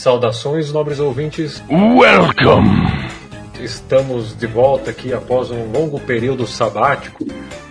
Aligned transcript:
Saudações, 0.00 0.72
nobres 0.72 0.98
ouvintes. 0.98 1.62
Welcome! 1.68 2.70
Estamos 3.60 4.34
de 4.34 4.46
volta 4.46 4.92
aqui 4.92 5.12
após 5.12 5.50
um 5.50 5.70
longo 5.70 6.00
período 6.00 6.46
sabático, 6.46 7.22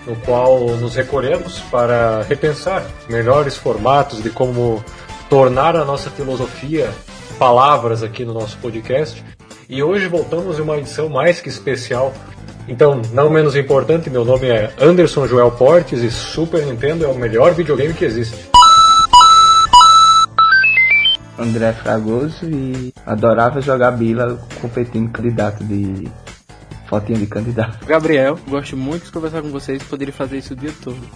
no 0.05 0.15
qual 0.17 0.59
nos 0.77 0.93
recolhemos 0.93 1.59
para 1.71 2.21
repensar 2.21 2.85
melhores 3.09 3.57
formatos 3.57 4.21
de 4.21 4.29
como 4.29 4.83
tornar 5.27 5.75
a 5.75 5.83
nossa 5.83 6.11
filosofia 6.11 6.91
palavras 7.39 8.03
aqui 8.03 8.23
no 8.23 8.35
nosso 8.35 8.59
podcast. 8.59 9.25
E 9.67 9.81
hoje 9.81 10.07
voltamos 10.07 10.59
em 10.59 10.61
uma 10.61 10.77
edição 10.77 11.09
mais 11.09 11.41
que 11.41 11.49
especial. 11.49 12.13
Então, 12.67 13.01
não 13.11 13.31
menos 13.31 13.55
importante, 13.55 14.07
meu 14.07 14.23
nome 14.23 14.47
é 14.47 14.71
Anderson 14.79 15.25
Joel 15.25 15.49
Portes 15.49 16.03
e 16.03 16.11
Super 16.11 16.63
Nintendo 16.63 17.05
é 17.05 17.07
o 17.07 17.15
melhor 17.15 17.55
videogame 17.55 17.95
que 17.95 18.05
existe. 18.05 18.58
André 21.39 21.71
Fragoso 21.73 22.45
e 22.45 22.93
adorava 23.05 23.61
jogar 23.61 23.91
bila 23.91 24.37
competindo 24.61 25.09
candidato 25.09 25.63
de 25.63 26.07
fotinha 26.87 27.17
de 27.17 27.27
candidato. 27.27 27.85
Gabriel, 27.85 28.37
gosto 28.47 28.75
muito 28.75 29.05
de 29.05 29.11
conversar 29.11 29.41
com 29.41 29.49
vocês, 29.49 29.81
poderia 29.83 30.13
fazer 30.13 30.39
isso 30.39 30.53
o 30.53 30.57
dia 30.57 30.73
todo. 30.83 30.99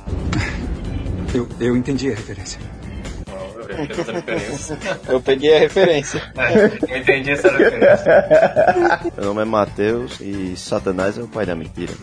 Eu, 1.33 1.49
eu 1.59 1.75
entendi 1.75 2.11
a 2.11 2.15
referência. 2.15 2.59
Eu 5.09 5.19
peguei 5.19 5.55
a 5.57 5.59
referência. 5.61 6.21
Eu 6.87 6.97
entendi 6.97 7.31
essa 7.31 7.49
referência. 7.49 9.11
Meu 9.17 9.25
nome 9.25 9.41
é 9.41 9.45
Matheus 9.45 10.19
e 10.21 10.55
Satanás 10.55 11.17
é 11.17 11.23
o 11.23 11.27
pai 11.27 11.47
da 11.47 11.55
mentira. 11.55 11.93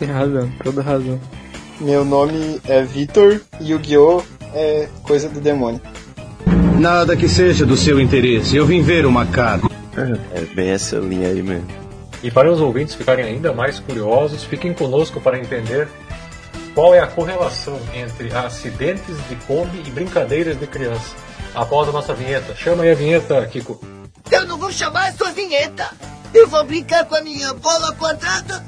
Tem 0.00 0.08
razão, 0.08 0.52
toda 0.64 0.82
razão. 0.82 1.20
Meu 1.82 2.04
nome 2.04 2.60
é 2.64 2.80
Vitor 2.84 3.40
e 3.60 3.74
o 3.74 3.78
Guiô 3.80 4.22
é 4.54 4.88
coisa 5.02 5.28
do 5.28 5.40
demônio. 5.40 5.80
Nada 6.78 7.16
que 7.16 7.28
seja 7.28 7.66
do 7.66 7.76
seu 7.76 8.00
interesse. 8.00 8.56
Eu 8.56 8.64
vim 8.64 8.82
ver 8.82 9.04
uma 9.04 9.26
cara. 9.26 9.62
É 10.32 10.40
bem 10.54 10.70
essa 10.70 10.98
linha 10.98 11.26
aí 11.26 11.42
mesmo. 11.42 11.66
E 12.22 12.30
para 12.30 12.52
os 12.52 12.60
ouvintes 12.60 12.94
ficarem 12.94 13.24
ainda 13.24 13.52
mais 13.52 13.80
curiosos, 13.80 14.44
fiquem 14.44 14.72
conosco 14.72 15.20
para 15.20 15.36
entender 15.40 15.88
qual 16.72 16.94
é 16.94 17.00
a 17.00 17.06
correlação 17.08 17.80
entre 17.92 18.32
acidentes 18.32 19.16
de 19.28 19.34
Kombi 19.44 19.82
e 19.84 19.90
brincadeiras 19.90 20.56
de 20.58 20.68
criança. 20.68 21.16
Após 21.52 21.88
a 21.88 21.92
nossa 21.92 22.14
vinheta. 22.14 22.54
Chama 22.54 22.84
aí 22.84 22.92
a 22.92 22.94
vinheta, 22.94 23.44
Kiko. 23.46 23.80
Eu 24.30 24.46
não 24.46 24.56
vou 24.56 24.70
chamar 24.70 25.08
a 25.08 25.12
sua 25.12 25.32
vinheta. 25.32 25.90
Eu 26.32 26.46
vou 26.46 26.62
brincar 26.62 27.06
com 27.06 27.16
a 27.16 27.20
minha 27.22 27.52
bola 27.54 27.92
quadrada. 27.96 28.64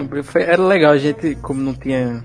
Então, 0.00 0.22
foi- 0.22 0.42
Era 0.42 0.62
legal, 0.62 0.92
a 0.92 0.98
gente, 0.98 1.34
como 1.36 1.60
não 1.60 1.74
tinha. 1.74 2.24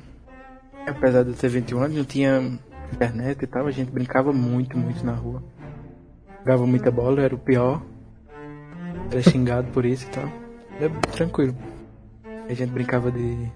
Apesar 0.87 1.23
de 1.23 1.29
eu 1.29 1.35
ter 1.35 1.47
21 1.47 1.79
anos, 1.79 1.97
não 1.97 2.03
tinha 2.03 2.59
internet 2.91 3.41
e 3.41 3.47
tal, 3.47 3.65
a 3.65 3.71
gente 3.71 3.89
brincava 3.91 4.31
muito, 4.33 4.77
muito 4.77 5.05
na 5.05 5.13
rua. 5.13 5.41
Jogava 6.39 6.67
muita 6.67 6.91
bola, 6.91 7.21
era 7.21 7.33
o 7.33 7.37
pior. 7.39 7.81
Era 9.11 9.21
xingado 9.21 9.67
por 9.71 9.85
isso 9.85 10.05
e 10.05 10.09
tal. 10.09 10.29
Era 10.79 10.89
tranquilo. 11.11 11.55
A 12.49 12.53
gente 12.53 12.71
brincava 12.71 13.11
de 13.11 13.49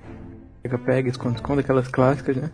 pega-pega, 0.63 1.09
esconde-esconde, 1.09 1.59
aquelas 1.59 1.87
clássicas, 1.87 2.37
né? 2.37 2.49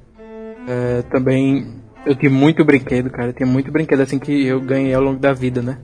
É, 0.68 1.02
também 1.04 1.76
eu 2.06 2.16
tinha 2.16 2.32
muito 2.32 2.66
brinquedo, 2.66 3.10
cara. 3.10 3.30
Eu 3.30 3.34
tinha 3.34 3.48
muito 3.48 3.72
brinquedo 3.72 4.02
assim 4.02 4.18
que 4.18 4.46
eu 4.46 4.60
ganhei 4.60 4.94
ao 4.94 5.04
longo 5.04 5.20
da 5.20 5.34
vida, 5.34 5.62
né? 5.62 5.78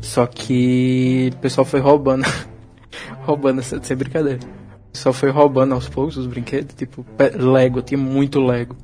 Só 0.00 0.26
que 0.26 1.30
o 1.34 1.36
pessoal 1.38 1.64
foi 1.66 1.80
roubando. 1.80 2.24
roubando, 3.24 3.62
sem 3.62 3.82
sem 3.82 3.96
brincadeira. 3.96 4.40
Pessoal 4.92 5.12
foi 5.12 5.30
roubando 5.30 5.74
aos 5.74 5.88
poucos 5.88 6.16
os 6.16 6.26
brinquedos, 6.26 6.74
tipo, 6.74 7.04
Lego, 7.38 7.78
eu 7.78 7.82
tinha 7.82 7.98
muito 7.98 8.40
Lego. 8.44 8.76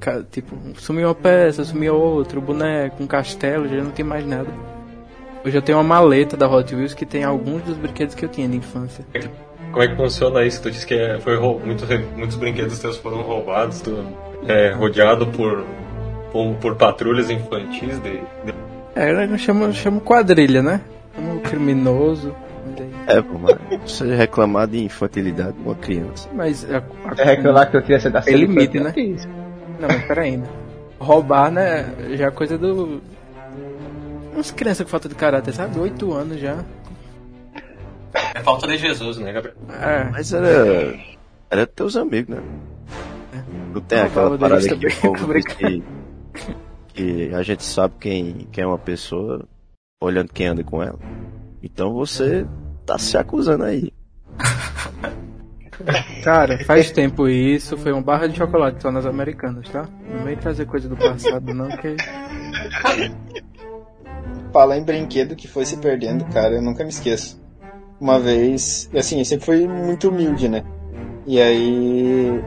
Ca- 0.00 0.22
tipo, 0.30 0.56
sumiu 0.76 1.08
uma 1.08 1.14
peça, 1.14 1.64
sumiu 1.64 1.94
outra, 1.94 2.38
um 2.38 2.42
boneco, 2.42 3.02
um 3.02 3.06
castelo, 3.06 3.66
já 3.68 3.82
não 3.82 3.90
tem 3.90 4.04
mais 4.04 4.26
nada. 4.26 4.48
Hoje 5.44 5.56
eu 5.56 5.62
tenho 5.62 5.78
uma 5.78 5.84
maleta 5.84 6.36
da 6.36 6.48
Hot 6.50 6.74
Wheels 6.74 6.92
que 6.94 7.06
tem 7.06 7.24
alguns 7.24 7.62
dos 7.62 7.76
brinquedos 7.78 8.14
que 8.14 8.24
eu 8.24 8.28
tinha 8.28 8.48
de 8.48 8.56
infância. 8.56 9.06
Como 9.70 9.82
é 9.82 9.88
que 9.88 9.96
funciona 9.96 10.44
isso? 10.44 10.60
Tu 10.60 10.70
disse 10.70 10.86
que 10.86 10.94
é- 10.94 11.18
foi 11.20 11.36
rou- 11.36 11.60
muitos, 11.64 12.36
brinquedos 12.36 12.78
teus 12.80 12.96
foram 12.98 13.22
roubados, 13.22 13.80
tu 13.80 14.04
é 14.46 14.72
rodeado 14.72 15.26
por, 15.28 15.64
por, 16.32 16.54
por 16.56 16.74
patrulhas 16.74 17.30
infantis 17.30 17.98
de, 18.00 18.10
de- 18.18 18.54
É, 18.96 19.12
eu 19.24 19.38
chamo, 19.38 19.72
chamo 19.72 20.00
quadrilha, 20.00 20.62
né? 20.62 20.80
Chamo 21.14 21.40
criminoso. 21.40 22.34
É, 23.08 23.22
pô, 23.22 23.38
mas 23.38 23.90
você 23.90 24.14
reclamar 24.14 24.68
de 24.68 24.84
infantilidade 24.84 25.52
de 25.52 25.62
uma 25.62 25.74
criança. 25.74 26.28
Mas 26.34 26.70
a, 26.70 26.76
a, 26.78 27.22
É 27.22 27.24
reclamar 27.24 27.70
que 27.70 27.78
eu 27.78 27.80
queria 27.80 27.98
ser 27.98 28.10
da 28.10 28.20
Tem 28.20 28.36
limite, 28.36 28.78
né? 28.78 28.92
Isso. 28.94 29.26
Não, 29.80 29.88
mas 29.88 30.04
peraí, 30.04 30.36
né? 30.36 30.46
Roubar, 31.00 31.50
né? 31.50 31.90
Já 32.16 32.26
é 32.26 32.30
coisa 32.30 32.58
do. 32.58 33.00
Umas 34.34 34.50
crianças 34.50 34.84
com 34.84 34.90
falta 34.90 35.08
de 35.08 35.14
caráter, 35.14 35.54
sabe? 35.54 35.78
Oito 35.78 36.12
anos 36.12 36.38
já. 36.38 36.62
É 38.34 38.40
falta 38.40 38.66
de 38.66 38.76
Jesus, 38.76 39.16
né, 39.16 39.32
Gabriel? 39.32 39.56
É. 39.70 40.04
Mas 40.10 40.32
era. 40.34 40.94
Era 41.50 41.66
teus 41.66 41.96
amigos, 41.96 42.36
né? 42.36 42.42
Não 43.72 43.80
tem 43.80 44.00
aquela 44.00 44.36
parada 44.36 44.76
que 44.76 44.86
o 44.86 44.96
povo 45.00 45.32
que, 45.34 45.82
que 46.88 47.34
a 47.34 47.42
gente 47.42 47.64
sabe 47.64 47.94
quem, 47.98 48.46
quem 48.52 48.64
é 48.64 48.66
uma 48.66 48.78
pessoa 48.78 49.46
olhando 50.02 50.30
quem 50.30 50.46
anda 50.46 50.62
com 50.62 50.82
ela. 50.82 50.98
Então 51.62 51.94
você 51.94 52.46
tá 52.88 52.98
se 52.98 53.18
acusando 53.18 53.64
aí. 53.64 53.92
Cara, 56.24 56.64
faz 56.64 56.90
tempo 56.90 57.28
isso. 57.28 57.76
Foi 57.76 57.92
uma 57.92 58.02
barra 58.02 58.26
de 58.26 58.36
chocolate 58.36 58.82
só 58.82 58.90
nas 58.90 59.06
americanas, 59.06 59.68
tá? 59.68 59.86
Não 60.10 60.24
vem 60.24 60.36
trazer 60.36 60.66
coisa 60.66 60.88
do 60.88 60.96
passado, 60.96 61.54
não, 61.54 61.68
que. 61.68 61.94
Falar 64.52 64.78
em 64.78 64.82
brinquedo 64.82 65.36
que 65.36 65.46
foi 65.46 65.66
se 65.66 65.76
perdendo, 65.76 66.24
cara, 66.32 66.54
eu 66.54 66.62
nunca 66.62 66.82
me 66.82 66.90
esqueço. 66.90 67.40
Uma 68.00 68.18
vez, 68.18 68.90
assim, 68.96 69.18
eu 69.18 69.24
sempre 69.24 69.44
fui 69.44 69.68
muito 69.68 70.08
humilde, 70.08 70.48
né? 70.48 70.64
E 71.26 71.40
aí, 71.40 72.42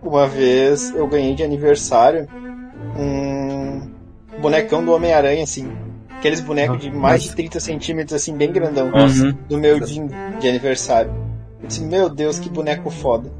uma 0.00 0.26
vez 0.26 0.94
eu 0.94 1.06
ganhei 1.08 1.34
de 1.34 1.42
aniversário 1.42 2.28
um 2.96 3.90
bonecão 4.40 4.84
do 4.84 4.92
Homem-Aranha, 4.92 5.42
assim. 5.42 5.68
Aqueles 6.18 6.40
bonecos 6.40 6.80
de 6.80 6.90
mais 6.90 7.22
de 7.22 7.34
30 7.34 7.60
centímetros, 7.60 8.14
assim, 8.20 8.36
bem 8.36 8.52
grandão. 8.52 8.90
Uhum. 8.92 9.34
Do 9.48 9.56
meu 9.56 9.78
dia 9.78 10.04
de 10.40 10.48
aniversário. 10.48 11.12
Eu 11.62 11.68
disse, 11.68 11.80
meu 11.82 12.08
Deus, 12.08 12.38
que 12.38 12.48
boneco 12.48 12.90
foda. 12.90 13.32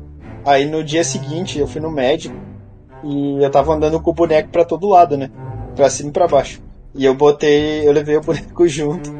Aí 0.45 0.65
no 0.65 0.83
dia 0.83 1.03
seguinte 1.05 1.59
eu 1.59 1.67
fui 1.67 1.81
no 1.81 1.91
médico 1.91 2.35
e 3.03 3.43
eu 3.43 3.51
tava 3.51 3.75
andando 3.75 4.01
com 4.01 4.11
o 4.11 4.15
boneco 4.15 4.49
pra 4.51 4.65
todo 4.65 4.89
lado, 4.89 5.17
né? 5.17 5.31
Pra 5.75 5.91
cima 5.91 6.11
e 6.11 6.13
pra 6.13 6.29
baixo. 6.29 6.63
E 6.95 7.05
eu 7.05 7.15
botei, 7.15 7.87
eu 7.87 7.93
levei 7.93 8.17
o 8.17 8.21
boneco 8.25 8.67
junto 8.67 9.13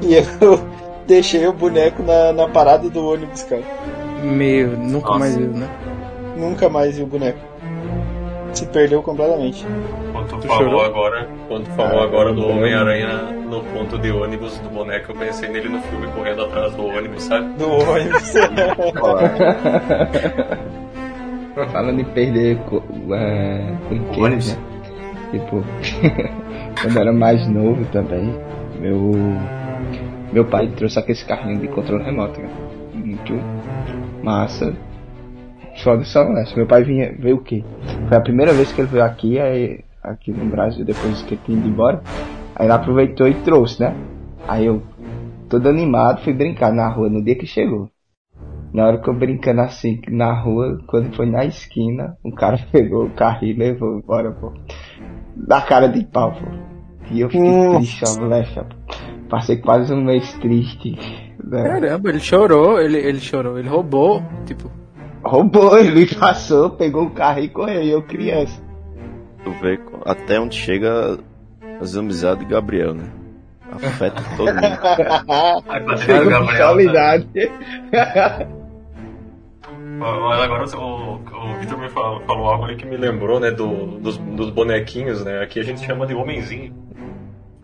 e 0.00 0.14
eu 0.14 0.24
deixei 1.06 1.46
o 1.46 1.52
boneco 1.52 2.02
na, 2.02 2.32
na 2.32 2.48
parada 2.48 2.88
do 2.88 3.04
ônibus, 3.04 3.42
cara. 3.42 3.62
Meu, 4.22 4.76
nunca 4.76 5.08
Nossa. 5.08 5.18
mais 5.18 5.36
viu, 5.36 5.48
né? 5.48 5.68
Nunca 6.36 6.68
mais 6.68 6.96
vi 6.96 7.02
o 7.02 7.06
boneco. 7.06 7.51
Se 8.52 8.66
perdeu 8.66 9.02
completamente. 9.02 9.66
Quando 10.12 10.28
tu 10.28 10.36
Tu 10.40 10.46
falou 10.46 10.64
chorou? 10.64 10.84
agora, 10.84 11.26
quando 11.48 11.64
tu 11.64 11.70
falou 11.72 12.02
agora 12.02 12.32
do 12.34 12.46
Homem-Aranha 12.48 13.22
no 13.48 13.62
ponto 13.64 13.98
de 13.98 14.10
ônibus 14.10 14.58
do 14.58 14.68
boneco, 14.70 15.12
eu 15.12 15.16
pensei 15.16 15.48
nele 15.48 15.68
no 15.70 15.80
filme 15.82 16.06
correndo 16.08 16.42
atrás 16.44 16.74
do 16.74 16.86
ônibus, 16.86 17.22
sabe? 17.24 17.46
Do 17.54 17.70
ônibus. 17.70 18.32
Falando 21.72 22.00
em 22.00 22.04
perder 22.04 22.58
é, 23.12 23.72
brinquedos, 23.88 24.18
Ônibus. 24.18 24.56
né? 24.56 24.62
Tipo, 25.32 25.62
quando 26.80 26.96
eu 26.96 27.00
era 27.02 27.12
mais 27.12 27.46
novo 27.48 27.84
também, 27.86 28.34
meu, 28.80 29.12
meu 30.32 30.44
pai 30.46 30.68
trouxe 30.68 30.98
aquele 30.98 31.18
carrinho 31.18 31.58
de 31.60 31.68
controle 31.68 32.04
remoto, 32.04 32.40
né? 32.40 32.48
Muito 32.94 33.34
massa. 34.22 34.72
Só, 35.76 35.96
né? 36.28 36.44
Meu 36.56 36.66
pai 36.66 36.84
vinha, 36.84 37.14
veio 37.18 37.36
o 37.36 37.42
quê? 37.42 37.62
Foi 38.08 38.16
a 38.16 38.20
primeira 38.20 38.52
vez 38.52 38.72
que 38.72 38.80
ele 38.80 38.88
veio 38.88 39.04
aqui, 39.04 39.38
aí, 39.38 39.80
aqui 40.02 40.30
no 40.30 40.50
Brasil, 40.50 40.84
depois 40.84 41.22
que 41.22 41.34
ele 41.34 41.42
tinha 41.44 41.58
ido 41.58 41.68
embora. 41.68 42.02
Aí 42.56 42.66
ele 42.66 42.72
aproveitou 42.72 43.26
e 43.26 43.34
trouxe, 43.34 43.80
né? 43.82 43.94
Aí 44.46 44.66
eu, 44.66 44.82
todo 45.48 45.68
animado, 45.68 46.22
fui 46.22 46.32
brincar 46.32 46.72
na 46.72 46.88
rua 46.88 47.08
no 47.08 47.22
dia 47.22 47.34
que 47.36 47.46
chegou. 47.46 47.88
Na 48.72 48.86
hora 48.86 48.98
que 48.98 49.08
eu 49.08 49.14
brincando 49.14 49.60
assim 49.60 50.00
na 50.08 50.32
rua, 50.32 50.78
quando 50.86 51.14
foi 51.14 51.26
na 51.26 51.44
esquina, 51.44 52.16
um 52.24 52.30
cara 52.30 52.58
pegou 52.72 53.04
o 53.06 53.10
carro 53.10 53.44
e 53.44 53.52
levou 53.52 53.98
embora, 53.98 54.30
pô. 54.32 54.52
Da 55.36 55.60
cara 55.60 55.88
de 55.88 56.04
pau, 56.04 56.32
pô. 56.32 56.46
E 57.10 57.20
eu 57.20 57.28
fiquei 57.28 57.50
Hum. 57.50 57.76
triste, 57.76 58.04
ó, 58.04 58.14
moleque. 58.14 58.58
ó. 58.58 58.64
Passei 59.28 59.56
quase 59.56 59.92
um 59.92 60.02
mês 60.02 60.32
triste. 60.34 60.94
Né? 61.42 61.62
Caramba, 61.64 62.08
ele 62.10 62.20
chorou, 62.20 62.80
ele, 62.80 62.98
ele 62.98 63.18
chorou, 63.18 63.58
ele 63.58 63.68
roubou, 63.68 64.22
tipo, 64.46 64.70
Roubou, 65.24 65.78
ele 65.80 66.06
passou, 66.14 66.70
pegou 66.70 67.04
o 67.04 67.10
carro 67.10 67.40
e 67.40 67.48
correu, 67.48 67.82
e 67.82 67.90
eu 67.90 68.02
criança. 68.02 68.62
Tu 69.44 69.50
vê 69.60 69.78
até 70.04 70.40
onde 70.40 70.56
chega 70.56 71.18
as 71.80 71.96
amizades 71.96 72.44
de 72.46 72.52
Gabriel, 72.52 72.94
né? 72.94 73.10
Afeta 73.70 74.22
todo 74.36 74.52
mundo. 74.54 74.66
O 75.62 76.24
com 76.24 76.30
Gabriel. 76.30 76.44
né? 76.44 76.56
qualidade. 76.56 77.28
Mas 79.98 80.40
agora 80.40 80.64
o, 80.76 81.14
o 81.14 81.58
Victor 81.58 81.78
me 81.78 81.88
falou, 81.88 82.20
falou 82.22 82.46
algo 82.46 82.64
ali 82.64 82.76
que 82.76 82.84
me 82.84 82.96
lembrou, 82.96 83.38
né, 83.38 83.50
do, 83.50 83.98
dos, 83.98 84.18
dos 84.18 84.50
bonequinhos, 84.50 85.24
né? 85.24 85.42
Aqui 85.42 85.60
a 85.60 85.62
gente 85.62 85.84
chama 85.84 86.06
de 86.06 86.14
homenzinho. 86.14 86.74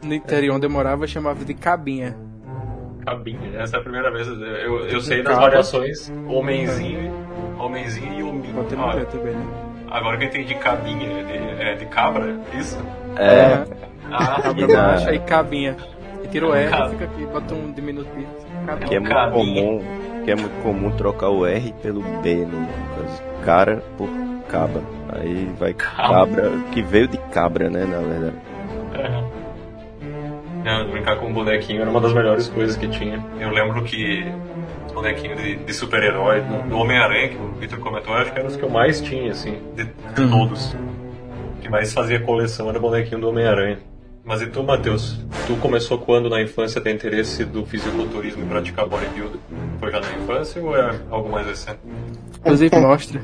No 0.03 0.15
interior 0.15 0.57
onde 0.57 0.67
eu 0.67 0.71
morava, 0.71 1.05
eu 1.05 1.09
chamava 1.09 1.45
de 1.45 1.55
cabinha. 1.55 2.17
Cabinha. 3.11 3.61
Essa 3.61 3.77
é 3.77 3.81
a 3.81 3.83
primeira 3.83 4.11
vez. 4.11 4.27
Eu, 4.29 4.87
eu 4.87 5.01
sei 5.01 5.23
das 5.23 5.35
Caba. 5.35 5.47
variações 5.47 6.13
homenzinho, 6.29 7.13
homenzinho 7.59 8.15
e 8.19 8.23
hominho. 8.23 8.55
Ah, 8.79 9.05
também, 9.07 9.35
né? 9.35 9.47
agora 9.91 10.17
que 10.19 10.25
eu 10.25 10.29
entendi 10.29 10.55
cabinha, 10.57 11.09
é 11.21 11.23
de, 11.23 11.63
é 11.63 11.75
de 11.75 11.87
cabra, 11.87 12.37
isso? 12.59 12.79
É, 13.17 13.65
Ah, 14.11 14.41
Cabra 14.43 14.63
E 14.65 14.67
na- 14.67 14.83
baixa 14.89 15.15
e 15.15 15.19
cabinha. 15.19 15.77
E 16.25 16.29
tira 16.29 16.47
o 16.47 16.55
R 16.55 16.71
Cab- 16.71 16.87
e 16.87 16.91
fica 16.91 17.05
aqui, 17.05 17.27
bota 17.27 17.55
um 17.55 17.73
diminutivo. 17.73 18.27
que 18.87 18.95
é 18.95 18.99
muito 19.01 19.15
Cabinha. 19.15 19.31
comum, 19.65 19.83
que 20.25 20.31
é 20.31 20.35
muito 20.35 20.63
comum 20.63 20.91
trocar 20.93 21.29
o 21.31 21.47
R 21.47 21.73
pelo 21.83 22.01
B 22.23 22.35
no 22.37 22.67
caso, 22.97 23.23
cara 23.45 23.83
por 23.97 24.09
caba. 24.49 24.83
Aí 25.11 25.49
vai 25.59 25.73
cabra, 25.75 26.51
que 26.73 26.83
veio 26.83 27.07
de 27.09 27.17
cabra, 27.33 27.69
né, 27.71 27.85
na 27.85 27.99
verdade. 27.99 28.37
É, 30.65 30.85
brincar 30.85 31.17
com 31.17 31.27
um 31.27 31.33
bonequinho 31.33 31.81
era 31.81 31.91
uma 31.91 32.01
das 32.01 32.13
melhores 32.13 32.49
coisas 32.49 32.77
que 32.77 32.89
tinha. 32.89 33.25
Eu 33.39 33.51
lembro 33.51 33.83
que 33.85 34.25
os 34.87 34.93
bonequinhos 34.93 35.41
de, 35.41 35.57
de 35.57 35.75
super-herói, 35.75 36.41
do 36.69 36.77
Homem-Aranha, 36.77 37.29
que 37.29 37.37
o 37.37 37.49
Victor 37.53 37.79
comentou, 37.79 38.13
eu 38.15 38.21
acho 38.21 38.33
que 38.33 38.39
eram 38.39 38.49
os 38.49 38.57
que 38.57 38.63
eu 38.63 38.71
mais 38.71 39.01
tinha, 39.01 39.31
assim, 39.31 39.59
de, 39.75 39.85
de 39.85 40.31
todos. 40.31 40.75
O 40.75 41.61
que 41.61 41.69
mais 41.69 41.93
fazia 41.93 42.21
coleção 42.21 42.69
era 42.69 42.79
bonequinho 42.79 43.21
do 43.21 43.29
Homem-Aranha. 43.29 43.79
Mas 44.29 44.43
e 44.43 44.47
tu, 44.47 44.63
Matheus? 44.63 45.19
Tu 45.47 45.57
começou 45.57 45.99
quando 45.99 46.29
na 46.29 46.43
infância 46.43 46.79
a 46.81 46.85
ter 46.85 46.95
interesse 46.95 47.47
do 47.47 47.65
fisiculturismo 47.65 48.45
e 48.45 48.47
praticar 48.47 48.87
bodybuilding? 48.87 49.41
Foi 49.81 49.91
já 49.91 50.01
na 50.01 50.13
infância 50.13 50.63
ou 50.63 50.77
é 50.77 51.01
algo 51.11 51.31
mais 51.31 51.47
recente? 51.47 51.79
Inclusive, 52.39 52.79
mostra. 52.79 53.23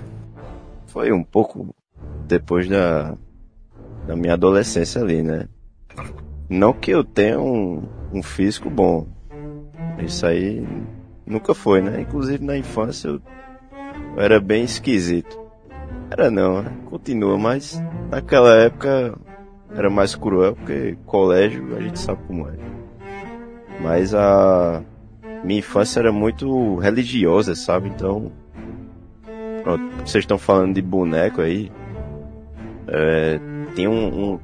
Foi 0.86 1.12
um 1.12 1.22
pouco 1.22 1.74
depois 2.26 2.66
da, 2.66 3.14
da 4.06 4.16
minha 4.16 4.32
adolescência 4.32 5.02
ali, 5.02 5.22
né? 5.22 5.46
Não 6.48 6.72
que 6.72 6.90
eu 6.90 7.02
tenha 7.02 7.40
um, 7.40 7.82
um 8.12 8.22
físico 8.22 8.68
bom. 8.70 9.06
Isso 9.98 10.26
aí 10.26 10.66
nunca 11.26 11.54
foi, 11.54 11.80
né? 11.80 12.00
Inclusive 12.00 12.44
na 12.44 12.56
infância 12.56 13.08
eu, 13.08 13.20
eu 14.16 14.22
era 14.22 14.40
bem 14.40 14.64
esquisito. 14.64 15.38
Era 16.10 16.30
não, 16.30 16.62
né? 16.62 16.70
Continua, 16.86 17.38
mas 17.38 17.82
naquela 18.10 18.54
época 18.56 19.18
era 19.74 19.90
mais 19.90 20.14
cruel, 20.14 20.54
porque 20.54 20.96
colégio 21.06 21.76
a 21.76 21.80
gente 21.80 21.98
sabe 21.98 22.20
como 22.26 22.48
é. 22.48 22.54
Mas 23.80 24.14
a 24.14 24.82
minha 25.42 25.58
infância 25.58 26.00
era 26.00 26.12
muito 26.12 26.76
religiosa, 26.76 27.54
sabe? 27.54 27.88
Então 27.88 28.30
Pronto, 29.64 29.82
vocês 30.04 30.22
estão 30.22 30.36
falando 30.36 30.74
de 30.74 30.82
boneco 30.82 31.40
aí. 31.40 31.72
É, 32.86 33.40
tem 33.74 33.88
um, 33.88 34.34
um, 34.34 34.40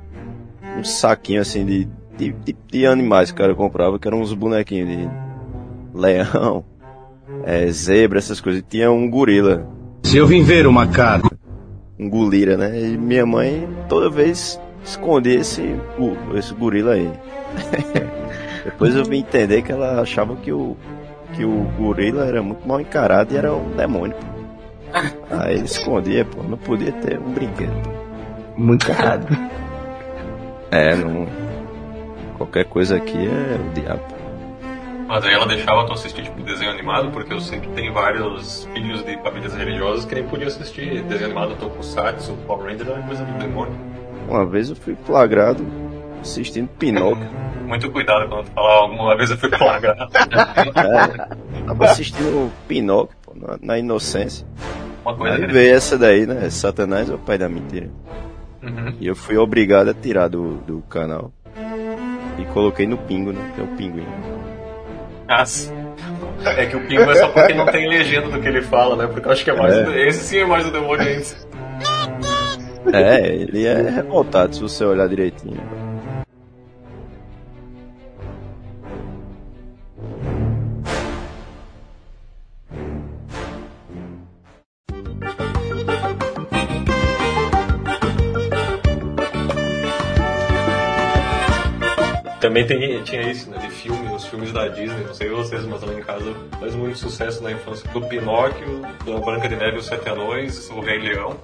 um 0.79 0.85
saquinho 0.85 1.41
assim 1.41 1.65
de, 1.65 1.89
de, 2.17 2.33
de, 2.33 2.57
de 2.71 2.87
animais 2.87 3.31
que 3.31 3.35
o 3.35 3.43
cara 3.43 3.55
comprava, 3.55 3.99
que 3.99 4.07
eram 4.07 4.21
uns 4.21 4.33
bonequinhos 4.33 4.89
de 4.89 5.11
leão, 5.95 6.65
é, 7.45 7.67
zebra, 7.69 8.19
essas 8.19 8.41
coisas. 8.41 8.61
E 8.61 8.65
tinha 8.65 8.91
um 8.91 9.09
gorila, 9.11 9.67
Se 10.03 10.17
eu 10.17 10.27
vim 10.27 10.43
ver 10.43 10.67
o 10.67 10.73
macaco, 10.73 11.35
um 11.99 12.09
gulira, 12.09 12.57
né? 12.57 12.81
E 12.81 12.97
minha 12.97 13.27
mãe 13.27 13.69
toda 13.89 14.11
vez 14.11 14.61
escondia 14.85 15.41
esse, 15.41 15.63
esse 16.35 16.55
gorila 16.55 16.95
aí. 16.95 17.11
Depois 18.65 18.95
eu 18.95 19.05
vim 19.05 19.19
entender 19.21 19.63
que 19.63 19.73
ela 19.73 20.01
achava 20.01 20.37
que 20.37 20.53
o, 20.53 20.77
que 21.35 21.45
o 21.45 21.65
gorila 21.79 22.27
era 22.27 22.43
muito 22.43 22.67
mal 22.67 22.81
encarado 22.81 23.35
e 23.35 23.37
era 23.37 23.53
um 23.55 23.71
demônio. 23.77 24.17
pô. 24.17 24.41
Aí 25.31 25.55
ele 25.55 25.65
escondia, 25.65 26.25
pô, 26.25 26.43
não 26.43 26.59
podia 26.59 26.93
ter 26.93 27.19
um 27.19 27.33
brinquedo. 27.33 27.73
Muito 28.57 28.89
errado. 28.91 29.27
É, 30.71 30.95
não. 30.95 31.27
Qualquer 32.37 32.65
coisa 32.65 32.97
aqui 32.97 33.19
é 33.19 33.57
o 33.57 33.75
diabo. 33.75 34.21
Mas 35.07 35.25
aí 35.25 35.35
ela 35.35 35.47
deixava 35.47 35.85
tu 35.87 35.93
assistir 35.93 36.23
tipo 36.23 36.41
desenho 36.43 36.71
animado, 36.71 37.11
porque 37.11 37.33
eu 37.33 37.41
sei 37.41 37.59
que 37.59 37.69
tem 37.71 37.93
vários 37.93 38.65
filhos 38.73 39.03
de 39.05 39.17
famílias 39.19 39.55
religiosas 39.55 40.05
que 40.05 40.15
nem 40.15 40.25
podiam 40.25 40.47
assistir 40.47 41.03
desenho 41.03 41.31
animado 41.31 41.57
Tokusatsu, 41.57 42.33
Power 42.47 42.67
Ranger, 42.71 42.89
era 42.89 43.03
coisa 43.03 43.25
do 43.25 43.39
demônio. 43.39 43.75
Uma 44.29 44.47
vez 44.47 44.71
eu 44.71 44.77
fui 44.77 44.97
flagrado 45.05 45.67
assistindo 46.21 46.69
Pinóquio. 46.79 47.29
Muito 47.67 47.91
cuidado 47.91 48.29
quando 48.29 48.45
tu 48.45 48.53
falar 48.53 48.75
alguma 48.75 49.17
vez 49.17 49.31
eu 49.31 49.37
fui 49.37 49.51
flagrado. 49.51 50.11
É, 50.81 51.67
tava 51.67 51.85
assistindo 51.87 52.53
Pinóquio, 52.69 53.17
pô, 53.23 53.35
na, 53.35 53.59
na 53.61 53.79
inocência. 53.79 54.47
Uma 55.05 55.17
coisa 55.17 55.37
Aí 55.37 55.47
veio 55.47 55.75
essa 55.75 55.99
daí, 55.99 56.27
né? 56.27 56.49
Satanás 56.51 57.11
é 57.11 57.15
o 57.15 57.19
pai 57.19 57.37
da 57.37 57.49
mentira. 57.49 57.91
Uhum. 58.63 58.95
E 59.01 59.07
eu 59.07 59.17
fui 59.17 59.37
obrigado 59.37 59.89
a 59.89 59.95
tirar 59.95 60.29
do, 60.29 60.57
do 60.59 60.83
canal. 60.83 61.33
E 62.39 62.45
coloquei 62.53 62.87
no 62.87 62.99
pingo, 62.99 63.33
né? 63.33 63.53
Que 63.55 63.61
é 63.61 63.65
o 63.65 63.69
pinguim. 63.69 64.07
Ah, 65.29 65.45
sim. 65.45 65.73
É 66.45 66.67
que 66.67 66.77
o 66.77 66.87
pingo 66.87 67.11
é 67.11 67.15
só 67.15 67.29
porque 67.29 67.55
não 67.55 67.67
tem 67.67 67.89
legenda 67.89 68.29
do 68.29 68.41
que 68.41 68.49
ele 68.49 68.63
fala, 68.63 68.97
né? 68.97 69.07
Porque 69.07 69.29
eu 69.29 69.33
acho 69.33 69.45
que 69.45 69.51
é 69.51 69.57
mais. 69.57 69.75
É. 69.75 70.09
Esse 70.09 70.25
sim 70.25 70.39
é 70.39 70.47
mais 70.47 70.67
o 70.67 70.71
demônio 70.71 71.07
ainda. 71.07 71.25
É, 72.93 73.27
ele 73.27 73.67
é 73.67 73.91
revoltado 73.91 74.55
se 74.55 74.63
você 74.63 74.85
olhar 74.85 75.09
direitinho. 75.09 75.61
Também 92.51 92.67
tem, 92.67 93.01
tinha 93.05 93.31
isso, 93.31 93.49
né? 93.49 93.59
De 93.59 93.71
filme, 93.71 94.13
os 94.13 94.27
filmes 94.27 94.51
da 94.51 94.67
Disney, 94.67 95.05
não 95.07 95.15
sei 95.15 95.29
vocês, 95.29 95.65
mas 95.67 95.83
lá 95.83 95.95
em 95.95 96.03
casa 96.03 96.35
faz 96.59 96.75
muito 96.75 96.99
sucesso 96.99 97.41
na 97.45 97.53
infância. 97.53 97.89
Do 97.93 98.01
Pinóquio, 98.03 98.83
da 99.07 99.21
Branca 99.21 99.49
de 99.49 99.55
Neve 99.55 99.77
e 99.77 99.79
os 99.79 99.87
Sete 99.87 100.09
Anões, 100.09 100.69
o 100.71 100.81
Rei 100.81 100.99
Leão. 100.99 101.37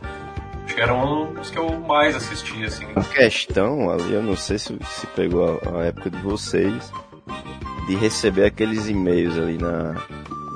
Acho 0.65 0.75
que 0.75 0.81
eram 0.81 1.33
os 1.41 1.49
que 1.49 1.59
eu 1.61 1.79
mais 1.79 2.17
assistia, 2.17 2.67
assim. 2.67 2.87
A 2.97 3.05
questão 3.05 3.89
ali, 3.89 4.15
eu 4.15 4.21
não 4.21 4.35
sei 4.35 4.59
se, 4.59 4.77
se 4.85 5.07
pegou 5.15 5.61
a, 5.65 5.79
a 5.79 5.85
época 5.85 6.11
de 6.11 6.19
vocês, 6.19 6.93
de 7.87 7.95
receber 7.95 8.47
aqueles 8.47 8.89
e-mails 8.89 9.39
ali 9.39 9.59
na, 9.59 9.95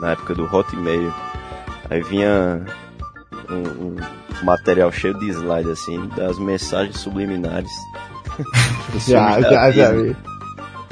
na 0.01 0.11
época 0.11 0.35
do 0.35 0.53
Hotmail. 0.53 1.15
Aí 1.89 2.03
vinha 2.03 2.67
um, 3.49 3.87
um 3.87 3.97
material 4.43 4.91
cheio 4.91 5.17
de 5.21 5.29
slide, 5.29 5.71
assim, 5.71 6.09
das 6.17 6.41
mensagens 6.41 6.99
subliminares. 6.99 7.71
Já, 9.07 9.41
já, 9.41 9.71
já 9.71 9.93
vi. 9.93 10.17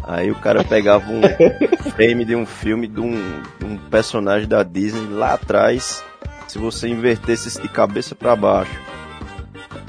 Aí 0.08 0.30
o 0.30 0.34
cara 0.36 0.64
pegava 0.64 1.04
um 1.12 1.20
frame 1.92 2.24
de 2.24 2.34
um 2.34 2.46
filme 2.46 2.88
de 2.88 2.98
um, 2.98 3.42
de 3.58 3.66
um 3.66 3.76
personagem 3.76 4.48
da 4.48 4.62
Disney 4.62 5.06
lá 5.12 5.34
atrás. 5.34 6.02
Se 6.48 6.58
você 6.58 6.88
invertesse 6.88 7.60
de 7.60 7.68
cabeça 7.68 8.14
para 8.14 8.34
baixo 8.34 8.80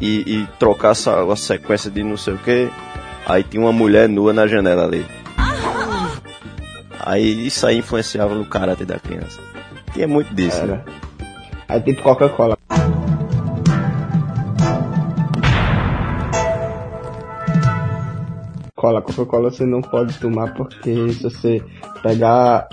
e, 0.01 0.41
e 0.41 0.47
trocasse 0.59 1.09
a, 1.09 1.21
a 1.21 1.35
sequência 1.37 1.89
de 1.89 2.03
não 2.03 2.17
sei 2.17 2.33
o 2.33 2.37
que, 2.37 2.69
aí 3.25 3.43
tinha 3.43 3.63
uma 3.63 3.71
mulher 3.71 4.09
nua 4.09 4.33
na 4.33 4.45
janela 4.45 4.83
ali. 4.83 5.05
Aí 6.99 7.47
isso 7.47 7.65
aí 7.65 7.77
influenciava 7.77 8.35
no 8.35 8.43
caráter 8.45 8.85
da 8.85 8.99
criança. 8.99 9.39
Tinha 9.93 10.07
muito 10.07 10.35
disso, 10.35 10.65
né? 10.65 10.83
Aí 11.65 11.79
tipo 11.79 12.03
Coca-Cola. 12.03 12.58
Cola, 18.79 19.01
Coca-Cola 19.01 19.51
você 19.51 19.65
não 19.65 19.81
pode 19.81 20.17
tomar 20.19 20.53
porque 20.53 21.11
se 21.11 21.23
você 21.23 21.61
pegar 22.01 22.65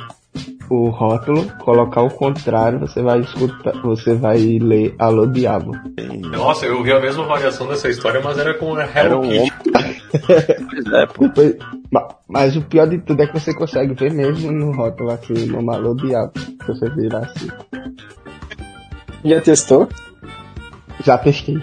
o 0.71 0.89
rótulo, 0.89 1.45
colocar 1.59 2.03
o 2.03 2.11
contrário, 2.11 2.79
você 2.79 3.03
vai 3.03 3.21
escutar, 3.21 3.73
você 3.83 4.15
vai 4.15 4.39
ler 4.39 4.95
Alô 5.01 5.27
Diabo. 5.27 5.73
Nossa, 6.31 6.65
eu 6.67 6.81
vi 6.85 6.93
a 6.93 7.01
mesma 7.01 7.25
variação 7.25 7.67
dessa 7.67 7.89
história, 7.89 8.21
mas 8.23 8.39
era 8.39 8.55
com 8.55 8.77
a 8.77 8.83
Hello 8.85 8.95
Era 8.97 9.19
um 9.19 9.23
Kitty. 9.29 9.71
Pois 10.71 10.87
é, 10.93 11.07
pô. 11.07 11.25
Depois- 11.27 11.57
ma- 11.91 12.09
mas 12.29 12.57
o 12.57 12.63
pior 12.63 12.87
de 12.89 12.99
tudo 12.99 13.23
é 13.23 13.27
que 13.27 13.39
você 13.41 13.53
consegue 13.53 13.95
ver 13.95 14.13
mesmo 14.13 14.53
no 14.53 14.71
rótulo 14.73 15.11
assim, 15.11 15.47
no 15.47 15.69
Alô 15.73 15.93
Diabo. 15.95 16.33
Se 16.39 16.67
você 16.69 16.89
virar 16.91 17.19
assim. 17.21 17.49
Já 19.25 19.41
testou? 19.41 19.89
Já 21.05 21.19
testei. 21.19 21.61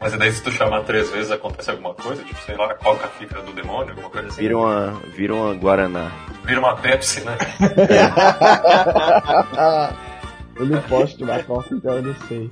Mas 0.00 0.14
e 0.14 0.16
daí 0.16 0.32
se 0.32 0.42
tu 0.42 0.50
chamar 0.50 0.80
três 0.84 1.10
vezes 1.10 1.30
acontece 1.30 1.70
alguma 1.70 1.92
coisa? 1.94 2.24
Tipo, 2.24 2.40
sei 2.40 2.56
lá, 2.56 2.72
coca 2.74 3.06
fica 3.08 3.42
do 3.42 3.52
demônio, 3.52 3.90
alguma 3.90 4.08
coisa 4.08 4.28
assim? 4.28 4.40
Vira 4.40 4.56
uma, 4.56 4.92
vira 5.14 5.34
uma 5.34 5.52
Guaraná. 5.54 6.10
Vira 6.44 6.58
uma 6.60 6.74
Pepsi, 6.76 7.20
né? 7.20 7.36
Eu 10.56 10.66
não 10.66 10.80
posso 10.82 11.16
tomar 11.18 11.42
coca, 11.44 11.74
então 11.74 11.94
eu 11.94 12.02
não 12.02 12.14
sei. 12.28 12.50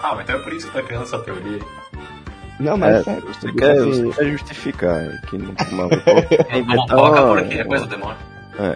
Ah, 0.00 0.14
mas 0.14 0.20
então 0.22 0.36
é 0.36 0.38
por 0.42 0.52
isso 0.54 0.66
que 0.68 0.72
tá 0.72 0.82
criando 0.82 1.02
essa 1.02 1.18
teoria. 1.18 1.58
Não, 2.58 2.78
mas 2.78 2.96
É, 2.96 3.02
sério, 3.02 3.26
você, 3.26 3.40
tipo 3.46 3.58
quer, 3.58 3.72
assim, 3.72 4.04
você 4.04 4.16
quer 4.18 4.30
justificar 4.30 5.20
que 5.22 5.36
não 5.36 5.54
tomava 5.54 5.90
coca. 6.00 6.46
Não 6.50 6.58
Então, 6.60 6.86
toca 6.86 7.22
ó, 7.22 7.34
porque 7.36 7.58
é 7.58 7.64
coisa 7.64 7.84
do 7.84 7.90
demônio. 7.90 8.16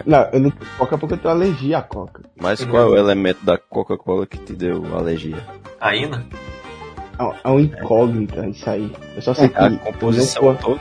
Não, 0.05 0.29
eu 0.31 0.39
não 0.39 0.51
coca 0.77 0.95
porque 0.95 1.15
eu 1.15 1.17
tenho 1.17 1.33
alergia 1.33 1.79
à 1.79 1.81
coca. 1.81 2.21
Mas 2.39 2.63
qual 2.63 2.83
é 2.83 2.85
o 2.85 2.95
elemento 2.97 3.43
da 3.43 3.57
Coca-Cola 3.57 4.27
que 4.27 4.37
te 4.37 4.53
deu 4.53 4.95
alergia? 4.95 5.37
Ainda? 5.79 6.23
É 7.21 7.23
um- 7.23 7.33
é 7.43 7.49
um 7.55 7.59
incógnita 7.59 8.47
isso 8.47 8.69
aí. 8.69 8.91
Eu 9.15 9.21
só 9.21 9.33
sei 9.33 9.49
que 9.49 9.57
A 9.57 9.67
eu 9.67 9.77
composição 9.77 10.43
não, 10.43 10.55
toda? 10.55 10.79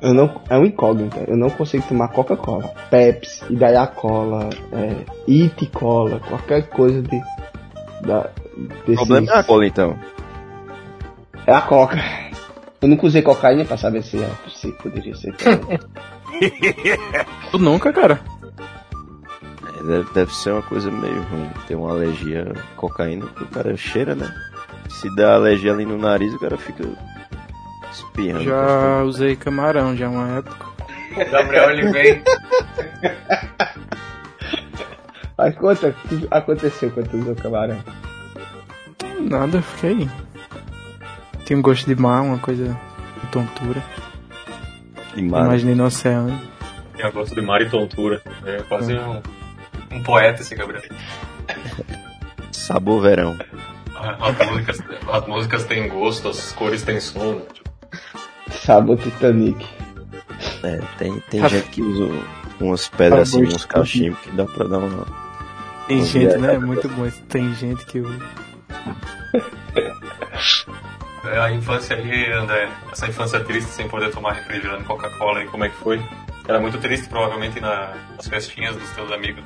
eu 0.00 0.14
não 0.14 0.40
é 0.48 0.56
um 0.58 0.64
incógnita. 0.64 1.24
Eu 1.26 1.36
não 1.36 1.50
consigo 1.50 1.84
tomar 1.88 2.08
Coca-Cola, 2.08 2.68
Pepsi, 2.90 3.44
Idaiá 3.52 3.86
Cola, 3.86 4.48
é, 4.72 5.04
It 5.30 5.66
Cola, 5.66 6.20
qualquer 6.20 6.68
coisa 6.68 7.02
de 7.02 7.20
da 8.06 8.30
O 8.88 8.94
problema 8.94 9.32
é 9.32 9.38
a 9.38 9.44
cola, 9.44 9.66
então. 9.66 9.98
É 11.46 11.52
a 11.52 11.60
Coca. 11.60 11.98
Eu 12.80 12.88
nunca 12.88 13.06
usei 13.06 13.22
cocaína 13.22 13.64
pra 13.64 13.76
saber 13.76 14.02
se, 14.02 14.18
é, 14.22 14.28
se 14.48 14.70
poderia 14.72 15.14
ser. 15.14 15.34
Tu 17.50 17.58
nunca, 17.58 17.92
cara? 17.92 18.20
É, 19.78 19.82
Deve, 19.84 20.12
deve 20.12 20.34
ser 20.34 20.52
uma 20.52 20.62
coisa 20.62 20.90
meio 20.90 21.22
ruim. 21.22 21.48
Ter 21.66 21.74
uma 21.76 21.90
alergia 21.90 22.52
à 22.52 22.76
cocaína, 22.76 23.26
porque 23.26 23.44
o 23.44 23.48
cara 23.48 23.76
cheira, 23.76 24.14
né? 24.14 24.32
Se 25.00 25.14
dá 25.16 25.34
alergia 25.34 25.72
ali 25.72 25.84
no 25.84 25.98
nariz, 25.98 26.32
o 26.34 26.38
cara 26.38 26.56
fica 26.56 26.84
espirrando. 27.90 28.44
Já 28.44 29.02
usei 29.02 29.36
camarão 29.36 29.96
já 29.96 30.08
uma 30.08 30.38
época. 30.38 30.66
O 31.12 31.30
Gabriel 31.30 31.70
ele 31.70 31.90
vem. 31.90 32.22
Mas 35.36 35.54
conta, 35.56 35.88
o 35.88 36.08
que 36.08 36.28
aconteceu 36.30 36.90
quando 36.90 37.08
tu 37.08 37.16
usou 37.16 37.34
camarão? 37.34 37.78
Nada, 39.20 39.58
eu 39.58 39.62
fiquei. 39.62 40.08
Tinha 41.44 41.58
um 41.58 41.62
gosto 41.62 41.86
de 41.86 42.00
mar, 42.00 42.22
uma 42.22 42.38
coisa 42.38 42.78
de 43.20 43.26
tontura. 43.30 43.82
De 45.14 45.22
mar. 45.22 45.46
Imaginei 45.46 45.74
no 45.74 45.84
oceano. 45.84 46.40
Tem 46.96 47.10
gosto 47.10 47.34
de 47.34 47.40
mar 47.42 47.60
e 47.60 47.68
tontura. 47.68 48.22
É 48.44 48.62
quase 48.68 48.94
um, 48.94 49.20
um 49.90 50.02
poeta 50.02 50.42
esse 50.42 50.54
Gabriel. 50.54 50.82
Sabor 52.52 53.02
verão. 53.02 53.36
As 54.20 54.46
músicas, 54.50 54.78
as 55.12 55.26
músicas 55.26 55.64
têm 55.64 55.88
gosto, 55.88 56.28
as 56.28 56.52
cores 56.52 56.82
têm 56.82 56.98
som. 57.00 57.40
Tipo, 57.52 57.70
Sabor 58.50 58.96
Titanic. 58.98 59.64
É, 60.64 60.80
tem, 60.98 61.20
tem 61.30 61.48
gente 61.48 61.68
que 61.68 61.82
usa 61.82 62.12
umas 62.60 62.88
pedacinhos, 62.88 63.54
uns 63.54 63.64
cachimbos 63.64 64.18
que 64.20 64.30
dá 64.32 64.44
pra 64.44 64.66
dar 64.66 64.78
uma. 64.78 65.06
Tem 65.86 65.98
Uma 65.98 66.06
gente, 66.06 66.24
né? 66.26 66.38
viajada. 66.38 66.66
Muito 66.66 66.88
bom. 66.88 67.06
isso. 67.06 67.22
Tem 67.24 67.54
gente 67.54 67.84
que 67.86 68.00
usa. 68.00 68.18
É, 71.24 71.38
a 71.38 71.50
infância 71.52 71.96
aí, 71.96 72.32
André, 72.32 72.68
essa 72.90 73.06
infância 73.08 73.40
triste 73.40 73.70
sem 73.70 73.88
poder 73.88 74.10
tomar 74.10 74.32
refrigerante 74.32 74.84
Coca-Cola 74.84 75.42
e 75.44 75.46
como 75.46 75.64
é 75.64 75.68
que 75.68 75.76
foi? 75.76 76.00
Era 76.48 76.58
muito 76.60 76.78
triste, 76.78 77.08
provavelmente, 77.08 77.60
na- 77.60 77.94
nas 78.16 78.26
festinhas 78.26 78.74
dos 78.76 78.90
teus 78.90 79.10
amigos 79.12 79.44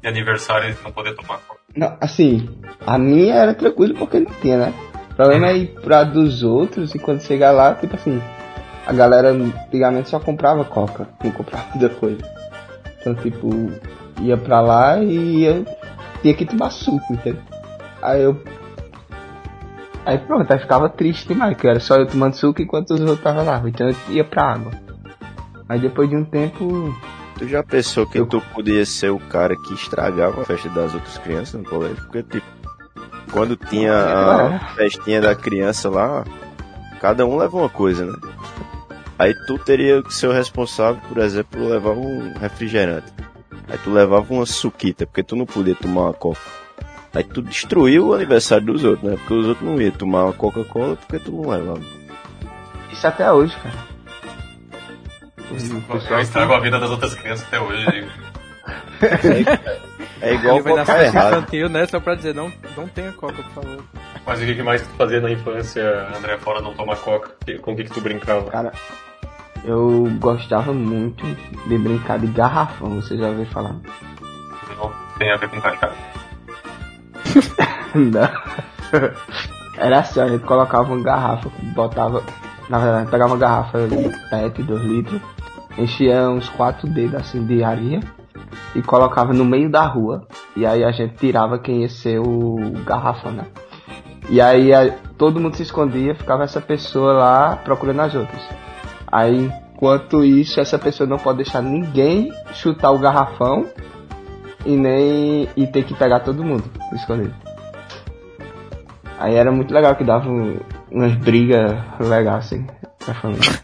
de 0.00 0.08
aniversário 0.08 0.74
não 0.82 0.90
poder 0.90 1.14
tomar 1.14 1.38
Coca. 1.46 1.60
Não, 1.76 1.96
assim, 2.00 2.48
a 2.86 2.98
minha 2.98 3.34
era 3.34 3.54
tranquilo 3.54 3.94
porque 3.94 4.20
não 4.20 4.30
tinha, 4.40 4.58
né? 4.58 4.74
O 5.10 5.14
problema 5.14 5.48
é 5.48 5.56
ir 5.56 5.66
pra 5.80 6.04
dos 6.04 6.42
outros 6.42 6.94
e 6.94 6.98
quando 6.98 7.20
chegar 7.20 7.52
lá, 7.52 7.74
tipo 7.74 7.94
assim, 7.94 8.20
a 8.86 8.92
galera 8.92 9.30
antigamente 9.30 10.08
só 10.08 10.18
comprava 10.20 10.64
coca, 10.64 11.08
não 11.22 11.30
comprava 11.30 11.66
outra 11.74 11.88
coisa. 11.88 12.22
Então, 13.00 13.14
tipo, 13.14 13.48
ia 14.20 14.36
pra 14.36 14.60
lá 14.60 14.98
e 14.98 15.44
eu 15.44 15.64
tinha 16.22 16.34
que 16.34 16.44
tomar 16.46 16.70
suco, 16.70 17.12
entendeu? 17.12 17.42
Aí 18.02 18.22
eu. 18.22 18.42
Aí 20.06 20.18
pronto, 20.18 20.52
aí 20.52 20.58
ficava 20.58 20.88
triste 20.88 21.28
demais, 21.28 21.56
que 21.56 21.66
era 21.66 21.80
só 21.80 21.96
eu 21.96 22.06
tomando 22.06 22.34
suco 22.34 22.60
enquanto 22.60 22.90
os 22.90 23.00
outros 23.00 23.18
estavam 23.18 23.44
lá. 23.44 23.62
Então 23.66 23.88
eu 23.88 23.96
ia 24.10 24.24
pra 24.24 24.52
água. 24.52 24.72
Aí 25.68 25.78
depois 25.78 26.08
de 26.08 26.16
um 26.16 26.24
tempo. 26.24 26.94
Tu 27.38 27.48
já 27.48 27.62
pensou 27.62 28.06
que 28.06 28.24
tu 28.24 28.40
podia 28.54 28.86
ser 28.86 29.10
o 29.10 29.18
cara 29.18 29.56
que 29.56 29.74
estragava 29.74 30.42
a 30.42 30.44
festa 30.44 30.68
das 30.68 30.94
outras 30.94 31.18
crianças 31.18 31.60
no 31.60 31.68
colégio? 31.68 31.96
Porque, 32.04 32.22
tipo, 32.22 32.46
quando 33.32 33.56
tinha 33.56 33.92
a 33.92 34.58
festinha 34.74 35.20
da 35.20 35.34
criança 35.34 35.90
lá, 35.90 36.24
cada 37.00 37.26
um 37.26 37.36
leva 37.36 37.56
uma 37.56 37.68
coisa, 37.68 38.06
né? 38.06 38.16
Aí 39.18 39.34
tu 39.46 39.58
teria 39.58 40.02
que 40.02 40.14
ser 40.14 40.28
o 40.28 40.32
responsável, 40.32 41.00
por 41.08 41.18
exemplo, 41.18 41.68
levar 41.68 41.90
um 41.90 42.32
refrigerante. 42.38 43.12
Aí 43.68 43.78
tu 43.78 43.90
levava 43.90 44.32
uma 44.32 44.46
suquita, 44.46 45.06
porque 45.06 45.22
tu 45.22 45.34
não 45.34 45.46
podia 45.46 45.74
tomar 45.74 46.02
uma 46.02 46.12
coca. 46.12 46.40
Aí 47.12 47.22
tu 47.22 47.40
destruiu 47.40 48.08
o 48.08 48.14
aniversário 48.14 48.66
dos 48.66 48.84
outros, 48.84 49.08
né? 49.08 49.16
Porque 49.16 49.34
os 49.34 49.46
outros 49.46 49.68
não 49.68 49.80
iam 49.80 49.92
tomar 49.92 50.24
uma 50.24 50.32
Coca-Cola 50.32 50.96
porque 50.96 51.18
tu 51.18 51.30
não 51.30 51.48
levava. 51.48 51.80
Isso 52.92 53.06
até 53.06 53.30
hoje, 53.30 53.56
cara. 53.56 53.93
Eu 56.10 56.18
estrago 56.20 56.52
a 56.54 56.60
vida 56.60 56.78
das 56.78 56.90
outras 56.90 57.14
crianças 57.14 57.46
até 57.46 57.60
hoje. 57.60 57.84
digo. 57.90 58.10
É 60.20 60.34
igual 60.34 60.54
Ele 60.56 60.62
vai 60.62 60.72
na 60.74 60.80
cocar 60.80 60.96
festa 60.98 61.18
errado. 61.18 61.36
infantil, 61.38 61.68
né? 61.68 61.86
Só 61.86 62.00
pra 62.00 62.14
dizer, 62.14 62.34
não, 62.34 62.50
não 62.76 62.88
tenha 62.88 63.12
coca, 63.12 63.42
por 63.42 63.62
favor. 63.62 63.84
Mas 64.26 64.40
o 64.40 64.44
que 64.46 64.62
mais 64.62 64.80
tu 64.82 64.88
fazia 64.96 65.20
na 65.20 65.30
infância, 65.30 66.08
André, 66.16 66.38
fora 66.38 66.62
não 66.62 66.72
tomar 66.74 66.96
Coca? 66.96 67.32
Com 67.60 67.72
o 67.72 67.76
que 67.76 67.84
que 67.84 67.90
tu 67.90 68.00
brincava? 68.00 68.50
Cara, 68.50 68.72
eu 69.64 70.08
gostava 70.18 70.72
muito 70.72 71.24
de 71.68 71.78
brincar 71.78 72.18
de 72.18 72.28
garrafão, 72.28 73.02
você 73.02 73.18
já 73.18 73.28
ouviu 73.28 73.44
falar? 73.46 73.76
Não 74.78 74.90
tem 75.18 75.30
a 75.30 75.36
ver 75.36 75.48
com 75.50 75.60
cachaça. 75.60 75.94
Não. 77.94 78.30
Era 79.76 79.98
assim, 80.00 80.20
a 80.20 80.28
gente 80.28 80.44
colocava 80.44 80.92
uma 80.92 81.02
garrafa, 81.02 81.50
botava. 81.74 82.22
Na 82.68 82.78
verdade, 82.78 83.10
pegava 83.10 83.32
uma 83.32 83.38
garrafa 83.38 83.86
de 83.86 84.08
PET, 84.30 84.62
2 84.62 84.82
litros, 84.82 85.20
enchia 85.76 86.28
uns 86.30 86.48
4 86.48 86.88
dedos 86.88 87.14
assim 87.14 87.44
de 87.44 87.62
areia 87.62 88.00
e 88.74 88.82
colocava 88.82 89.32
no 89.32 89.44
meio 89.44 89.70
da 89.70 89.86
rua. 89.86 90.26
E 90.56 90.64
aí 90.64 90.82
a 90.82 90.90
gente 90.90 91.14
tirava 91.16 91.58
quem 91.58 91.82
ia 91.82 91.88
ser 91.88 92.18
o 92.18 92.56
garrafão, 92.84 93.32
né? 93.32 93.44
E 94.30 94.40
aí 94.40 94.72
a- 94.72 94.94
todo 95.18 95.38
mundo 95.40 95.56
se 95.56 95.62
escondia, 95.62 96.14
ficava 96.14 96.44
essa 96.44 96.60
pessoa 96.60 97.12
lá 97.12 97.56
procurando 97.56 98.00
as 98.00 98.14
outras. 98.14 98.42
Aí, 99.12 99.52
enquanto 99.74 100.24
isso, 100.24 100.58
essa 100.58 100.78
pessoa 100.78 101.06
não 101.08 101.18
pode 101.18 101.38
deixar 101.38 101.62
ninguém 101.62 102.32
chutar 102.54 102.90
o 102.90 102.98
garrafão 102.98 103.66
e 104.64 104.74
nem 104.74 105.48
e 105.56 105.66
ter 105.66 105.84
que 105.84 105.94
pegar 105.94 106.20
todo 106.20 106.42
mundo 106.42 106.64
escondido. 106.92 107.34
Aí 109.18 109.34
era 109.34 109.52
muito 109.52 109.72
legal 109.72 109.94
que 109.94 110.02
dava 110.04 110.28
um- 110.28 110.58
umas 110.94 111.14
brigas 111.16 111.76
legais 111.98 112.46
assim 112.46 112.66
pra 113.04 113.14
família. 113.14 113.60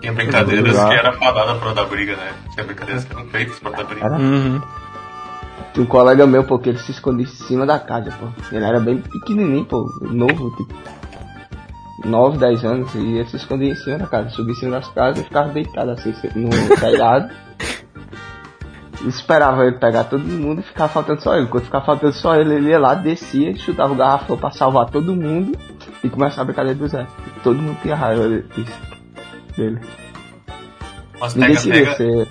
Tinha 0.00 0.12
brincadeiras 0.12 0.72
que 0.72 0.94
era 0.94 1.12
fadada 1.12 1.54
pra 1.56 1.72
dar 1.72 1.84
briga, 1.84 2.16
né? 2.16 2.32
Tinha 2.52 2.66
brincadeiras 2.66 3.04
que 3.04 3.12
eram 3.12 3.26
feitas 3.26 3.58
pra 3.58 3.70
dar 3.70 3.84
briga. 3.84 4.06
Era? 4.06 4.16
Uhum. 4.16 4.60
Tinha 5.72 5.84
um 5.84 5.86
colega 5.86 6.26
meu, 6.26 6.44
pô, 6.44 6.58
que 6.58 6.70
ele 6.70 6.78
se 6.78 6.90
escondia 6.90 7.24
em 7.24 7.28
cima 7.28 7.66
da 7.66 7.78
casa, 7.78 8.10
pô. 8.12 8.26
Ele 8.54 8.64
era 8.64 8.80
bem 8.80 8.98
pequenininho, 8.98 9.64
pô, 9.64 9.86
novo, 10.02 10.50
tipo 10.56 10.74
9, 12.04 12.38
10 12.38 12.64
anos, 12.64 12.94
e 12.94 12.98
ele 12.98 13.28
se 13.28 13.36
escondia 13.36 13.72
em 13.72 13.76
cima 13.76 13.98
da 13.98 14.06
casa, 14.06 14.28
subia 14.30 14.52
em 14.52 14.56
cima 14.56 14.72
das 14.72 14.88
casas 14.88 15.20
e 15.20 15.24
ficava 15.24 15.48
deitado 15.52 15.90
assim 15.90 16.14
no 16.34 16.50
telhado. 16.76 17.30
Esperava 19.06 19.64
ele 19.66 19.78
pegar 19.78 20.04
todo 20.04 20.22
mundo 20.24 20.60
e 20.60 20.64
ficava 20.64 20.88
faltando 20.88 21.20
só 21.22 21.36
ele. 21.36 21.46
Quando 21.46 21.64
ficava 21.64 21.84
faltando 21.84 22.12
só 22.14 22.36
ele, 22.36 22.54
ele 22.54 22.70
ia 22.70 22.78
lá, 22.78 22.94
descia, 22.94 23.54
chutava 23.56 23.92
o 23.92 23.96
garrafão 23.96 24.36
pra 24.36 24.50
salvar 24.50 24.88
todo 24.90 25.14
mundo 25.14 25.58
e 26.02 26.08
começava 26.08 26.42
a 26.42 26.44
brincadeira 26.46 26.78
do 26.78 26.88
Zé. 26.88 27.06
E 27.36 27.40
todo 27.40 27.60
mundo 27.60 27.78
tinha 27.82 27.94
raiva 27.94 28.28
disso. 28.28 28.80
Dele. 29.56 29.80
Mas 31.20 31.34
Ninguém 31.34 31.54
pega, 31.56 31.62
queria 31.62 31.84
pega. 31.84 31.96
ser. 31.96 32.28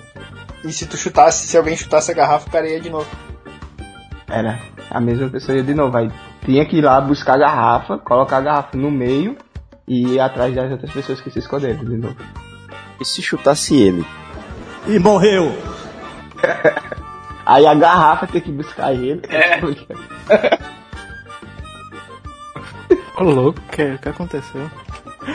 E 0.64 0.72
se 0.72 0.86
tu 0.86 0.96
chutasse, 0.96 1.46
se 1.46 1.56
alguém 1.56 1.76
chutasse 1.76 2.10
a 2.10 2.14
garrafa, 2.14 2.48
o 2.48 2.50
cara 2.50 2.68
ia 2.68 2.80
de 2.80 2.90
novo. 2.90 3.06
Era 4.28 4.58
a 4.90 5.00
mesma 5.00 5.28
pessoa 5.28 5.56
ia 5.56 5.62
de 5.62 5.74
novo. 5.74 5.96
Aí 5.96 6.10
tinha 6.44 6.64
que 6.66 6.78
ir 6.78 6.82
lá 6.82 7.00
buscar 7.00 7.34
a 7.34 7.38
garrafa, 7.38 7.98
colocar 7.98 8.38
a 8.38 8.40
garrafa 8.40 8.76
no 8.76 8.90
meio 8.90 9.36
e 9.86 10.14
ir 10.14 10.20
atrás 10.20 10.54
das 10.54 10.70
outras 10.70 10.90
pessoas 10.90 11.20
que 11.20 11.30
se 11.30 11.38
esconderam 11.38 11.84
de 11.84 11.96
novo. 11.96 12.16
E 13.00 13.04
se 13.04 13.22
chutasse 13.22 13.74
ele? 13.76 14.04
E 14.86 14.98
morreu. 14.98 15.52
Aí 17.46 17.66
a 17.66 17.74
garrafa 17.74 18.26
tem 18.26 18.40
que 18.40 18.50
buscar 18.50 18.92
ele. 18.94 19.20
É. 19.28 19.60
Ô 23.16 23.22
louco, 23.22 23.60
o 23.60 23.62
que, 23.70 23.98
que 23.98 24.08
aconteceu? 24.08 24.70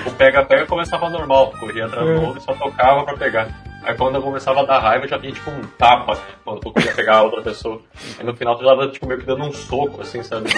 O 0.05 0.11
pega-pega 0.11 0.65
começava 0.65 1.09
normal, 1.09 1.53
corria 1.59 1.85
atrás 1.85 2.05
do 2.05 2.21
outro 2.25 2.39
e 2.39 2.43
só 2.43 2.53
tocava 2.53 3.03
pra 3.05 3.15
pegar. 3.15 3.47
Aí 3.83 3.95
quando 3.95 4.15
eu 4.15 4.21
começava 4.21 4.59
a 4.61 4.65
dar 4.65 4.79
raiva, 4.79 5.07
já 5.07 5.17
vinha 5.17 5.31
tipo 5.33 5.49
um 5.49 5.61
tapa? 5.77 6.19
Quando 6.43 6.59
tu 6.59 6.73
queria 6.73 6.91
pegar 6.93 7.17
a 7.17 7.23
outra 7.23 7.41
pessoa. 7.41 7.81
Aí 8.19 8.25
no 8.25 8.35
final 8.35 8.57
tu 8.57 8.63
já 8.63 8.69
tava 8.71 8.87
tipo 8.89 9.07
meio 9.07 9.19
que 9.21 9.25
dando 9.25 9.45
um 9.45 9.53
soco, 9.53 10.01
assim, 10.01 10.21
sabe? 10.21 10.49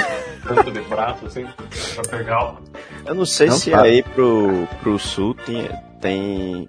Tanto 0.47 0.71
de 0.71 0.81
braço, 0.81 1.25
assim, 1.27 1.45
pra 1.95 2.17
pegar. 2.17 2.55
Eu 3.05 3.13
não 3.13 3.25
sei 3.25 3.47
Não 3.47 3.55
se 3.57 3.71
fala. 3.71 3.83
aí 3.83 4.01
pro, 4.01 4.67
pro 4.81 4.97
sul 4.97 5.35
tem, 5.35 5.69
tem 6.01 6.67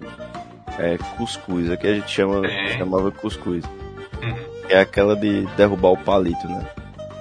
é, 0.79 0.97
cuscuz. 1.17 1.69
Aqui 1.71 1.87
a 1.87 1.93
gente 1.95 2.09
chama, 2.11 2.41
Tem. 2.41 2.77
chamava 2.77 3.11
cuscuz. 3.11 3.63
Uhum. 4.21 4.35
É 4.69 4.79
aquela 4.79 5.15
de 5.15 5.45
derrubar 5.57 5.89
o 5.91 5.97
palito, 5.97 6.47
né? 6.47 6.65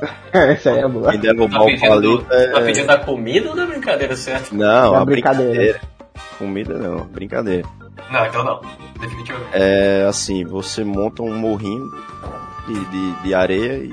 Essa 0.32 0.70
aí 0.70 0.78
é 0.80 0.88
boa. 0.88 1.10
Quem 1.10 1.20
derrubar 1.20 1.58
Tá 1.58 1.64
o 1.64 1.80
palito 1.80 2.26
é. 2.30 2.46
tá 2.48 2.60
pedindo 2.62 2.90
a 2.90 2.98
comida 2.98 3.48
ou 3.50 3.56
da 3.56 3.66
brincadeira 3.66 4.16
certa? 4.16 4.54
Não, 4.54 4.94
É 4.94 4.98
a 4.98 5.04
brincadeira. 5.04 5.50
brincadeira. 5.52 5.80
Comida 6.38 6.74
não, 6.78 7.04
brincadeira. 7.06 7.68
Não, 8.10 8.26
então 8.26 8.44
não. 8.44 8.60
Definitivamente. 9.00 9.50
É 9.52 10.06
assim, 10.08 10.44
você 10.44 10.82
monta 10.84 11.22
um 11.22 11.34
morrinho 11.34 11.84
de, 12.66 12.74
de, 12.86 13.22
de 13.22 13.34
areia 13.34 13.74
e 13.84 13.92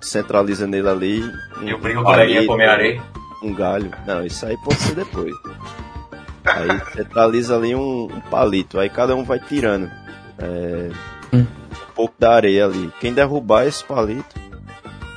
centraliza 0.00 0.66
nele 0.66 0.88
ali. 0.88 1.22
Um 1.60 1.64
E 1.64 1.70
eu 1.70 1.78
brinco 1.78 2.02
com 2.02 2.10
a 2.10 2.46
comer 2.46 2.68
areia. 2.68 3.02
Um 3.42 3.54
galho. 3.54 3.90
Não, 4.06 4.24
isso 4.24 4.44
aí 4.46 4.56
pode 4.64 4.76
ser 4.76 4.94
depois. 4.94 5.32
Aí 6.58 6.80
centraliza 6.94 7.56
ali 7.56 7.74
um, 7.74 8.04
um 8.04 8.20
palito. 8.30 8.78
Aí 8.78 8.88
cada 8.88 9.14
um 9.14 9.24
vai 9.24 9.38
tirando 9.38 9.90
é, 10.38 10.90
Hum. 11.32 11.40
um 11.90 11.92
pouco 11.94 12.14
da 12.18 12.32
areia 12.34 12.64
ali. 12.66 12.90
Quem 13.00 13.12
derrubar 13.12 13.66
esse 13.66 13.84
palito 13.84 14.34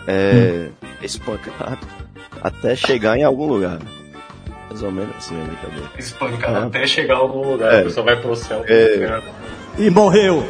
é 0.08 0.70
espancado 1.02 1.86
até 2.42 2.76
chegar 2.76 3.18
em 3.18 3.24
algum 3.24 3.48
lugar. 3.48 3.80
Mais 4.70 4.84
ou 4.84 4.92
menos 4.92 5.16
assim 5.18 5.40
a 5.40 5.44
brincadeira. 5.46 5.90
Espancado 5.98 6.58
É. 6.58 6.64
até 6.68 6.88
chegar 6.88 7.16
a 7.16 7.20
algum 7.20 7.52
lugar. 7.52 7.74
É. 7.74 7.80
A 7.82 7.84
pessoa 7.84 8.06
vai 8.06 8.16
pro 8.16 8.36
céu. 8.36 8.64
É. 8.68 9.22
E 9.78 9.90
morreu. 9.90 10.46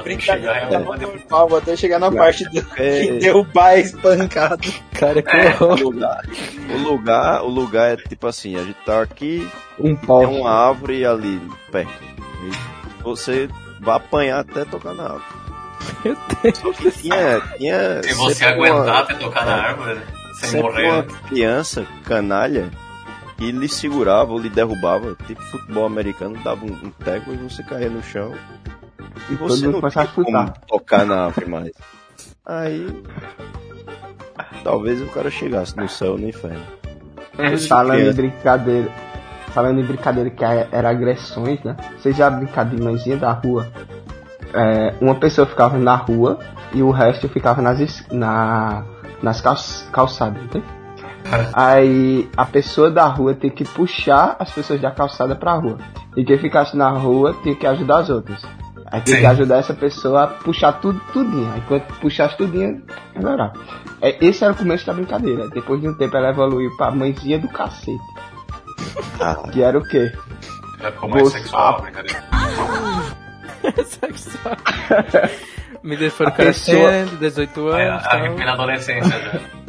Ela 0.00 0.02
tem 0.04 0.16
que 0.16 0.24
chegar 0.24 0.70
normal, 0.70 1.56
até 1.56 1.76
chegar 1.76 1.98
na 1.98 2.10
parte 2.10 2.44
do 2.44 2.58
É. 2.76 3.00
que 3.06 3.18
derrubar 3.18 3.72
é 3.74 3.80
espancado. 3.80 4.68
Cara, 4.92 5.22
que 5.22 5.36
É. 5.36 5.56
O 5.60 5.64
horror. 5.64 5.78
lugar, 5.80 6.22
o 6.70 6.78
lugar, 6.78 7.42
o 7.42 7.48
lugar 7.48 7.92
é 7.92 7.96
tipo 7.96 8.26
assim, 8.26 8.56
a 8.56 8.62
gente 8.64 8.78
tá 8.84 9.02
aqui, 9.02 9.48
Um 9.78 9.94
tem 9.94 9.96
poste. 9.96 10.34
uma 10.34 10.50
árvore 10.50 11.04
ali 11.04 11.40
perto. 11.70 11.92
E 12.42 13.02
você 13.02 13.48
vai 13.80 13.96
apanhar 13.96 14.40
até 14.40 14.64
tocar 14.64 14.94
na 14.94 15.04
árvore. 15.04 15.24
Meu 16.04 16.16
Deus. 16.42 16.76
Que 16.78 16.90
tinha, 16.92 17.40
tinha 17.58 18.02
Se 18.02 18.14
você 18.14 18.34
sempre 18.34 18.54
uma- 18.58 18.68
aguentar 18.68 19.02
até 19.02 19.14
tocar 19.14 19.44
na 19.46 19.54
árvore, 19.54 19.94
né? 19.94 20.02
sem 20.34 20.62
morrer. 20.62 20.86
uma 20.90 21.02
criança 21.02 21.86
canalha 22.04 22.70
que 23.36 23.50
lhe 23.52 23.68
segurava 23.68 24.32
ou 24.32 24.38
lhe 24.38 24.48
derrubava, 24.50 25.16
tipo 25.26 25.42
futebol 25.44 25.84
americano, 25.86 26.38
dava 26.44 26.64
um, 26.64 26.72
um 26.72 26.90
teco 26.90 27.32
e 27.32 27.36
você 27.36 27.62
caía 27.62 27.88
no 27.90 28.02
chão. 28.02 28.34
E 29.30 29.34
você 29.34 29.66
não 29.68 29.80
tinha 29.80 30.02
a 30.04 30.06
chutar. 30.06 30.52
tocar 30.66 31.06
na 31.06 31.24
árvore 31.26 31.48
mais. 31.48 31.70
Aí 32.46 32.86
talvez 34.64 35.00
o 35.02 35.06
cara 35.06 35.30
chegasse 35.30 35.76
no 35.76 35.88
céu 35.88 36.12
ou 36.12 36.18
no 36.18 36.28
inferno. 36.28 36.62
Falando 37.68 37.94
em 37.94 38.00
criança. 38.00 38.16
brincadeira. 38.16 38.90
Falando 39.48 39.80
em 39.80 39.84
brincadeira 39.84 40.30
que 40.30 40.44
é- 40.44 40.68
era 40.70 40.90
agressões, 40.90 41.62
né? 41.64 41.76
Vocês 41.98 42.16
já 42.16 42.30
brincaram 42.30 42.70
de 42.70 42.80
mãezinha 42.82 43.16
da 43.16 43.32
rua? 43.32 43.68
É, 44.52 44.94
uma 45.00 45.14
pessoa 45.14 45.46
ficava 45.46 45.78
na 45.78 45.94
rua 45.96 46.38
e 46.72 46.82
o 46.82 46.90
resto 46.90 47.28
ficava 47.28 47.62
nas, 47.62 48.04
na, 48.10 48.84
nas 49.22 49.40
calç- 49.40 49.88
calçadas, 49.92 50.42
né? 50.54 50.62
Aí 51.52 52.28
a 52.36 52.44
pessoa 52.44 52.90
da 52.90 53.06
rua 53.06 53.34
tem 53.34 53.50
que 53.50 53.64
puxar 53.64 54.36
as 54.38 54.50
pessoas 54.50 54.80
da 54.80 54.90
calçada 54.90 55.34
pra 55.36 55.54
rua. 55.54 55.78
E 56.16 56.24
quem 56.24 56.38
ficasse 56.38 56.76
na 56.76 56.90
rua 56.90 57.34
tem 57.44 57.54
que 57.54 57.66
ajudar 57.66 57.98
as 58.00 58.10
outras. 58.10 58.42
Aí 58.90 59.00
tem 59.02 59.14
Sim. 59.14 59.20
que 59.20 59.26
ajudar 59.26 59.58
essa 59.58 59.72
pessoa 59.74 60.24
a 60.24 60.26
puxar 60.26 60.72
tudo, 60.80 61.00
tudinho. 61.12 61.52
Aí 61.52 61.60
quando 61.68 61.82
puxasse 62.00 62.36
tudinho, 62.36 62.82
melhorar. 63.14 63.52
É, 64.02 64.16
esse 64.24 64.42
era 64.42 64.52
o 64.52 64.56
começo 64.56 64.84
da 64.86 64.92
brincadeira. 64.92 65.48
Depois 65.50 65.80
de 65.80 65.88
um 65.88 65.94
tempo 65.94 66.16
ela 66.16 66.30
evoluiu 66.30 66.76
pra 66.76 66.90
mãezinha 66.90 67.38
do 67.38 67.48
cacete. 67.48 67.98
Ah, 69.20 69.36
Que 69.52 69.62
era 69.62 69.78
o 69.78 69.82
quê? 69.82 70.10
É 70.82 70.90
como 70.92 71.16
é 71.18 71.20
Você- 71.20 71.38
sexual 71.38 71.76
a 71.76 71.80
brincadeira. 71.82 72.24
Sexual. 73.84 74.56
Me 75.82 76.10
foram 76.10 76.30
A 76.30 76.34
pessoa- 76.34 76.88
crescendo, 76.90 77.16
18 77.18 77.72
É, 77.74 77.88
anos. 77.88 78.04
a 78.04 78.08
tal. 78.08 78.34
na 78.36 78.52
adolescência 78.52 79.10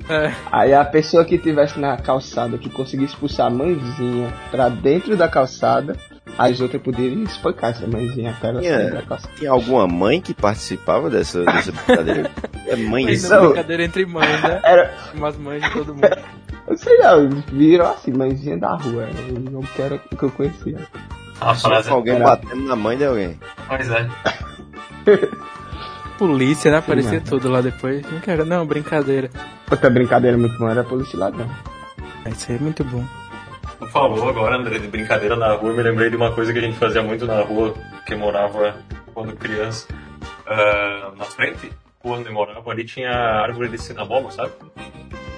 já. 0.09 0.13
É. 0.15 0.33
Aí 0.51 0.73
a 0.73 0.83
pessoa 0.83 1.23
que 1.23 1.37
tivesse 1.37 1.79
na 1.79 1.95
calçada 1.97 2.57
que 2.57 2.69
conseguisse 2.69 3.13
expulsar 3.13 3.47
a 3.47 3.49
mãezinha 3.49 4.33
pra 4.49 4.67
dentro 4.67 5.15
da 5.15 5.27
calçada, 5.29 5.95
as 6.37 6.59
outras 6.61 6.81
poderiam 6.81 7.23
espancar 7.23 7.71
essa 7.71 7.85
mãezinha 7.87 8.31
até 8.31 8.47
ela 8.49 8.61
Tinha- 8.61 8.77
sair 8.77 8.91
da 8.93 9.01
calçada. 9.03 9.33
Tinha 9.35 9.51
alguma 9.51 9.87
mãe 9.87 10.21
que 10.21 10.33
participava 10.33 11.09
dessa, 11.09 11.43
dessa 11.43 11.71
brincadeira? 11.71 12.31
É 12.67 12.75
mãe 12.75 13.05
Não. 13.05 13.39
uma 13.39 13.47
brincadeira 13.49 13.83
entre 13.83 14.05
mães, 14.05 14.41
né? 14.43 14.61
Era, 14.63 14.93
Umas 15.13 15.35
mães 15.37 15.61
de 15.61 15.71
todo 15.71 15.93
mundo. 15.93 16.07
eu 16.67 16.77
sei 16.77 16.97
lá, 16.99 17.15
viram 17.51 17.91
assim, 17.91 18.11
mãezinha 18.13 18.57
da 18.57 18.75
rua. 18.75 19.09
Eu 19.27 19.39
não 19.51 19.61
quero 19.75 19.99
que 19.99 20.23
eu 20.23 20.31
conhecia. 20.31 20.77
A 21.41 21.53
Só 21.55 21.67
frase 21.69 21.89
com 21.89 21.95
alguém 21.95 22.15
Era- 22.15 22.23
batendo 22.23 22.63
na 22.63 22.75
mãe 22.75 22.97
de 22.97 23.03
alguém. 23.05 23.37
Pois 23.67 23.89
é. 23.89 24.07
Polícia, 26.17 26.69
né? 26.71 26.77
Aparecia 26.77 27.13
mano. 27.13 27.25
tudo 27.25 27.49
lá 27.49 27.61
depois. 27.61 28.03
Não 28.11 28.19
quero, 28.19 28.45
não, 28.45 28.65
brincadeira. 28.65 29.29
Outra 29.69 29.89
brincadeira 29.89 30.37
muito 30.37 30.57
boa 30.57 30.71
era 30.71 30.81
a 30.81 30.83
polícia 30.83 31.17
ladrão. 31.17 31.49
Isso 32.29 32.51
aí 32.51 32.57
é 32.57 32.61
muito 32.61 32.83
bom. 32.83 33.03
Falou 33.89 34.29
agora, 34.29 34.55
André, 34.55 34.79
de 34.79 34.87
brincadeira 34.87 35.35
na 35.35 35.53
rua, 35.53 35.71
eu 35.71 35.75
me 35.75 35.83
lembrei 35.83 36.09
de 36.09 36.15
uma 36.15 36.31
coisa 36.31 36.53
que 36.53 36.59
a 36.59 36.61
gente 36.61 36.77
fazia 36.77 37.01
muito 37.01 37.25
na 37.25 37.41
rua, 37.41 37.73
que 38.05 38.15
morava 38.15 38.75
quando 39.13 39.35
criança. 39.35 39.87
Ah, 40.45 41.11
na 41.17 41.25
frente, 41.25 41.71
quando 41.99 42.27
eu 42.27 42.33
morava 42.33 42.69
ali, 42.71 42.85
tinha 42.85 43.11
árvore 43.11 43.69
de 43.69 43.77
cinamomo, 43.77 44.31
sabe? 44.31 44.51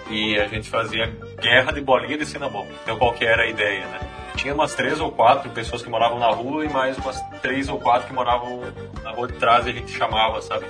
E 0.09 0.37
a 0.39 0.47
gente 0.47 0.69
fazia 0.69 1.07
guerra 1.41 1.71
de 1.71 1.81
bolinha 1.81 2.17
de 2.17 2.25
cinamomo. 2.25 2.69
Então 2.83 2.97
qual 2.97 3.13
que 3.13 3.25
era 3.25 3.43
a 3.43 3.47
ideia, 3.47 3.87
né? 3.87 3.99
Tinha 4.35 4.53
umas 4.53 4.75
três 4.75 4.99
ou 4.99 5.11
quatro 5.11 5.49
pessoas 5.51 5.81
que 5.81 5.89
moravam 5.89 6.19
na 6.19 6.29
rua 6.29 6.65
e 6.65 6.69
mais 6.69 6.97
umas 6.97 7.21
três 7.41 7.69
ou 7.69 7.79
quatro 7.79 8.07
que 8.07 8.13
moravam 8.13 8.61
na 9.03 9.11
rua 9.11 9.27
de 9.27 9.33
trás 9.33 9.65
e 9.65 9.69
a 9.69 9.73
gente 9.73 9.91
chamava, 9.91 10.41
sabe? 10.41 10.65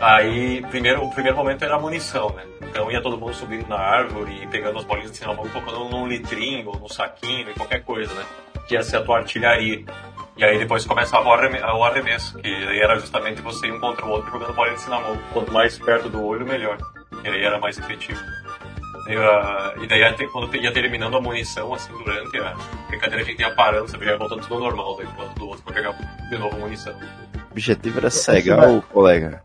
Aí, 0.00 0.60
primeiro, 0.70 1.04
o 1.04 1.10
primeiro 1.10 1.36
momento 1.36 1.64
era 1.64 1.76
a 1.76 1.78
munição, 1.78 2.30
né? 2.30 2.44
Então 2.62 2.90
ia 2.90 3.00
todo 3.00 3.16
mundo 3.16 3.32
subindo 3.34 3.66
na 3.68 3.78
árvore 3.78 4.42
e 4.42 4.46
pegando 4.48 4.78
as 4.78 4.84
bolinhas 4.84 5.12
de 5.12 5.18
cinnamon, 5.18 5.48
colocando 5.48 5.88
num 5.88 6.06
litrinho 6.06 6.68
ou 6.68 6.78
num 6.78 6.88
saquinho 6.88 7.48
e 7.48 7.54
qualquer 7.54 7.82
coisa, 7.84 8.12
né? 8.14 8.24
Que 8.66 8.74
ia 8.74 8.82
ser 8.82 8.96
a 8.96 9.02
tua 9.02 9.18
artilharia. 9.18 9.84
E 10.36 10.44
aí 10.44 10.58
depois 10.58 10.84
começava 10.84 11.28
o 11.28 11.32
arreme- 11.32 11.60
o 11.60 11.84
arremesso, 11.84 12.36
que 12.38 12.48
aí 12.48 12.80
era 12.80 12.98
justamente 12.98 13.40
você 13.40 13.70
um 13.70 13.78
contra 13.78 14.04
o 14.04 14.10
outro 14.10 14.32
jogando 14.32 14.52
bolinha 14.52 14.74
de 14.74 14.82
cinnamon. 14.82 15.16
Quanto 15.32 15.52
mais 15.52 15.78
perto 15.78 16.08
do 16.08 16.24
olho, 16.24 16.44
melhor. 16.44 16.76
E 17.22 17.28
aí 17.28 17.44
era 17.44 17.58
mais 17.60 17.78
efetivo. 17.78 18.20
E, 19.06 19.14
ah, 19.16 19.74
e 19.80 19.86
daí 19.86 20.02
até 20.02 20.26
quando 20.26 20.54
ia 20.56 20.72
terminando 20.72 21.16
a 21.16 21.20
munição, 21.20 21.72
assim, 21.72 21.92
durante 21.92 22.36
a 22.38 22.54
brincadeira, 22.88 23.22
a 23.22 23.24
gente 23.24 23.38
ia 23.40 23.54
parando? 23.54 23.86
Já 23.88 23.98
ia 23.98 24.16
voltando 24.18 24.42
tudo 24.42 24.58
normal, 24.58 24.96
daí 24.96 25.06
do 25.36 25.48
outro 25.48 25.62
pra 25.62 25.74
pegar 25.74 25.92
de 25.92 26.36
novo 26.38 26.56
a 26.56 26.58
munição. 26.58 26.98
O 27.54 27.56
objetivo 27.56 27.98
era 28.00 28.10
cegar 28.10 28.68
o 28.68 28.82
colega. 28.82 29.40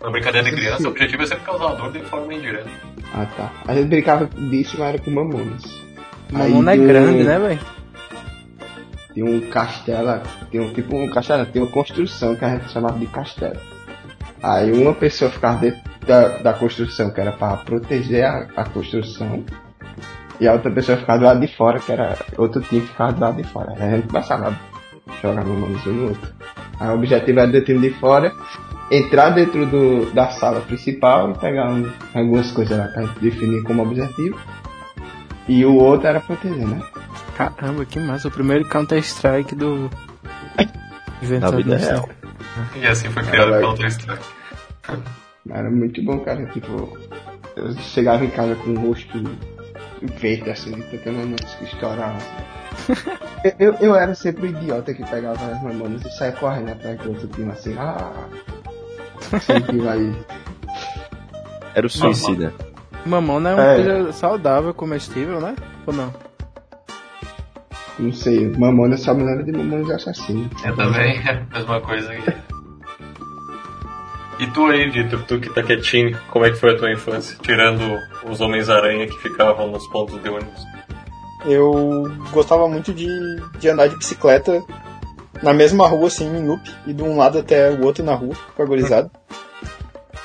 Na 0.00 0.10
brincadeira 0.10 0.48
de 0.48 0.54
criança, 0.54 0.86
o 0.86 0.90
objetivo 0.92 1.24
é 1.24 1.26
sempre 1.26 1.44
causar 1.44 1.74
dor 1.74 1.90
de 1.90 1.98
forma 2.04 2.32
indireta. 2.32 2.70
Ah 3.12 3.26
tá. 3.36 3.52
A 3.66 3.74
gente 3.74 3.88
brincava 3.88 4.26
disso, 4.26 4.76
mas 4.78 4.88
era 4.90 4.98
com 5.00 5.10
mamonas. 5.10 5.64
Mamona 6.30 6.76
é 6.76 6.78
um- 6.78 6.86
grande, 6.86 7.24
né, 7.24 7.36
velho? 7.36 7.60
Tem 9.12 9.24
um 9.24 9.40
castelo, 9.50 10.20
tem 10.52 10.60
um 10.60 10.72
tipo 10.72 10.94
um 10.96 11.10
castelo, 11.10 11.46
tem 11.46 11.60
uma 11.62 11.70
construção 11.70 12.36
que 12.36 12.44
a 12.44 12.50
gente 12.50 12.70
chamava 12.70 12.96
de 12.96 13.06
castelo. 13.08 13.58
Aí 14.40 14.70
uma 14.72 14.94
pessoa 14.94 15.28
ficava 15.28 15.58
dentro 15.58 15.80
da, 16.06 16.28
da 16.38 16.52
construção, 16.52 17.10
que 17.10 17.20
era 17.20 17.32
para 17.32 17.56
proteger 17.56 18.24
a, 18.24 18.46
a 18.56 18.64
construção, 18.68 19.44
e 20.38 20.46
a 20.46 20.52
outra 20.52 20.70
pessoa 20.70 20.96
ficava 20.96 21.18
do 21.18 21.24
lado 21.24 21.40
de 21.40 21.48
fora, 21.48 21.80
que 21.80 21.90
era 21.90 22.16
outro 22.38 22.60
time 22.62 22.82
que 22.82 22.86
ficava 22.88 23.12
do 23.12 23.20
lado 23.20 23.42
de 23.42 23.48
fora. 23.48 23.72
Aí 23.80 23.94
a 23.94 23.96
gente 23.96 24.06
começava 24.06 24.48
a 24.50 25.12
jogar 25.20 25.44
no 25.44 25.54
um 25.54 25.68
no 25.70 26.08
outro. 26.08 26.35
O 26.80 26.94
objetivo 26.94 27.40
era 27.40 27.50
do 27.50 27.60
time 27.62 27.88
de 27.88 27.94
fora 27.98 28.32
entrar 28.90 29.30
dentro 29.30 29.64
do, 29.66 30.10
da 30.12 30.28
sala 30.30 30.60
principal 30.60 31.30
e 31.30 31.38
pegar 31.38 31.68
um- 31.70 31.90
algumas 32.14 32.50
coisas 32.52 32.76
lá 32.78 32.86
pra 32.88 33.02
definir 33.20 33.62
como 33.62 33.82
objetivo. 33.82 34.38
E 35.48 35.64
o 35.64 35.74
outro 35.76 36.06
era 36.08 36.20
proteger, 36.20 36.66
né? 36.66 36.82
Caramba, 37.36 37.84
que 37.84 37.98
massa. 38.00 38.28
O 38.28 38.30
primeiro 38.30 38.64
Counter-Strike 38.68 39.54
do. 39.54 39.90
Vida 41.22 41.48
no 41.50 41.60
real. 41.60 41.78
céu. 41.78 42.08
E 42.76 42.86
assim 42.86 43.08
foi 43.10 43.22
criado 43.22 43.52
o. 43.54 43.60
Counter-Strike. 43.60 44.24
Era 45.50 45.70
muito 45.70 46.02
bom, 46.02 46.18
cara. 46.20 46.44
Tipo, 46.46 46.96
eu 47.56 47.72
chegava 47.74 48.24
em 48.24 48.30
casa 48.30 48.54
com 48.56 48.70
o 48.70 48.88
rosto 48.88 49.18
verde, 50.02 50.50
assim, 50.50 50.72
de 50.72 50.82
tanta 50.82 51.10
mamonas 51.12 51.54
que 51.54 51.64
estourava. 51.64 52.18
Eu, 53.44 53.52
eu, 53.58 53.74
eu 53.80 53.94
era 53.94 54.14
sempre 54.14 54.46
o 54.46 54.50
idiota 54.50 54.92
que 54.94 55.04
pegava 55.08 55.44
as 55.46 55.62
mamonas 55.62 56.04
e 56.04 56.10
saia 56.16 56.32
correndo 56.32 56.70
atrás 56.72 56.98
do 57.00 57.10
outro 57.10 57.28
time, 57.28 57.50
assim, 57.52 57.74
ah. 57.78 58.12
Sempre 59.40 59.78
vai. 59.78 60.14
Era 61.74 61.86
o 61.86 61.90
suicida. 61.90 62.52
Mamona 63.04 63.50
é 63.50 63.54
uma 63.54 63.64
É. 63.64 63.74
coisa 63.76 64.12
saudável, 64.12 64.74
comestível, 64.74 65.40
né? 65.40 65.54
Ou 65.86 65.92
não? 65.94 66.12
Não 67.98 68.12
sei, 68.12 68.46
mamona 68.58 68.96
só 68.98 69.14
me 69.14 69.24
lembra 69.24 69.44
de 69.44 69.52
mamonas 69.52 69.90
assassinos. 69.90 70.50
Eu 70.64 70.76
também, 70.76 71.16
é 71.26 71.30
a 71.30 71.58
mesma 71.58 71.80
coisa 71.80 72.14
que. 72.14 72.55
E 74.38 74.46
tu 74.48 74.66
aí, 74.66 74.90
Vitor, 74.90 75.22
tu 75.24 75.40
que 75.40 75.48
tá 75.48 75.62
quietinho, 75.62 76.18
como 76.30 76.44
é 76.44 76.50
que 76.50 76.56
foi 76.56 76.74
a 76.74 76.78
tua 76.78 76.92
infância? 76.92 77.38
Tirando 77.40 77.98
os 78.28 78.40
Homens-Aranha 78.40 79.06
que 79.06 79.18
ficavam 79.18 79.68
nos 79.68 79.86
pontos 79.88 80.22
de 80.22 80.28
ônibus. 80.28 80.66
Eu 81.46 82.10
gostava 82.32 82.68
muito 82.68 82.92
de, 82.92 83.08
de 83.58 83.68
andar 83.68 83.88
de 83.88 83.96
bicicleta 83.96 84.62
na 85.42 85.52
mesma 85.52 85.86
rua, 85.86 86.08
assim, 86.08 86.26
em 86.26 86.46
loop, 86.46 86.62
e 86.86 86.92
de 86.92 87.02
um 87.02 87.16
lado 87.16 87.38
até 87.38 87.70
o 87.70 87.84
outro 87.84 88.04
na 88.04 88.14
rua, 88.14 88.34
com 88.54 88.62
a. 88.62 89.10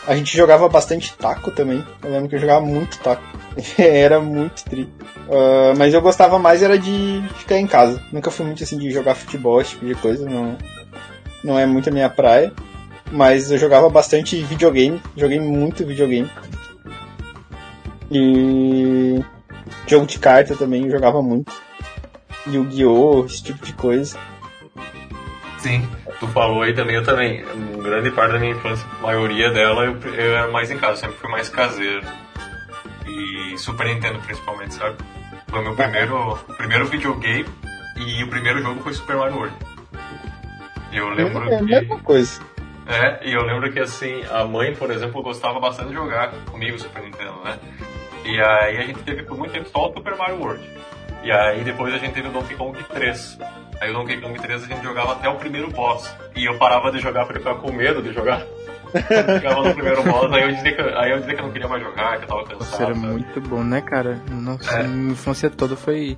A 0.08 0.15
gente 0.15 0.36
jogava 0.36 0.67
bastante 0.67 1.13
taco 1.15 1.52
também. 1.52 1.86
Eu 2.04 2.12
lembro 2.12 2.28
que 2.28 2.36
eu 2.36 2.39
jogava 2.39 2.65
muito 2.65 2.97
taco. 3.00 3.24
era 3.78 4.19
muito 4.19 4.63
tri. 4.65 4.84
Uh, 5.28 5.78
mas 5.78 5.93
eu 5.93 6.02
gostava 6.02 6.39
mais 6.39 6.63
era 6.63 6.78
de 6.78 7.24
ficar 7.38 7.58
em 7.58 7.67
casa. 7.67 8.02
Nunca 8.12 8.32
fui 8.32 8.45
muito 8.45 8.63
assim 8.63 8.78
de 8.78 8.89
jogar 8.89 9.15
futebol, 9.15 9.62
esse 9.62 9.71
tipo 9.71 9.86
de 9.86 9.95
coisa. 9.95 10.28
Não, 10.28 10.58
não 11.43 11.60
é 11.60 11.65
muito 11.65 11.89
a 11.89 11.93
minha 11.93 12.10
praia. 12.10 12.52
Mas 13.12 13.52
eu 13.52 13.58
jogava 13.58 13.89
bastante 13.89 14.41
videogame. 14.43 15.02
Joguei 15.15 15.39
muito 15.39 15.86
videogame. 15.86 16.30
E 18.10 19.24
jogo 19.88 20.06
de 20.06 20.19
carta 20.19 20.56
também 20.56 20.89
jogava 20.89 21.21
muito. 21.21 21.52
Yu-Gi-Oh! 22.47 23.26
esse 23.26 23.43
tipo 23.43 23.65
de 23.65 23.74
coisa. 23.74 24.17
Sim, 25.60 25.88
tu 26.19 26.28
falou 26.28 26.63
aí 26.63 26.74
também, 26.74 26.95
eu 26.95 27.04
também. 27.04 27.45
Grande 27.84 28.10
parte 28.12 28.34
da 28.34 28.39
minha 28.39 28.54
infância, 28.54 28.86
a 29.00 29.04
maioria 29.04 29.52
dela, 29.52 29.86
eu, 29.86 30.00
eu 30.13 30.36
era 30.36 30.52
mais 30.52 30.71
em 30.71 30.78
casa, 30.78 31.02
sempre 31.02 31.17
fui 31.17 31.30
mais 31.30 31.50
caseiro. 31.50 32.06
E 33.08 33.58
Super 33.58 33.88
Nintendo 33.88 34.19
principalmente, 34.19 34.74
sabe? 34.74 34.97
Foi 35.47 35.60
o 35.60 35.63
meu 35.63 35.76
primeiro, 35.76 36.38
primeiro 36.58 36.86
videogame 36.86 37.45
e 37.97 38.24
o 38.24 38.28
primeiro 38.28 38.62
jogo 38.62 38.82
foi 38.82 38.93
Super 38.93 39.17
Mario 39.17 39.36
World. 39.36 39.56
Eu 40.91 41.10
lembro 41.10 41.50
é 41.50 41.56
a 41.56 41.60
que. 41.60 41.65
mesma 41.65 42.00
coisa. 42.00 42.41
É, 42.92 43.20
e 43.28 43.34
eu 43.34 43.42
lembro 43.44 43.72
que 43.72 43.80
assim, 43.80 44.24
a 44.30 44.44
mãe, 44.44 44.76
por 44.76 44.92
exemplo, 44.92 45.24
gostava 45.24 45.60
bastante 45.60 45.90
de 45.90 45.96
jogar 45.96 46.32
comigo 46.52 46.78
Super 46.78 47.02
Nintendo, 47.04 47.36
né? 47.44 47.58
E 48.26 48.40
aí 48.42 48.78
a 48.78 48.82
gente 48.84 49.00
teve 49.04 49.24
por 49.24 49.38
muito 49.38 49.52
tempo 49.52 49.70
só 49.70 49.90
o 49.90 49.94
Super 49.94 50.16
Mario 50.16 50.40
World. 50.40 50.70
E 51.24 51.32
aí 51.32 51.64
depois 51.64 51.94
a 51.94 51.98
gente 51.98 52.14
teve 52.14 52.28
o 52.28 52.32
Donkey 52.32 52.56
Kong 52.56 52.78
3. 52.84 53.40
Aí 53.80 53.90
o 53.90 53.94
Donkey 53.94 54.20
Kong 54.20 54.38
3 54.40 54.64
a 54.64 54.68
gente 54.68 54.84
jogava 54.84 55.14
até 55.14 55.30
o 55.30 55.36
primeiro 55.36 55.70
boss. 55.72 56.14
E 56.36 56.46
eu 56.46 56.58
parava 56.58 56.92
de 56.92 57.00
jogar 57.00 57.26
porque 57.26 57.38
eu 57.40 57.44
ficava 57.44 57.60
com 57.60 57.72
medo 57.72 58.02
de 58.02 58.14
jogar. 58.14 58.42
Chegava 58.92 59.64
no 59.64 59.74
primeiro 59.74 60.04
boss, 60.04 60.34
aí 60.34 60.44
eu, 60.44 60.52
dizia 60.54 60.76
que, 60.76 60.82
aí 60.82 61.12
eu 61.12 61.20
dizia 61.20 61.34
que 61.36 61.40
eu 61.40 61.46
não 61.46 61.54
queria 61.54 61.68
mais 61.68 61.82
jogar, 61.82 62.18
que 62.18 62.24
eu 62.26 62.28
tava 62.28 62.44
cansado. 62.44 62.60
Nossa, 62.60 62.84
era 62.84 62.94
sabe? 62.94 63.08
muito 63.08 63.40
bom, 63.42 63.64
né, 63.64 63.80
cara? 63.82 64.20
Nossa, 64.30 64.80
É. 64.80 64.84
minha 64.84 65.14
infância 65.14 65.50
toda 65.50 65.78
foi. 65.78 66.18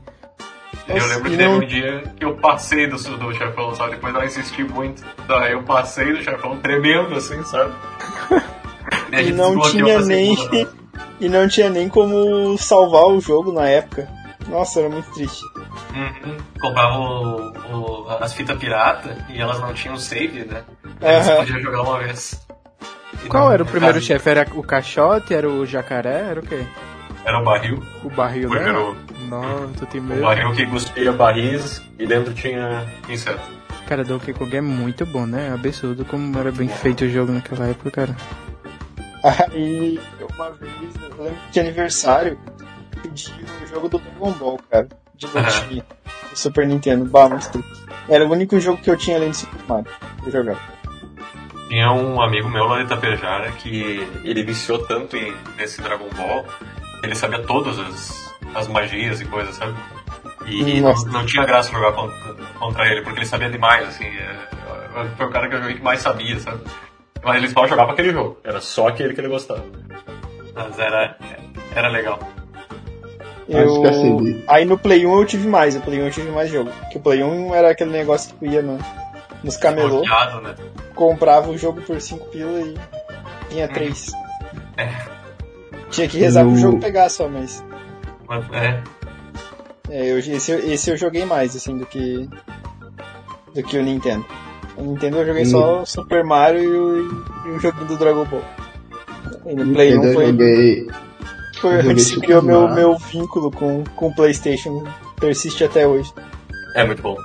Eu 0.87 1.05
lembro 1.07 1.23
que 1.23 1.35
E 1.35 1.37
teve 1.37 1.43
não- 1.49 1.57
um 1.57 1.65
dia 1.65 2.03
que 2.17 2.25
eu 2.25 2.33
passei 2.35 2.87
do, 2.87 2.97
do 2.97 3.33
chefão, 3.33 3.73
sabe? 3.75 3.91
Depois 3.91 4.13
ela 4.13 4.25
insistiu 4.25 4.67
muito. 4.69 5.03
Daí 5.27 5.53
eu 5.53 5.63
passei 5.63 6.11
do 6.13 6.21
chefão 6.21 6.57
tremendo, 6.57 7.15
assim, 7.15 7.41
sabe? 7.43 7.71
E 9.11 9.17
gente 9.25 9.33
não 9.33 9.59
tinha 9.61 10.01
nem. 10.01 10.35
segunda. 10.35 10.69
E 11.21 11.29
não 11.29 11.47
tinha 11.47 11.69
nem 11.69 11.87
como 11.87 12.57
salvar 12.57 13.05
o 13.05 13.21
jogo 13.21 13.51
na 13.53 13.65
época. 13.69 14.09
Nossa, 14.47 14.81
era 14.81 14.89
muito 14.89 15.09
triste. 15.13 15.41
Uhum. 15.95 16.35
Comprava 16.59 16.97
o- 16.97 17.53
o- 17.71 18.09
as 18.19 18.33
fitas 18.33 18.57
pirata 18.57 19.15
e 19.29 19.39
elas 19.39 19.57
não 19.61 19.73
tinham 19.73 19.95
save, 19.95 20.43
né? 20.43 20.63
Aí 20.99 21.23
você 21.23 21.35
podia 21.37 21.61
jogar 21.61 21.81
uma 21.83 21.99
vez. 21.99 22.45
E 23.23 23.27
Qual 23.29 23.45
não- 23.45 23.51
era 23.53 23.63
o 23.63 23.65
primeiro 23.65 24.01
chefe? 24.01 24.29
Era 24.29 24.45
o 24.53 24.63
caixote? 24.63 25.33
Era 25.33 25.47
o 25.49 25.65
jacaré? 25.65 26.25
Era 26.31 26.39
o 26.41 26.43
quê? 26.43 26.65
Era 27.23 27.39
o 27.39 27.43
barril. 27.45 27.81
O 28.03 28.09
barril, 28.09 28.49
O 28.49 28.53
né? 28.53 28.59
primeiro- 28.63 28.97
Nossa, 29.41 29.83
eu 29.83 29.87
tenho 29.87 30.03
O 30.03 30.07
medo. 30.07 30.21
barril 30.21 30.51
que 30.53 30.65
cuspia 30.65 31.11
barris 31.11 31.81
e 31.97 32.05
dentro 32.05 32.33
tinha 32.33 32.85
inseto. 33.09 33.41
Cara, 33.87 34.03
Donkey 34.03 34.33
Kong 34.33 34.55
é 34.55 34.61
muito 34.61 35.05
bom, 35.05 35.25
né? 35.25 35.51
Absurdo 35.53 36.05
como 36.05 36.37
era 36.39 36.51
bem 36.51 36.67
feito 36.69 37.03
o 37.05 37.09
jogo 37.09 37.31
naquela 37.31 37.67
época, 37.67 37.91
cara. 37.91 38.15
Aí, 39.23 39.99
uma 40.35 40.51
vez, 40.51 40.71
eu 41.01 41.23
lembro 41.23 41.39
que 41.45 41.51
de 41.51 41.59
aniversário, 41.59 42.37
pedi 43.01 43.31
o 43.63 43.67
jogo 43.67 43.89
do 43.89 43.99
Dragon 43.99 44.31
Ball, 44.33 44.59
cara. 44.69 44.87
De 45.15 45.27
lutinha. 45.27 45.85
Do 46.31 46.37
Super 46.37 46.67
Nintendo. 46.67 47.05
Bah, 47.05 47.29
triste. 47.29 47.63
Era 48.09 48.25
o 48.25 48.31
único 48.31 48.59
jogo 48.59 48.81
que 48.81 48.89
eu 48.89 48.97
tinha 48.97 49.15
além 49.17 49.31
de 49.31 49.37
Super 49.37 49.61
Mario. 49.67 49.85
pra 50.21 50.31
jogar. 50.31 50.57
Tinha 51.69 51.91
um 51.91 52.21
amigo 52.21 52.49
meu 52.49 52.65
lá 52.65 52.79
de 52.79 52.83
Itapejara 52.85 53.51
que 53.53 54.07
ele 54.23 54.43
viciou 54.43 54.79
tanto 54.79 55.15
em, 55.15 55.33
nesse 55.57 55.81
Dragon 55.81 56.09
Ball, 56.15 56.45
ele 57.01 57.15
sabia 57.15 57.39
todas 57.43 57.79
as, 57.79 58.22
as 58.55 58.67
magias 58.67 59.21
e 59.21 59.25
coisas, 59.25 59.55
sabe? 59.55 59.73
E 60.45 60.81
não, 60.81 60.89
Nossa. 60.89 61.09
não 61.09 61.25
tinha 61.25 61.45
graça 61.45 61.71
jogar 61.71 61.93
contra, 61.93 62.33
contra 62.59 62.85
ele, 62.87 63.01
porque 63.01 63.19
ele 63.19 63.25
sabia 63.25 63.49
demais, 63.49 63.87
assim. 63.87 64.05
é, 64.05 64.35
foi 65.17 65.25
o 65.25 65.29
cara 65.31 65.47
que 65.49 65.55
eu 65.55 65.59
joguei 65.59 65.75
que 65.77 65.83
mais 65.83 66.01
sabia, 66.01 66.37
sabe? 66.39 66.59
Mas 67.23 67.37
ele 67.37 67.47
só 67.49 67.65
jogava 67.65 67.93
aquele 67.93 68.11
jogo, 68.11 68.37
era 68.43 68.59
só 68.59 68.87
aquele 68.89 69.13
que 69.13 69.21
ele 69.21 69.29
gostava. 69.29 69.63
Mas 70.53 70.77
era, 70.77 71.17
era 71.73 71.87
legal. 71.87 72.19
Acho 73.49 73.81
que 73.81 73.87
assim, 73.87 74.09
Eu... 74.11 74.17
de- 74.23 74.43
Aí 74.47 74.65
no 74.65 74.77
Play 74.77 75.05
1 75.05 75.17
eu 75.19 75.25
tive 75.25 75.47
mais, 75.47 75.75
no 75.75 75.81
Play 75.81 76.01
1 76.01 76.05
eu 76.05 76.11
tive 76.11 76.31
mais 76.31 76.49
jogo. 76.49 76.69
Porque 76.81 76.97
o 76.97 77.01
Play 77.01 77.23
1 77.23 77.55
era 77.55 77.71
aquele 77.71 77.91
negócio 77.91 78.33
que 78.33 78.39
tu 78.39 78.45
ia 78.45 78.61
no, 78.61 78.77
nos 79.43 79.57
camelô, 79.57 79.97
Bloqueado, 79.99 80.41
né? 80.41 80.55
comprava 80.95 81.49
o 81.49 81.57
jogo 81.57 81.81
por 81.81 81.99
5 81.99 82.25
pila 82.27 82.59
e 82.61 82.77
tinha 83.49 83.67
3. 83.67 84.11
É. 84.77 84.89
Tinha 85.91 86.07
que 86.07 86.17
rezar 86.17 86.43
pro 86.43 86.55
jogo 86.57 86.79
pegar 86.79 87.09
só, 87.09 87.27
mas. 87.27 87.63
Mas, 88.27 88.45
é, 88.53 88.83
É, 89.89 90.11
eu, 90.11 90.17
esse, 90.19 90.51
eu- 90.51 90.59
esse 90.71 90.89
eu 90.89 90.97
joguei 90.97 91.25
mais, 91.25 91.55
assim, 91.55 91.77
do 91.77 91.85
que. 91.85 92.27
do 93.53 93.63
que 93.63 93.77
o 93.77 93.83
Nintendo. 93.83 94.25
O 94.77 94.81
Nintendo 94.83 95.17
eu 95.17 95.25
joguei 95.27 95.45
só 95.45 95.81
o 95.81 95.85
Super 95.85 96.23
Mario 96.23 96.63
e 96.63 96.67
o, 96.67 97.47
e 97.47 97.49
o 97.51 97.59
joguinho 97.59 97.85
do 97.87 97.97
Dragon 97.97 98.25
Ball. 98.25 98.43
E 99.45 99.53
no 99.53 99.73
Play 99.73 99.93
1 99.97 100.01
Nintendo 100.01 100.07
eu 100.07 100.13
foi, 100.13 100.25
joguei. 100.27 100.87
foi 101.59 101.77
onde 101.89 102.01
se 102.01 102.19
criou 102.19 102.41
meu, 102.41 102.67
meu 102.73 102.97
vínculo 102.97 103.51
com, 103.51 103.83
com 103.95 104.07
o 104.07 104.15
Playstation. 104.15 104.83
Persiste 105.19 105.63
até 105.63 105.85
hoje. 105.85 106.11
é 106.75 106.83
muito 106.85 107.01
bom. 107.03 107.15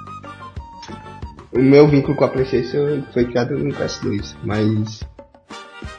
O 1.52 1.58
meu 1.60 1.88
vínculo 1.88 2.14
com 2.16 2.24
a 2.24 2.28
PlayStation 2.28 3.02
foi 3.14 3.24
criado 3.24 3.56
no 3.56 3.72
PS2, 3.74 4.36
mas. 4.44 5.02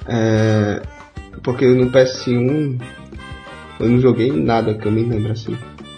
É, 0.08 0.82
porque 1.44 1.66
no 1.66 1.92
PS1 1.92 2.80
eu 3.80 3.90
não 3.90 4.00
joguei 4.00 4.32
nada 4.32 4.74
que 4.74 4.86
eu 4.86 4.92
me 4.92 5.04
lembro 5.04 5.32
assim. 5.32 5.58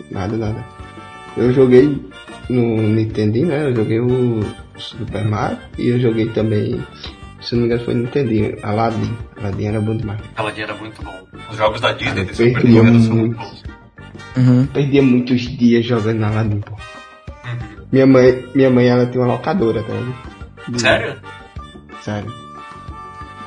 Nada, 0.10 0.36
nada. 0.38 0.64
Eu 1.38 1.54
joguei 1.54 1.98
no 2.50 2.78
Nintendo, 2.82 3.46
né? 3.46 3.68
Eu 3.70 3.76
joguei 3.76 4.00
o 4.00 4.42
Super 4.78 5.24
Mario 5.26 5.58
e 5.78 5.90
eu 5.90 6.00
joguei 6.00 6.28
também. 6.30 6.82
Se 7.42 7.56
não 7.56 7.62
me 7.62 7.68
engano 7.68 7.84
foi 7.86 7.94
no 7.94 8.04
Nintendo, 8.04 8.58
Aladdin. 8.64 9.18
Aladdin 9.38 9.66
era 9.66 9.82
bom 9.82 9.96
demais. 9.98 10.20
Aladdin 10.36 10.62
era 10.62 10.76
muito 10.76 11.02
bom. 11.04 11.22
Os 11.50 11.58
jogos 11.58 11.82
da 11.82 11.94
Disney 11.94 12.26
de 12.26 12.30
Eu 12.30 12.36
Super 12.36 12.54
perdi 12.54 12.68
Nintendo 12.68 13.00
são 13.02 13.16
muito 13.16 13.38
muito. 13.38 13.50
bons. 13.50 13.64
Uhum. 14.38 14.66
Perdia 14.68 15.02
muitos 15.02 15.42
dias 15.42 15.86
jogando 15.86 16.24
Aladdin, 16.24 16.60
pô. 16.60 16.74
Uhum. 16.74 17.86
Minha 17.92 18.06
mãe, 18.08 18.46
minha 18.54 18.70
mãe 18.70 18.88
ela 18.88 19.06
tem 19.06 19.20
uma 19.20 19.34
locadora, 19.34 19.82
tá 19.84 19.94
ligado? 19.94 20.80
Sério? 20.80 21.16
Sério. 22.02 22.41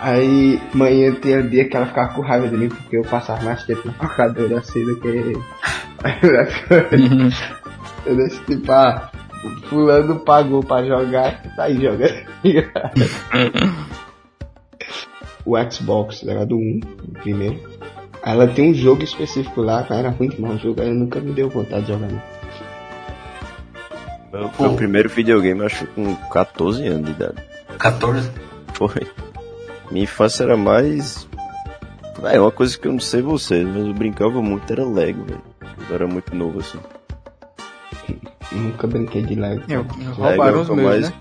Aí, 0.01 0.61
manhã 0.75 1.15
tinha 1.15 1.43
dia 1.43 1.69
que 1.69 1.77
ela 1.77 1.87
ficava 1.87 2.13
com 2.13 2.21
raiva 2.21 2.49
de 2.49 2.57
mim 2.57 2.69
porque 2.69 2.97
eu 2.97 3.03
passava 3.03 3.43
mais 3.43 3.65
tempo 3.65 3.87
na 3.87 3.95
locadora 4.03 4.59
assim 4.59 4.85
do 4.85 5.01
que. 5.01 5.09
Uhum. 5.09 5.43
eu 8.05 8.17
disse 8.17 8.41
tipo, 8.45 8.71
ah, 8.71 9.11
fulano 9.69 10.21
pagou 10.21 10.63
pra 10.63 10.85
jogar, 10.85 11.43
tá 11.57 11.65
aí 11.65 11.81
jogando. 11.81 12.15
o 15.45 15.71
Xbox 15.71 16.27
era 16.27 16.45
do 16.45 16.57
1, 16.57 16.81
o 17.09 17.13
primeiro. 17.21 17.61
Ela 18.25 18.47
tem 18.49 18.71
um 18.71 18.75
jogo 18.75 19.03
específico 19.05 19.61
lá, 19.61 19.83
cara, 19.83 20.01
era 20.01 20.17
muito 20.19 20.41
mal 20.41 20.53
o 20.53 20.59
jogo, 20.59 20.81
aí 20.81 20.91
nunca 20.91 21.21
me 21.21 21.33
deu 21.33 21.51
vontade 21.51 21.83
de 21.83 21.93
jogar. 21.93 22.09
não. 22.09 22.23
Meu, 24.33 24.51
meu 24.59 24.75
primeiro 24.75 25.09
videogame 25.09 25.61
eu 25.61 25.67
acho 25.67 25.87
com 25.89 26.17
14 26.31 26.87
anos 26.89 27.07
de 27.07 27.13
idade. 27.13 27.37
14? 27.79 28.31
Foi. 28.73 29.07
Minha 29.95 30.05
infância 30.05 30.43
era 30.43 30.57
mais. 30.57 31.25
É 32.25 32.41
uma 32.41 32.51
coisa 32.51 32.77
que 32.77 32.89
eu 32.89 32.93
não 32.93 32.99
sei 32.99 33.23
vocês, 33.23 33.65
mas 33.65 33.87
eu 33.87 33.95
brincava 33.95 34.43
muito, 34.43 34.69
era 34.73 34.85
Lego, 34.85 35.23
velho. 35.25 35.41
Eu 35.89 35.95
era 35.95 36.07
muito 36.09 36.35
novo 36.35 36.59
assim. 36.59 36.81
Nunca 38.51 38.89
brinquei 38.89 39.23
de 39.23 39.37
Lego. 39.37 39.63
Eu, 39.69 39.83
Lego 39.83 40.13
roubaram 40.15 40.59
é 40.59 40.61
os 40.63 40.69
o 40.69 40.71
que 40.75 40.77
meus, 40.81 40.91
mais- 40.91 41.11
né? 41.11 41.15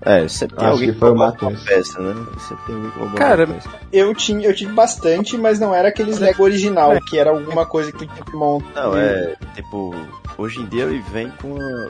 É, 0.00 0.26
sempre 0.28 0.56
tem 0.56 0.64
Acho 0.66 0.72
alguém 0.74 0.92
que 0.92 0.98
foi 0.98 1.10
uma 1.10 1.32
peça, 1.32 2.00
né? 2.00 2.14
Sempre 2.38 2.64
tem 2.66 2.74
alguém 2.76 2.90
que 2.92 2.98
rouba 2.98 3.14
Cara, 3.16 3.44
uma 3.44 3.54
peça. 3.54 3.68
Eu, 3.92 4.14
tinha, 4.14 4.46
eu 4.48 4.54
tive 4.54 4.72
bastante, 4.72 5.36
mas 5.36 5.58
não 5.60 5.74
era 5.74 5.88
aqueles 5.88 6.18
Lego 6.18 6.44
original, 6.44 6.92
que 7.10 7.18
era 7.18 7.28
alguma 7.30 7.66
coisa 7.66 7.92
que 7.92 7.98
tu 7.98 8.06
tinha 8.06 8.24
que 8.24 8.36
montar. 8.36 8.84
Não, 8.84 8.96
é, 8.96 9.36
tipo, 9.54 9.94
hoje 10.38 10.60
em 10.62 10.66
dia 10.66 10.84
ele 10.84 11.02
vem 11.12 11.30
com 11.42 11.54
uma, 11.54 11.88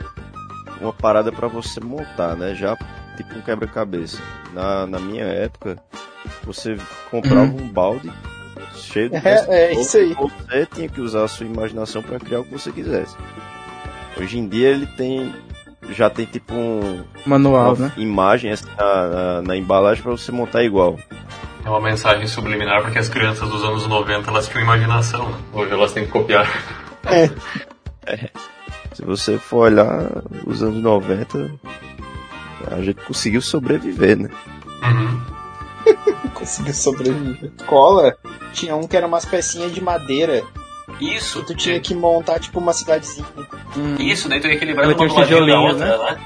uma 0.81 0.93
parada 0.93 1.31
pra 1.31 1.47
você 1.47 1.79
montar, 1.79 2.35
né? 2.35 2.53
Já 2.55 2.75
tipo 3.17 3.37
um 3.37 3.41
quebra-cabeça. 3.41 4.21
Na, 4.53 4.87
na 4.87 4.99
minha 4.99 5.25
época, 5.25 5.77
você 6.43 6.77
comprava 7.11 7.51
um 7.51 7.67
balde 7.67 8.11
cheio 8.75 9.09
de 9.09 9.17
É, 9.27 9.45
é 9.49 9.73
isso 9.73 9.97
aí. 9.97 10.13
Você 10.13 10.65
tinha 10.73 10.87
que 10.87 11.01
usar 11.01 11.23
a 11.23 11.27
sua 11.27 11.45
imaginação 11.45 12.01
pra 12.01 12.19
criar 12.19 12.39
o 12.41 12.43
que 12.43 12.51
você 12.51 12.71
quisesse. 12.71 13.15
Hoje 14.19 14.39
em 14.39 14.47
dia 14.47 14.69
ele 14.69 14.87
tem 14.87 15.33
já 15.89 16.09
tem 16.09 16.25
tipo 16.25 16.53
um, 16.53 17.03
Manual, 17.25 17.73
uma 17.75 17.87
né? 17.87 17.93
imagem 17.95 18.51
assim, 18.51 18.65
na, 18.77 19.07
na, 19.07 19.41
na 19.41 19.55
embalagem 19.55 20.03
pra 20.03 20.11
você 20.11 20.31
montar 20.31 20.63
igual. 20.63 20.99
É 21.63 21.69
uma 21.69 21.79
mensagem 21.81 22.27
subliminar 22.27 22.81
porque 22.81 22.99
as 22.99 23.07
crianças 23.09 23.49
dos 23.49 23.63
anos 23.63 23.87
90 23.87 24.29
elas 24.29 24.47
tinham 24.47 24.63
imaginação, 24.63 25.29
né? 25.29 25.37
Hoje 25.53 25.71
elas 25.71 25.91
têm 25.93 26.05
que 26.05 26.11
copiar. 26.11 26.47
Se 28.93 29.03
você 29.05 29.37
for 29.37 29.71
olhar 29.71 30.23
os 30.45 30.63
anos 30.63 30.81
90, 30.81 31.51
a 32.71 32.81
gente 32.81 33.03
conseguiu 33.05 33.41
sobreviver, 33.41 34.17
né? 34.17 34.29
Conseguiu 36.33 36.73
sobreviver. 36.73 37.51
Cola, 37.65 38.15
tinha 38.53 38.75
um 38.75 38.87
que 38.87 38.95
era 38.95 39.07
umas 39.07 39.25
pecinhas 39.25 39.73
de 39.73 39.81
madeira. 39.81 40.43
Isso. 40.99 41.43
Tu 41.43 41.55
tinha 41.55 41.79
que 41.79 41.93
montar, 41.95 42.39
tipo, 42.39 42.59
uma 42.59 42.73
cidadezinha. 42.73 43.25
Isso, 43.99 44.29
daí 44.29 44.39
tu 44.39 44.47
ia 44.47 44.53
equilibrando 44.53 44.93
uma 44.93 44.97
tem 44.97 45.07
ladinho 45.07 45.19
da 45.19 45.45
tijolinhos, 45.45 45.81
outra, 45.81 45.97
né? 45.97 46.17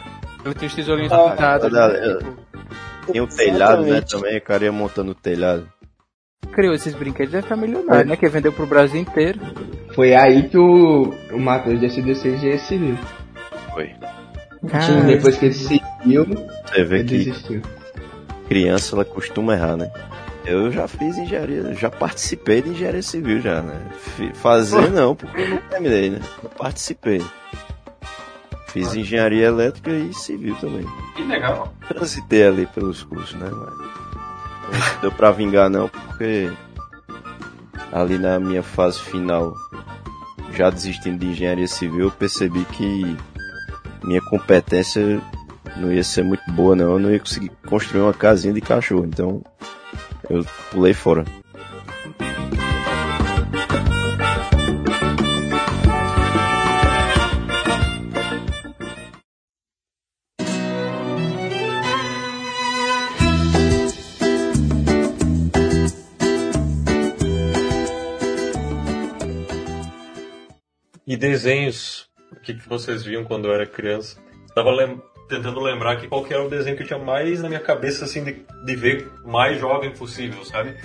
Eu 0.44 0.54
tenho 0.54 0.68
os 0.68 0.76
tijolinhos 0.76 1.12
Ah, 1.12 1.30
pintados. 1.30 1.74
Olha, 1.74 2.20
Tinha 3.12 3.24
um 3.24 3.28
telhado, 3.28 3.84
né? 3.84 4.02
Também, 4.02 4.38
o 4.38 4.42
cara 4.42 4.64
ia 4.66 4.72
montando 4.72 5.12
o 5.12 5.16
telhado. 5.16 5.68
Criou 6.52 6.74
esses 6.74 6.94
brinquedos, 6.94 7.32
deve 7.32 7.44
ficar 7.44 7.56
milionário, 7.56 8.08
né? 8.10 8.16
Que 8.16 8.28
vendeu 8.28 8.52
pro 8.52 8.66
Brasil 8.66 9.00
inteiro. 9.00 9.40
Foi 9.96 10.14
aí 10.14 10.50
que 10.50 10.58
o, 10.58 11.14
o 11.32 11.40
Matheus 11.40 11.80
decidiu 11.80 12.16
ser 12.16 12.34
engenheiro 12.36 12.62
civil. 12.64 12.98
Foi. 13.74 13.92
Ah, 14.72 15.02
Depois 15.08 15.38
que 15.38 15.46
ele 15.46 15.54
seguiu, 15.54 16.26
Você 16.68 16.84
vê 16.84 17.00
ele 17.00 17.10
que 17.10 17.18
desistiu. 17.26 17.62
criança 18.48 18.96
ela 18.96 19.06
costuma 19.06 19.54
errar, 19.54 19.76
né? 19.78 19.92
Eu 20.46 20.72
já 20.72 20.88
fiz 20.88 21.18
engenharia, 21.18 21.74
já 21.76 21.90
participei 21.90 22.62
de 22.62 22.70
engenharia 22.70 23.02
civil 23.04 23.40
já, 23.42 23.62
né? 23.62 23.80
Fazer 24.36 24.90
não, 24.92 25.16
porque 25.16 25.40
eu 25.42 25.50
não 25.50 25.58
terminei, 25.70 26.10
né? 26.10 26.20
Eu 26.44 26.50
participei. 26.50 27.24
Fiz 28.68 28.96
engenharia 28.96 29.48
elétrica 29.48 29.92
e 29.92 30.14
civil 30.14 30.56
também. 30.56 30.86
Que 31.16 31.24
legal. 31.24 31.74
Transitei 31.88 32.48
ali 32.48 32.66
pelos 32.68 33.04
cursos, 33.04 33.34
né? 33.36 33.50
Mas 33.52 34.94
não 34.94 35.02
deu 35.02 35.12
pra 35.12 35.32
vingar 35.32 35.70
não, 35.70 35.90
porque 35.90 36.50
ali 37.92 38.18
na 38.18 38.40
minha 38.40 38.64
fase 38.64 39.00
final, 39.00 39.54
já 40.54 40.70
desistindo 40.70 41.20
de 41.20 41.28
engenharia 41.28 41.68
civil, 41.68 42.06
eu 42.06 42.12
percebi 42.12 42.64
que 42.72 43.16
minha 44.04 44.22
competência 44.22 45.22
não 45.78 45.92
ia 45.92 46.04
ser 46.04 46.24
muito 46.24 46.44
boa 46.52 46.76
não, 46.76 46.94
eu 46.94 47.00
não 47.00 47.12
ia 47.12 47.20
conseguir 47.20 47.52
construir 47.68 48.02
uma 48.02 48.14
casinha 48.14 48.54
de 48.54 48.62
cachorro, 48.62 49.06
então 49.06 49.42
eu 50.30 50.46
pulei 50.72 50.94
fora. 50.94 51.26
E 71.08 71.18
desenhos, 71.18 72.11
o 72.32 72.36
que, 72.40 72.54
que 72.54 72.68
vocês 72.68 73.04
viam 73.04 73.24
quando 73.24 73.48
eu 73.48 73.54
era 73.54 73.66
criança? 73.66 74.18
Tava 74.56 74.72
lem- 74.72 75.02
tentando 75.28 75.60
lembrar 75.60 75.96
que 75.98 76.08
qual 76.08 76.24
que 76.24 76.34
era 76.34 76.44
o 76.44 76.50
desenho 76.50 76.76
que 76.76 76.84
eu 76.84 76.88
tinha 76.88 77.00
mais 77.00 77.42
na 77.42 77.48
minha 77.48 77.60
cabeça, 77.60 78.06
assim, 78.06 78.24
de, 78.24 78.46
de 78.66 78.76
ver 78.76 79.10
mais 79.24 79.60
jovem 79.60 79.92
possível, 79.92 80.44
sabe? 80.44 80.76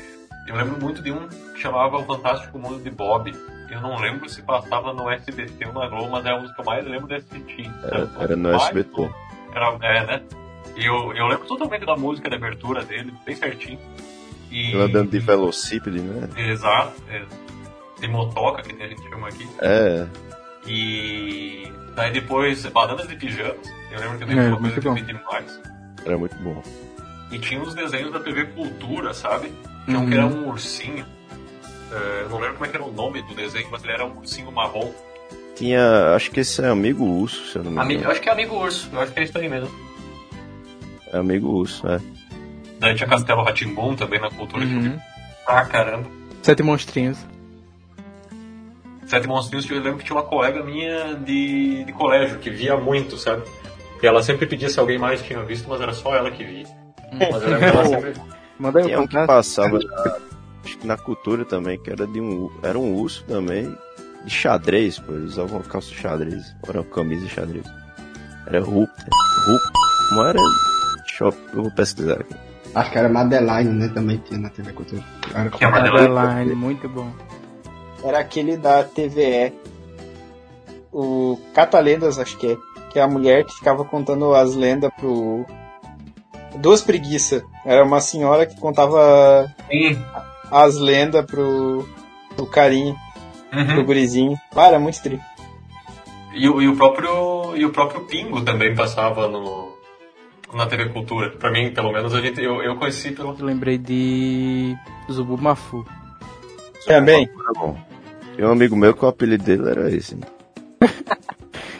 Eu 0.47 0.55
lembro 0.55 0.81
muito 0.81 1.03
de 1.03 1.11
um 1.11 1.27
que 1.29 1.61
chamava 1.61 1.99
O 1.99 2.05
Fantástico 2.05 2.59
Mundo 2.59 2.79
de 2.83 2.91
Bob. 2.91 3.35
Eu 3.69 3.81
não 3.81 3.99
lembro 4.01 4.29
se 4.29 4.43
passava 4.43 4.93
no 4.93 5.11
SBT 5.11 5.67
ou 5.67 5.73
na 5.73 5.89
Globo, 5.89 6.09
mas 6.11 6.25
é 6.25 6.31
a 6.31 6.37
música 6.39 6.55
que 6.55 6.61
eu 6.61 6.65
mais 6.65 6.87
lembro 6.87 7.09
desse 7.09 7.27
assistir. 7.33 7.69
Era, 7.83 8.09
era 8.21 8.37
no 8.37 8.55
SBT. 8.55 9.11
Era, 9.53 9.79
é, 9.83 10.07
né? 10.07 10.23
E 10.77 10.85
eu, 10.87 11.13
eu 11.15 11.27
lembro 11.27 11.47
totalmente 11.47 11.85
da 11.85 11.97
música, 11.97 12.31
da 12.31 12.37
abertura 12.37 12.85
dele, 12.85 13.13
bem 13.25 13.35
certinho. 13.35 13.81
E... 14.51 14.73
Ela 14.73 14.85
andando 14.85 15.11
de 15.11 15.19
velocípede, 15.19 16.01
né? 16.01 16.29
Exato. 16.37 16.95
É. 17.11 17.25
De 18.01 18.07
motoca, 18.07 18.63
que 18.63 18.81
a 18.81 18.87
gente 18.87 19.03
chama 19.09 19.29
aqui. 19.29 19.49
É, 19.61 20.07
E 20.67 21.71
daí 21.95 22.13
depois, 22.13 22.65
Bananas 22.67 23.09
de 23.09 23.17
Pijamas. 23.17 23.57
Eu 23.91 24.01
lembro 24.01 24.19
que 24.19 24.25
eu 24.25 24.29
É, 24.29 24.35
lembro 24.35 24.59
uma 24.59 24.71
coisa 24.71 24.91
muito 24.91 25.05
que 25.07 25.13
eu 25.13 25.17
demais. 25.19 25.61
era 26.05 26.19
muito 26.19 26.37
bom. 26.37 26.63
E 27.31 27.39
tinha 27.39 27.61
os 27.63 27.75
desenhos 27.75 28.13
da 28.13 28.21
TV 28.21 28.45
Cultura, 28.47 29.13
sabe? 29.15 29.53
Tinha 29.85 29.99
um 29.99 30.03
Uhum. 30.03 30.09
que 30.09 30.15
era 30.15 30.27
um 30.27 30.49
ursinho. 30.49 31.05
É, 31.93 32.23
eu 32.23 32.29
não 32.29 32.39
lembro 32.39 32.55
como 32.55 32.67
é 32.67 32.69
que 32.69 32.77
era 32.77 32.85
o 32.85 32.93
nome 32.93 33.23
do 33.23 33.35
desenho, 33.35 33.69
mas 33.71 33.83
ele 33.85 33.93
era 33.93 34.05
um 34.05 34.17
ursinho 34.19 34.51
marrom. 34.53 34.93
Tinha, 35.55 36.15
acho 36.15 36.31
que 36.31 36.41
esse 36.41 36.61
é 36.63 36.69
Amigo 36.69 37.05
Urso, 37.05 37.47
se 37.51 37.57
eu 37.57 37.65
não 37.65 37.71
me 37.73 37.95
engano. 37.95 38.09
eu 38.09 38.11
acho 38.11 38.21
que 38.21 38.29
é 38.29 38.33
Amigo 38.33 38.57
Urso, 38.57 38.91
eu 38.93 39.01
acho 39.01 39.13
que 39.13 39.21
é 39.21 39.23
isso 39.25 39.39
aí 39.39 39.49
mesmo. 39.49 39.71
É 41.13 41.19
Amigo 41.19 41.49
Urso, 41.49 41.87
é. 41.89 41.99
Daí 42.79 42.95
tinha 42.95 43.09
Castelo 43.09 43.43
Ratimbum 43.43 43.95
também 43.97 44.21
na 44.21 44.29
cultura. 44.31 44.67
que 44.67 44.75
eu 44.75 44.81
vi 44.83 44.89
Uhum. 44.89 44.99
pra 45.47 45.65
caramba. 45.65 46.11
Sete 46.43 46.63
monstrinhos. 46.63 47.19
Sete 49.07 49.29
Monstrinhos, 49.29 49.71
eu 49.71 49.77
lembro 49.77 49.99
que 49.99 50.05
tinha 50.05 50.17
uma 50.17 50.25
colega 50.25 50.63
minha 50.65 51.15
de, 51.15 51.85
de 51.85 51.93
colégio 51.93 52.39
que 52.39 52.51
via 52.51 52.77
muito, 52.77 53.17
sabe? 53.17 53.43
E 54.03 54.07
ela 54.07 54.23
sempre 54.23 54.47
pedia 54.47 54.69
se 54.69 54.79
alguém 54.79 54.99
mais 54.99 55.23
tinha 55.23 55.43
visto, 55.45 55.69
mas 55.69 55.81
era 55.81 55.93
só 55.93 56.15
ela 56.15 56.31
que 56.31 56.45
via. 56.45 56.67
Mas 57.13 57.43
eu 57.43 57.49
lembro 57.49 57.59
que 57.59 57.77
ela 57.77 57.85
sempre. 57.87 58.13
O 58.59 59.03
um 59.03 59.07
que 59.07 59.27
passava 59.27 59.79
na, 59.79 60.17
acho 60.65 60.79
que 60.79 60.87
na 60.87 60.97
cultura 60.97 61.45
também, 61.45 61.79
que 61.79 61.91
era 61.91 62.07
de 62.07 62.21
um. 62.21 62.51
Era 62.63 62.79
um 62.79 62.95
urso 62.95 63.25
também. 63.25 63.77
De 64.25 64.31
xadrez, 64.31 64.99
pô. 64.99 65.13
Eles 65.13 65.33
usavam 65.33 65.61
calça 65.63 65.91
de 65.91 65.97
xadrez. 65.97 66.57
Era 66.69 66.83
camisa 66.83 67.27
de 67.27 67.33
xadrez. 67.33 67.67
Era 68.47 68.61
Hulk. 68.61 68.93
Hulk. 69.47 69.65
Como 70.09 70.23
era? 70.25 70.39
Deixa 71.07 71.25
eu, 71.25 71.35
eu 71.55 71.63
vou 71.63 71.71
pesquisar 71.71 72.21
aqui. 72.21 72.35
Acho 72.75 72.91
que 72.91 72.99
era 72.99 73.09
Madeline, 73.09 73.73
né? 73.73 73.89
Também 73.89 74.19
tinha 74.19 74.39
na 74.39 74.51
TV 74.51 74.73
Cultura. 74.73 75.03
Era 75.35 75.71
Madeline. 75.71 76.09
Madeline, 76.09 76.55
muito 76.55 76.89
bom. 76.89 77.11
Era 78.05 78.19
aquele 78.19 78.57
da 78.57 78.85
TVE. 78.85 79.53
O 80.93 81.39
Catalendas, 81.55 82.19
acho 82.19 82.37
que 82.39 82.53
é. 82.53 82.57
Que 82.91 82.99
é 82.99 83.03
a 83.03 83.09
mulher 83.09 83.45
que 83.45 83.55
ficava 83.55 83.85
contando 83.85 84.35
as 84.35 84.55
lendas 84.55 84.91
pro. 84.99 85.45
Duas 86.57 86.81
preguiças. 86.81 87.43
Era 87.65 87.85
uma 87.85 88.01
senhora 88.01 88.47
que 88.47 88.59
contava 88.59 89.53
Sim. 89.71 89.99
as 90.51 90.77
lendas 90.77 91.25
pro. 91.27 91.87
pro 92.35 92.47
carinha, 92.47 92.95
pro 93.51 93.61
Uhum. 93.61 93.85
gurizinho. 93.85 94.39
Ah, 94.55 94.69
era 94.69 94.79
muito 94.79 95.03
tri. 95.03 95.21
E, 96.33 96.49
o- 96.49 96.61
e 96.63 96.69
o 96.69 96.77
próprio 96.77 97.57
e 97.57 97.65
o 97.65 97.71
próprio 97.73 98.03
Pingo 98.03 98.43
também 98.43 98.75
passava 98.75 99.27
no 99.29 99.75
na 100.55 100.67
TV 100.67 100.89
Cultura. 100.91 101.31
Pra 101.31 101.51
mim, 101.51 101.73
pelo 101.73 101.93
menos, 101.93 102.15
a 102.15 102.21
gente, 102.21 102.41
eu, 102.43 102.63
eu 102.63 102.77
conheci 102.77 103.11
pelo. 103.11 103.37
Eu 103.39 103.45
lembrei 103.45 103.77
de 103.77 104.75
Zubumafu. 105.11 105.85
Também. 106.87 107.29
Era 107.39 107.53
bom. 107.53 107.77
Tinha 108.35 108.49
um 108.49 108.53
amigo 108.53 108.77
meu 108.77 108.95
que 108.95 109.05
o 109.05 109.09
apelido 109.09 109.45
dele 109.45 109.69
era 109.69 109.91
esse. 109.91 110.15
né? 110.15 110.27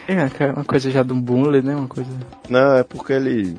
É, 0.09 0.45
uma 0.53 0.63
coisa 0.63 0.89
já 0.89 1.03
do 1.03 1.13
bullying, 1.13 1.61
né? 1.61 1.75
Uma 1.75 1.87
coisa. 1.89 2.09
Não, 2.47 2.77
é 2.77 2.83
porque 2.83 3.11
ele 3.11 3.57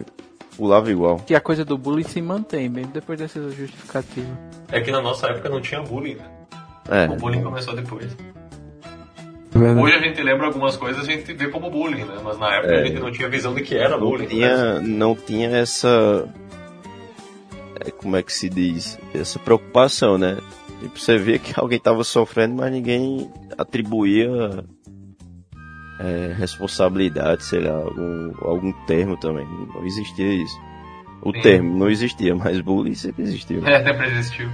pulava 0.57 0.91
igual. 0.91 1.19
Que 1.19 1.35
a 1.35 1.41
coisa 1.43 1.63
do 1.63 1.77
bullying 1.77 2.05
se 2.05 2.23
mantém, 2.23 2.71
mesmo 2.71 2.91
depois 2.91 3.19
dessa 3.19 3.39
justificativa. 3.51 4.27
É 4.73 4.81
que 4.81 4.91
na 4.91 5.03
nossa 5.03 5.27
época 5.27 5.51
não 5.51 5.61
tinha 5.61 5.83
bullying, 5.83 6.15
né? 6.15 6.25
É. 6.91 7.05
O 7.07 7.17
bullying 7.17 7.43
começou 7.43 7.77
depois. 7.77 8.17
Verdade. 9.51 9.79
Hoje 9.79 9.95
a 9.95 9.99
gente 9.99 10.23
lembra 10.23 10.47
algumas 10.47 10.75
coisas 10.79 11.03
a 11.03 11.05
gente 11.11 11.31
vê 11.35 11.49
como 11.49 11.71
bullying, 11.71 12.05
né? 12.05 12.17
Mas 12.25 12.39
na 12.39 12.55
época 12.55 12.73
É. 12.73 12.81
a 12.81 12.85
gente 12.87 12.99
não 12.99 13.13
tinha 13.13 13.29
visão 13.29 13.55
de 13.55 13.63
que 13.63 13.77
era 13.77 13.91
Não 13.99 14.01
bullying. 14.01 14.23
né? 14.25 14.29
tinha, 14.31 14.81
não 14.81 15.15
tinha 15.15 15.51
essa. 15.51 16.27
é, 17.85 17.91
Como 17.91 18.17
é 18.17 18.23
que 18.23 18.33
se 18.33 18.49
diz? 18.49 18.99
Essa 19.15 19.39
preocupação, 19.39 20.17
né? 20.17 20.39
Tipo, 20.81 20.99
você 20.99 21.19
via 21.19 21.39
que 21.39 21.53
alguém 21.57 21.79
tava 21.79 22.05
sofrendo, 22.05 22.57
mas 22.57 22.73
ninguém 22.73 23.31
atribuía 23.57 24.65
é, 25.99 26.33
responsabilidade, 26.37 27.45
sei 27.45 27.61
lá, 27.61 27.73
algum, 27.73 28.33
algum 28.43 28.73
termo 28.87 29.17
também. 29.17 29.47
Não 29.75 29.85
existia 29.85 30.33
isso. 30.33 30.59
O 31.23 31.33
Sim. 31.33 31.41
termo 31.41 31.77
não 31.77 31.91
existia, 31.91 32.35
mas 32.35 32.61
bullying 32.61 32.95
sempre 32.95 33.23
existiu. 33.23 33.67
É, 33.67 33.83
sempre 33.83 34.07
existiu. 34.07 34.49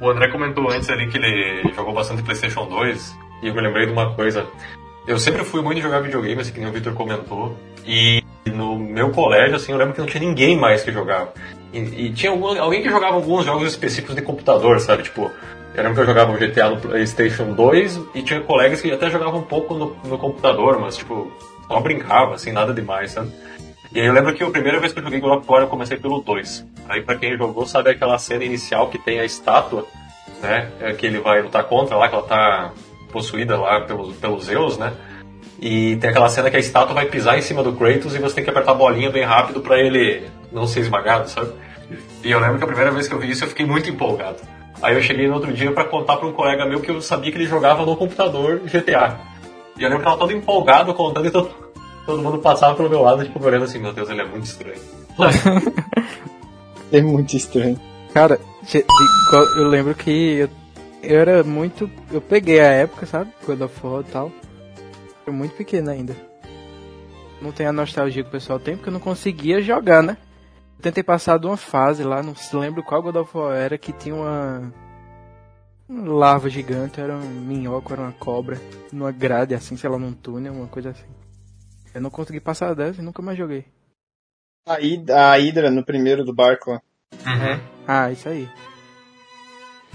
O 0.00 0.08
André 0.08 0.28
comentou 0.28 0.70
antes 0.70 0.88
ali 0.88 1.08
que 1.08 1.18
ele 1.18 1.72
jogou 1.74 1.92
bastante 1.92 2.22
PlayStation 2.22 2.66
2 2.66 3.18
e 3.42 3.48
eu 3.48 3.54
me 3.54 3.60
lembrei 3.60 3.86
de 3.86 3.92
uma 3.92 4.14
coisa. 4.14 4.46
Eu 5.06 5.18
sempre 5.18 5.44
fui 5.44 5.62
muito 5.62 5.80
jogar 5.80 6.00
videogame, 6.00 6.40
assim, 6.40 6.52
que 6.52 6.60
nem 6.60 6.68
o 6.68 6.72
Victor 6.72 6.94
comentou. 6.94 7.56
E 7.86 8.22
no 8.46 8.78
meu 8.78 9.10
colégio, 9.10 9.56
assim, 9.56 9.72
eu 9.72 9.78
lembro 9.78 9.92
que 9.92 10.00
não 10.00 10.06
tinha 10.06 10.22
ninguém 10.22 10.58
mais 10.58 10.82
que 10.82 10.90
jogava. 10.90 11.32
E, 11.74 12.06
e 12.06 12.12
tinha 12.12 12.30
algum- 12.32 12.58
alguém 12.60 12.82
que 12.82 12.88
jogava 12.88 13.16
alguns 13.16 13.44
jogos 13.44 13.66
específicos 13.68 14.14
de 14.14 14.22
computador, 14.22 14.78
sabe? 14.80 15.02
Tipo, 15.02 15.30
eu 15.74 15.82
lembro 15.82 15.94
que 15.94 16.00
eu 16.02 16.06
jogava 16.06 16.32
o 16.32 16.36
GTA 16.38 16.70
no 16.70 16.76
PlayStation 16.80 17.52
2 17.52 18.00
e 18.14 18.22
tinha 18.22 18.40
colegas 18.40 18.80
que 18.80 18.92
até 18.92 19.10
jogavam 19.10 19.40
um 19.40 19.44
pouco 19.44 19.74
no, 19.74 19.96
no 20.04 20.16
computador, 20.18 20.78
mas, 20.80 20.96
tipo, 20.96 21.30
só 21.66 21.80
brincava, 21.80 22.34
assim, 22.34 22.52
nada 22.52 22.72
demais, 22.72 23.10
sabe? 23.10 23.30
E 23.92 24.00
aí 24.00 24.06
eu 24.06 24.12
lembro 24.12 24.32
que 24.34 24.42
a 24.42 24.50
primeira 24.50 24.78
vez 24.80 24.92
que 24.92 24.98
eu 25.00 25.04
joguei 25.04 25.20
God 25.20 25.38
of 25.40 25.46
War 25.50 25.62
eu 25.62 25.68
comecei 25.68 25.96
pelo 25.96 26.20
2. 26.20 26.66
Aí 26.88 27.02
pra 27.02 27.16
quem 27.16 27.36
jogou 27.36 27.64
sabe 27.66 27.90
aquela 27.90 28.18
cena 28.18 28.44
inicial 28.44 28.88
que 28.88 28.98
tem 28.98 29.18
a 29.20 29.24
estátua, 29.24 29.86
né? 30.42 30.68
é 30.80 30.92
Que 30.92 31.06
ele 31.06 31.18
vai 31.20 31.42
lutar 31.42 31.64
contra 31.64 31.96
lá, 31.96 32.08
que 32.08 32.14
ela 32.14 32.24
tá 32.24 32.72
possuída 33.12 33.56
lá 33.56 33.80
pelos, 33.82 34.14
pelos 34.16 34.44
Zeus, 34.46 34.76
né? 34.78 34.92
E 35.60 35.96
tem 35.96 36.10
aquela 36.10 36.28
cena 36.28 36.50
que 36.50 36.56
a 36.56 36.60
estátua 36.60 36.94
vai 36.94 37.06
pisar 37.06 37.38
em 37.38 37.42
cima 37.42 37.62
do 37.62 37.72
Kratos 37.72 38.14
e 38.14 38.18
você 38.18 38.34
tem 38.34 38.44
que 38.44 38.50
apertar 38.50 38.72
a 38.72 38.74
bolinha 38.74 39.10
bem 39.10 39.22
rápido 39.24 39.60
pra 39.60 39.78
ele 39.78 40.24
não 40.52 40.66
ser 40.66 40.80
esmagado, 40.80 41.28
sabe? 41.30 41.52
E 42.24 42.30
eu 42.30 42.40
lembro 42.40 42.58
que 42.58 42.64
a 42.64 42.66
primeira 42.66 42.90
vez 42.90 43.06
que 43.06 43.14
eu 43.14 43.18
vi 43.18 43.30
isso 43.30 43.44
eu 43.44 43.48
fiquei 43.48 43.66
muito 43.66 43.88
empolgado. 43.90 44.38
Aí 44.82 44.94
eu 44.94 45.02
cheguei 45.02 45.28
no 45.28 45.34
outro 45.34 45.52
dia 45.52 45.70
pra 45.72 45.84
contar 45.84 46.16
pra 46.16 46.26
um 46.26 46.32
colega 46.32 46.66
meu 46.66 46.80
que 46.80 46.90
eu 46.90 47.00
sabia 47.00 47.30
que 47.30 47.36
ele 47.36 47.46
jogava 47.46 47.84
no 47.84 47.96
computador 47.96 48.60
GTA. 48.60 49.20
E 49.76 49.82
eu 49.82 49.88
lembro 49.88 49.98
que 49.98 50.04
tava 50.04 50.18
todo 50.18 50.32
empolgado 50.32 50.94
contando 50.94 51.26
e 51.26 51.30
todo, 51.30 51.50
todo 52.06 52.22
mundo 52.22 52.38
passava 52.38 52.74
pelo 52.74 52.88
meu 52.88 53.02
lado, 53.02 53.24
tipo, 53.24 53.44
olhando 53.44 53.64
assim, 53.64 53.78
meu 53.78 53.92
Deus, 53.92 54.08
ele 54.08 54.22
é 54.22 54.24
muito 54.24 54.44
estranho. 54.44 54.80
É 56.92 57.02
muito 57.02 57.36
estranho. 57.36 57.80
Cara, 58.12 58.38
eu 59.56 59.66
lembro 59.66 59.96
que 59.96 60.10
eu, 60.10 60.50
eu 61.02 61.18
era 61.18 61.42
muito. 61.42 61.90
Eu 62.12 62.20
peguei 62.20 62.60
a 62.60 62.70
época, 62.70 63.04
sabe? 63.04 63.32
God 63.44 63.62
of 63.62 63.74
War 63.82 64.00
e 64.02 64.12
tal. 64.12 64.32
Eu 65.26 65.32
muito 65.32 65.56
pequeno 65.56 65.90
ainda. 65.90 66.14
Não 67.42 67.50
tem 67.50 67.66
a 67.66 67.72
nostalgia 67.72 68.22
que 68.22 68.28
o 68.28 68.32
pessoal 68.32 68.60
tem, 68.60 68.76
porque 68.76 68.90
eu 68.90 68.92
não 68.92 69.00
conseguia 69.00 69.60
jogar, 69.60 70.04
né? 70.04 70.16
Eu 70.76 70.82
tentei 70.82 71.02
passar 71.02 71.38
de 71.38 71.46
uma 71.46 71.56
fase 71.56 72.02
lá, 72.04 72.22
não 72.22 72.34
se 72.34 72.54
lembro 72.56 72.82
qual 72.82 73.02
God 73.02 73.16
of 73.16 73.36
War 73.36 73.56
era, 73.56 73.78
que 73.78 73.92
tinha 73.92 74.14
uma. 74.14 74.72
Uma 75.88 76.12
larva 76.14 76.48
gigante, 76.48 76.98
era 77.00 77.14
um 77.14 77.20
minhoco, 77.20 77.92
era 77.92 78.02
uma 78.02 78.12
cobra, 78.12 78.58
numa 78.90 79.12
grade 79.12 79.54
assim, 79.54 79.76
sei 79.76 79.88
lá, 79.90 79.98
num 79.98 80.12
túnel, 80.14 80.54
uma 80.54 80.66
coisa 80.66 80.90
assim. 80.90 81.04
Eu 81.94 82.00
não 82.00 82.10
consegui 82.10 82.40
passar 82.40 82.74
dessa 82.74 83.00
e 83.00 83.04
nunca 83.04 83.20
mais 83.22 83.36
joguei. 83.36 83.66
A, 84.66 84.80
Hid- 84.80 85.10
a 85.10 85.34
Hydra 85.36 85.70
no 85.70 85.84
primeiro 85.84 86.24
do 86.24 86.32
barco 86.34 86.70
lá. 86.72 86.82
Ah, 87.86 88.10
isso 88.10 88.28
aí. 88.28 88.48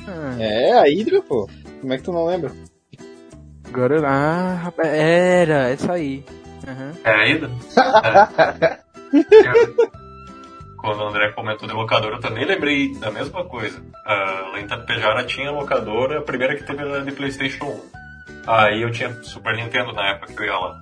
Ah. 0.07 0.35
É, 0.39 0.73
a 0.73 0.83
Hydra, 0.83 1.21
pô. 1.23 1.49
Como 1.81 1.91
é 1.91 1.97
que 1.97 2.03
tu 2.03 2.11
não 2.13 2.25
lembra? 2.25 2.51
Agora, 3.67 3.95
eu- 3.97 4.05
ah, 4.05 4.53
rapaz, 4.63 4.89
era, 4.89 5.69
essa 5.69 5.93
aí. 5.93 6.23
Aham. 6.67 6.93
É 7.03 7.11
ainda? 7.11 7.49
É. 9.13 9.98
Quando 10.81 11.01
o 11.01 11.07
André 11.07 11.31
comentou 11.33 11.67
de 11.67 11.73
locadora, 11.73 12.15
eu 12.15 12.19
também 12.19 12.45
lembrei 12.45 12.93
da 12.95 13.11
mesma 13.11 13.43
coisa. 13.43 13.83
Ah, 14.05 14.49
lá 14.53 14.61
em 14.61 14.67
Tapejara 14.67 15.25
tinha 15.25 15.51
locadora, 15.51 16.19
a 16.19 16.21
primeira 16.21 16.55
que 16.55 16.63
teve 16.63 16.81
era 16.81 17.01
de 17.01 17.11
Playstation 17.11 17.65
1. 17.65 17.81
Aí 18.47 18.81
eu 18.81 18.91
tinha 18.91 19.11
Super 19.23 19.55
Nintendo 19.55 19.91
na 19.91 20.11
época 20.11 20.33
que 20.33 20.41
eu 20.41 20.45
ia 20.45 20.57
lá. 20.57 20.77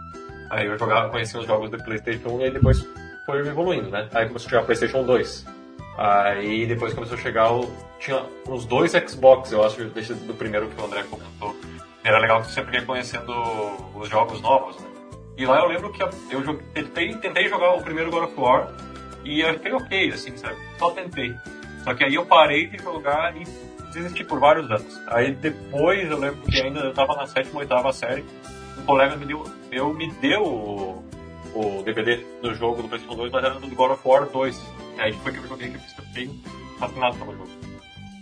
Aí 0.51 0.67
eu 0.67 0.77
jogava, 0.77 1.09
conhecia 1.09 1.39
os 1.39 1.47
jogos 1.47 1.71
de 1.71 1.77
Playstation 1.83 2.29
1 2.29 2.45
e 2.45 2.51
depois 2.51 2.87
foi 3.25 3.39
evoluindo, 3.39 3.89
né? 3.89 4.07
Aí 4.13 4.27
começou 4.27 4.47
a 4.47 4.49
chegar 4.49 4.61
o 4.61 4.65
Playstation 4.65 5.03
2. 5.03 5.45
Aí 5.97 6.67
depois 6.67 6.93
começou 6.93 7.17
a 7.17 7.21
chegar 7.21 7.51
o. 7.51 7.67
Tinha 7.99 8.23
uns 8.47 8.65
dois 8.65 8.91
Xbox, 8.91 9.51
eu 9.51 9.65
acho, 9.65 9.83
do 9.83 10.33
primeiro 10.35 10.67
que 10.67 10.79
o 10.79 10.85
André 10.85 11.03
comentou. 11.09 11.55
Era 12.03 12.19
legal 12.19 12.41
que 12.41 12.47
você 12.47 12.53
sempre 12.53 12.77
ia 12.77 12.85
conhecendo 12.85 13.33
os 13.95 14.07
jogos 14.07 14.39
novos, 14.41 14.77
né? 14.77 14.87
E 15.35 15.45
lá 15.45 15.59
eu 15.59 15.67
lembro 15.67 15.91
que 15.91 16.01
eu 16.01 16.09
tentei, 16.73 17.15
tentei 17.15 17.49
jogar 17.49 17.73
o 17.73 17.81
primeiro 17.81 18.11
God 18.11 18.25
of 18.25 18.39
War 18.39 18.71
e 19.27 19.43
achei 19.43 19.73
ok, 19.73 20.09
assim, 20.11 20.37
sabe? 20.37 20.55
Só 20.79 20.91
tentei. 20.91 21.35
Só 21.83 21.93
que 21.93 22.05
aí 22.05 22.15
eu 22.15 22.25
parei 22.25 22.67
de 22.67 22.77
jogar 22.77 23.35
e 23.35 23.43
desisti 23.93 24.23
por 24.23 24.39
vários 24.39 24.69
anos. 24.71 25.01
Aí 25.07 25.33
depois 25.33 26.09
eu 26.09 26.17
lembro 26.17 26.41
que 26.43 26.61
ainda 26.61 26.79
eu 26.79 26.93
tava 26.93 27.15
na 27.15 27.27
sétima, 27.27 27.59
oitava 27.59 27.91
série, 27.91 28.23
um 28.77 28.85
colega 28.85 29.17
me 29.17 29.25
deu, 29.25 29.43
eu 29.71 29.93
me 29.93 30.09
deu 30.13 30.43
o, 30.43 31.03
o 31.53 31.83
DVD 31.83 32.23
do 32.41 32.53
jogo 32.53 32.81
do 32.81 32.87
PlayStation 32.87 33.17
2, 33.17 33.31
mas 33.31 33.43
era 33.43 33.59
do 33.59 33.75
God 33.75 33.91
of 33.91 34.01
War 34.07 34.25
2. 34.25 34.73
E 34.97 35.01
aí 35.01 35.13
foi 35.13 35.33
que 35.33 35.39
eu 35.39 35.47
joguei 35.47 35.69
que 35.69 35.75
eu 35.75 36.05
fiquei 36.05 36.29
fascinado 36.79 37.17
pelo 37.17 37.33
jogo. 37.33 37.49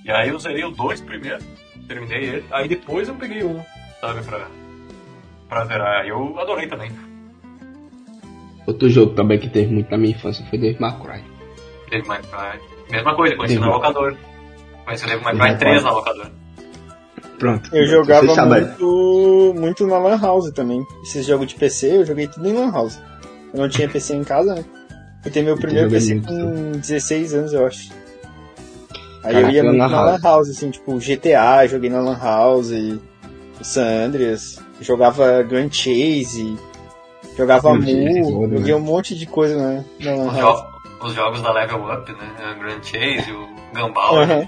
E 0.04 0.12
aí 0.12 0.30
eu 0.30 0.40
zerei 0.40 0.64
o 0.64 0.72
2 0.72 1.02
primeiro, 1.02 1.44
terminei 1.88 2.24
ele, 2.24 2.46
aí 2.52 2.68
depois 2.68 3.08
eu 3.08 3.16
peguei 3.16 3.44
um, 3.44 3.64
sabe, 4.02 4.24
pra, 4.24 4.48
pra 5.48 5.66
zerar. 5.66 6.06
Eu 6.08 6.40
adorei 6.40 6.68
também. 6.68 6.92
Outro 8.66 8.90
jogo 8.90 9.14
também 9.14 9.40
que 9.40 9.50
teve 9.50 9.72
muito 9.72 9.90
na 9.92 9.98
minha 9.98 10.12
infância 10.12 10.46
foi 10.50 10.58
Devil 10.58 10.80
May 10.80 11.00
Cry. 11.00 11.24
Devil 11.90 12.08
May 12.08 12.22
Cry. 12.22 12.60
Mesma 12.92 13.16
coisa, 13.16 13.36
conheci 13.36 13.56
Devil 13.56 13.70
na 13.70 13.76
locadora. 13.76 14.18
Conheci 14.86 15.04
o 15.06 15.08
Devil 15.08 15.24
May 15.24 15.36
Cry 15.36 15.58
3 15.58 15.60
Cry. 15.60 15.84
na 15.84 15.92
locadora. 15.92 16.32
Pronto. 17.38 17.76
Eu 17.76 17.86
jogava 17.86 18.46
muito, 18.46 19.54
muito 19.58 19.88
na 19.88 19.98
Lan 19.98 20.20
House 20.20 20.52
também. 20.52 20.86
Esses 21.04 21.26
jogos 21.26 21.48
de 21.48 21.56
PC, 21.56 21.98
eu 21.98 22.06
joguei 22.06 22.28
tudo 22.28 22.48
em 22.48 22.54
Lan 22.54 22.72
House. 22.72 23.00
Eu 23.54 23.62
não 23.62 23.70
tinha 23.70 23.90
PC 23.90 24.16
em 24.16 24.24
casa, 24.24 24.56
né? 24.56 24.66
Eu 25.24 25.32
tenho 25.32 25.46
meu 25.46 25.58
primeiro 25.58 25.90
PC 25.90 26.16
muito 26.16 26.28
com 26.28 26.72
16 26.74 27.34
anos, 27.34 27.54
eu 27.54 27.66
acho. 27.66 27.92
Aí 29.24 29.34
Caraca, 29.34 29.48
eu 29.48 29.52
ia 29.52 29.64
muito 29.64 29.78
na. 29.78 29.88
Lan 29.88 30.20
House, 30.22 30.50
assim, 30.50 30.70
tipo 30.70 30.98
GTA, 30.98 31.68
joguei 31.68 31.90
na 31.90 32.00
Lan 32.00 32.18
House, 32.18 32.72
o 32.72 33.64
San 33.64 34.06
Andreas, 34.06 34.62
jogava 34.80 35.42
Grand 35.44 35.72
Chase, 35.72 36.58
jogava 37.38 37.74
Mu, 37.74 37.82
joguei 37.82 38.74
né? 38.74 38.76
um 38.76 38.80
monte 38.80 39.16
de 39.16 39.26
coisa 39.26 39.56
na, 39.58 39.84
na 40.00 40.16
Lan 40.16 40.28
Os, 40.32 40.38
House. 40.38 40.60
jo- 40.62 41.06
os 41.08 41.14
jogos 41.14 41.42
da 41.42 41.52
Level 41.52 41.84
Up, 41.92 42.12
né? 42.12 42.54
O 42.56 42.60
Grand 42.60 42.84
Chase, 42.84 43.32
o 43.32 43.48
Gumball. 43.74 44.22
Aham. 44.22 44.48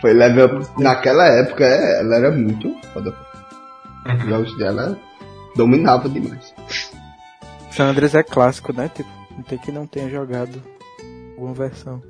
Foi 0.00 0.12
level 0.12 0.60
up. 0.60 0.66
Naquela 0.82 1.26
época 1.26 1.64
é, 1.64 2.00
ela 2.00 2.16
era 2.16 2.30
muito 2.30 2.74
foda. 2.92 3.14
Os 4.06 4.28
jogos 4.28 4.56
dela 4.58 4.98
dominavam 5.56 6.10
demais. 6.10 6.54
San 7.70 7.86
Andreas 7.90 8.14
é 8.14 8.22
clássico, 8.22 8.72
né? 8.72 8.90
Tipo, 8.94 9.08
não 9.36 9.42
tem 9.42 9.58
que 9.58 9.72
não 9.72 9.86
tenha 9.86 10.08
jogado 10.08 10.62
alguma 11.34 11.54
versão. 11.54 12.02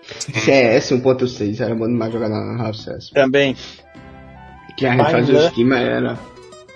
CS 0.10 0.92
1.6 0.92 1.60
era 1.60 1.74
bom 1.74 1.86
demais 1.86 2.12
jogar 2.12 2.28
na 2.28 2.62
House 2.62 2.84
CS. 2.84 3.10
Também. 3.10 3.56
Que 4.76 4.86
a 4.86 4.92
gente 4.96 5.10
fazia 5.10 5.34
o 5.34 5.38
né? 5.38 5.46
esquema 5.46 5.78
era 5.78 6.18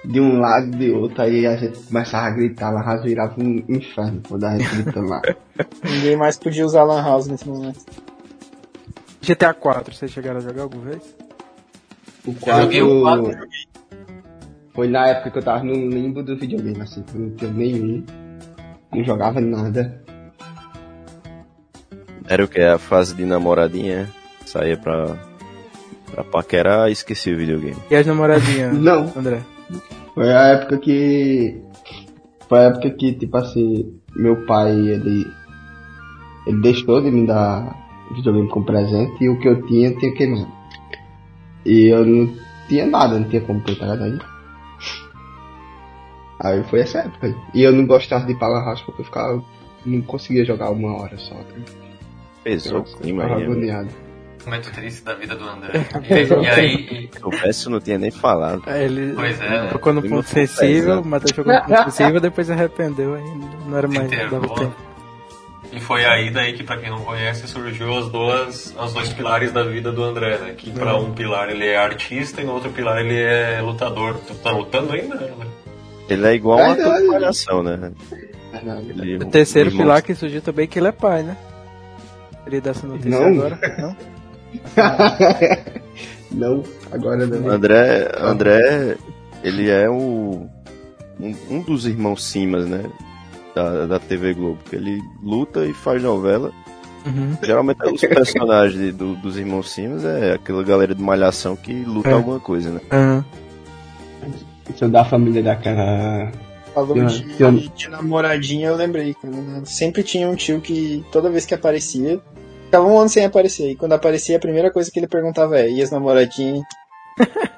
de 0.05 0.21
um 0.21 0.39
lado 0.39 0.67
e 0.67 0.71
de 0.71 0.91
outro, 0.91 1.23
aí 1.23 1.47
a 1.47 1.57
gente 1.57 1.79
começava 1.81 2.27
a 2.27 2.31
gritar, 2.31 2.71
lá 2.71 2.83
House 2.83 3.03
virava 3.05 3.35
um 3.41 3.65
inferno 3.69 4.21
quando 4.29 4.45
a 4.45 4.57
gente 4.59 4.75
gritando 4.77 5.09
lá. 5.09 5.23
Ninguém 5.85 6.17
mais 6.17 6.37
podia 6.39 6.65
usar 6.65 6.83
Lan 6.85 7.03
House 7.03 7.27
nesse 7.27 7.49
momento. 7.49 7.81
GTA 9.23 9.55
4, 9.55 9.95
vocês 9.95 10.11
chegaram 10.11 10.39
a 10.39 10.41
jogar 10.43 10.63
alguma 10.65 10.85
vez? 10.85 11.17
O 12.27 12.35
Eu 12.47 12.63
joguei 12.63 12.83
o 12.83 13.01
4 13.03 13.23
4. 13.25 13.49
foi 14.75 14.89
na 14.89 15.09
época 15.09 15.31
que 15.31 15.39
eu 15.39 15.43
tava 15.43 15.65
no 15.65 15.73
limbo 15.73 16.23
do 16.23 16.37
videogame, 16.37 16.81
assim, 16.83 17.03
que 17.03 17.15
eu 17.15 17.21
não 17.21 17.31
tinha 17.37 17.51
nenhum, 17.51 18.05
não 18.93 19.05
jogava 19.05 19.41
nada. 19.41 20.03
Era 22.27 22.45
o 22.45 22.49
que? 22.49 22.61
A 22.61 22.79
fase 22.79 23.15
de 23.15 23.25
namoradinha? 23.25 24.09
Saía 24.47 24.77
pra, 24.77 25.17
pra 26.11 26.25
paquerar 26.25 26.89
e 26.89 26.93
esquecia 26.93 27.35
o 27.35 27.39
videogame. 27.39 27.77
E 27.91 27.97
as 27.97 28.07
namoradinhas, 28.07 28.73
Não. 28.77 29.13
André? 29.17 29.41
Foi 30.15 30.33
a 30.33 30.47
época 30.49 30.79
que. 30.79 31.61
Foi 32.49 32.59
a 32.59 32.63
época 32.65 32.91
que, 32.91 33.13
tipo 33.15 33.37
assim, 33.37 34.01
meu 34.15 34.45
pai, 34.47 34.73
ele. 34.73 35.27
Ele 36.47 36.61
deixou 36.61 37.01
de 37.01 37.11
me 37.11 37.27
dar 37.27 37.75
videogame 38.15 38.49
como 38.49 38.67
presente 38.67 39.25
e 39.25 39.29
o 39.31 39.39
que 39.39 39.49
eu 39.49 39.67
tinha, 39.67 39.89
eu 39.89 39.99
tinha 39.99 40.13
queimado. 40.13 40.53
E 41.65 41.87
eu 41.87 42.05
não 42.05 42.31
tinha 42.69 42.87
nada, 42.87 43.19
não 43.19 43.29
tinha 43.29 43.41
como 43.41 43.61
ter, 43.63 43.77
tá 43.77 43.87
ligado? 43.87 44.25
Aí, 46.41 46.63
foi 46.65 46.81
essa 46.81 46.99
época 46.99 47.29
aí. 47.29 47.35
E 47.55 47.63
eu 47.63 47.73
não 47.73 47.87
gostava 47.87 48.27
de 48.27 48.35
La 48.35 48.65
House 48.65 48.83
porque 48.83 49.01
eu 49.01 49.07
ficava. 49.07 49.43
Não 49.87 50.01
conseguia 50.03 50.45
jogar 50.45 50.71
uma 50.71 50.97
hora 50.97 51.17
só, 51.19 51.35
tá? 51.35 51.55
Pesou 52.43 52.81
o 52.81 52.85
clima 52.85 53.23
ficava 53.23 53.41
aí. 53.41 53.47
agoniado. 53.47 54.04
Momento 54.45 54.73
triste 54.73 55.03
da 55.05 55.15
vida 55.15 55.35
do 55.35 55.45
André. 55.49 55.71
E 56.09 56.47
aí, 56.49 57.09
Se 57.13 57.21
soubesse, 57.21 57.67
eu 57.67 57.73
não 57.73 57.81
tinha 57.81 57.99
nem 57.99 58.11
falado. 58.11 58.63
É, 58.67 58.85
Ele 58.85 59.13
Pois 59.15 59.41
é, 59.41 59.49
né? 59.49 59.69
tocou 59.73 59.93
no 59.93 60.03
ponto 60.03 60.29
sensível, 60.29 61.03
matou 61.05 61.35
jogou 61.35 61.53
no 61.53 61.61
ponto 61.63 61.91
sensível, 61.91 62.21
depois 62.21 62.47
se 62.47 62.53
arrependeu 62.53 63.15
aí. 63.15 63.25
Não 63.67 63.79
era 63.79 63.89
mais, 63.89 64.11
dava 64.11 64.49
tempo. 64.55 64.75
e 65.73 65.81
foi 65.81 66.05
aí 66.05 66.31
daí 66.31 66.53
que, 66.53 66.63
pra 66.63 66.77
quem 66.77 66.91
não 66.91 67.01
conhece, 67.01 67.49
surgiu 67.49 67.97
as 67.99 68.09
duas, 68.11 68.75
os 68.79 68.93
dois 68.93 69.13
pilares 69.13 69.51
da 69.53 69.63
vida 69.65 69.91
do 69.91 70.03
André, 70.05 70.39
né? 70.39 70.55
Que 70.57 70.71
pra 70.71 70.97
um 70.97 71.13
pilar 71.13 71.49
ele 71.51 71.67
é 71.67 71.77
artista 71.77 72.41
e 72.41 72.45
no 72.45 72.53
outro 72.53 72.71
pilar 72.71 72.99
ele 73.01 73.21
é 73.21 73.61
lutador. 73.63 74.17
Tu 74.27 74.35
tá 74.37 74.51
lutando 74.51 74.93
ainda, 74.93 75.15
André? 75.17 75.31
Ele 76.09 76.27
é 76.27 76.35
igual 76.35 76.59
uma 76.61 76.77
comparação, 76.77 77.63
né? 77.63 77.93
Ele- 78.91 79.17
O 79.17 79.27
terceiro 79.27 79.71
pilar 79.71 80.03
que 80.03 80.15
surgiu 80.15 80.41
também 80.43 80.65
é 80.65 80.67
que 80.67 80.79
ele 80.79 80.89
é 80.89 80.93
pai, 80.93 81.23
né? 81.23 81.37
Queria 82.45 82.61
dar 82.61 82.71
essa 82.73 82.87
notícia 82.87 83.11
Não. 83.11 83.27
agora, 83.27 83.59
não? 83.79 83.97
não, 86.31 86.63
agora 86.93 87.27
não. 87.27 87.49
André, 87.49 88.11
André, 88.19 88.97
ele 89.43 89.71
é 89.71 89.89
o, 89.89 90.49
um, 91.21 91.35
um 91.51 91.61
dos 91.61 91.87
irmãos 91.87 92.25
Simas, 92.25 92.67
né? 92.67 92.85
Da, 93.55 93.87
da 93.87 93.99
TV 94.01 94.35
Globo. 94.35 94.59
que 94.69 94.75
Ele 94.77 95.01
luta 95.23 95.65
e 95.65 95.73
faz 95.73 96.03
novela. 96.03 96.51
Uhum. 97.07 97.37
Geralmente 97.43 97.79
os 97.87 98.01
personagens 98.01 98.95
do- 98.95 99.15
dos 99.17 99.37
irmãos 99.37 99.71
Simas 99.71 100.05
é 100.05 100.33
aquela 100.33 100.65
galera 100.65 100.95
de 100.95 101.03
malhação 101.03 101.55
que 101.55 101.73
luta 101.85 102.09
É. 102.09 102.13
alguma 102.13 102.41
coisa, 102.41 102.71
né? 102.71 102.81
Aham. 102.91 103.25
Sou 104.77 104.89
da 104.89 105.05
família 105.05 105.43
daquela. 105.43 106.33
Falou 106.75 106.97
Eu- 106.97 107.07
de, 107.07 107.27
eu- 107.39 107.53
de 107.53 107.89
namoradinha, 107.89 108.69
eu 108.69 108.75
lembrei? 108.77 109.15
Sempre 109.65 110.03
tinha 110.03 110.27
um 110.29 110.35
tio 110.35 110.61
que 110.61 111.05
toda 111.13 111.31
vez 111.31 111.45
que 111.47 111.55
aparecia, 111.55 112.19
ficava 112.75 112.87
um 112.87 112.99
ano 112.99 113.09
sem 113.09 113.25
aparecer. 113.25 113.71
E 113.71 113.77
quando 113.77 113.93
aparecia, 113.93 114.37
a 114.37 114.41
primeira 114.41 114.71
coisa 114.71 114.91
que 114.91 114.99
ele 114.99 115.07
perguntava 115.07 115.59
é: 115.59 115.71
e 115.71 115.81
as 115.81 115.91
namoradinhas? 115.91 116.65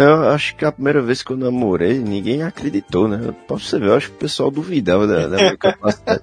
Eu 0.00 0.28
acho 0.28 0.54
que 0.54 0.64
a 0.64 0.70
primeira 0.70 1.02
vez 1.02 1.24
que 1.24 1.32
eu 1.32 1.36
namorei, 1.36 1.98
ninguém 1.98 2.44
acreditou, 2.44 3.08
né? 3.08 3.34
Pra 3.48 3.58
você 3.58 3.80
ver, 3.80 3.88
eu 3.88 3.96
acho 3.96 4.10
que 4.10 4.14
o 4.14 4.18
pessoal 4.20 4.48
duvidava 4.48 5.08
da, 5.08 5.26
da 5.26 5.36
minha 5.36 5.56
capacidade. 5.56 6.22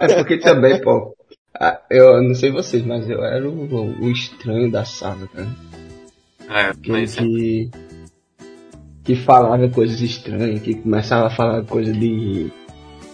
É 0.00 0.14
porque 0.16 0.38
também, 0.38 0.80
pô. 0.80 1.14
Eu 1.88 2.20
não 2.24 2.34
sei 2.34 2.50
vocês, 2.50 2.84
mas 2.84 3.08
eu 3.08 3.22
era 3.22 3.48
o, 3.48 4.02
o 4.02 4.10
estranho 4.10 4.68
da 4.68 4.84
sala, 4.84 5.28
cara. 5.28 5.48
É, 6.48 6.72
Que, 6.74 6.90
mas 6.90 7.14
que, 7.14 7.70
que 9.04 9.14
falava 9.14 9.68
coisas 9.68 10.00
estranhas, 10.00 10.60
que 10.60 10.74
começava 10.74 11.28
a 11.28 11.30
falar 11.30 11.62
coisa 11.62 11.92
de, 11.92 12.50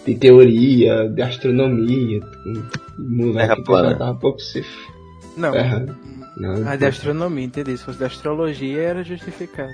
de 0.07 0.15
teoria, 0.15 1.09
de 1.09 1.21
astronomia. 1.21 2.21
Moleque 2.97 3.47
Terra 3.49 3.63
plana. 3.63 3.89
já 3.91 3.97
tava 3.97 4.11
um 4.11 4.15
pouco 4.15 4.39
se 4.39 4.65
Não, 5.35 5.51
ferrando. 5.51 5.97
Não, 6.37 6.67
a 6.67 6.75
de 6.75 6.85
astronomia, 6.85 7.45
entendi. 7.45 7.77
Se 7.77 7.83
fosse 7.83 7.97
de 7.97 8.05
astrologia, 8.05 8.81
era 8.81 9.03
justificado. 9.03 9.71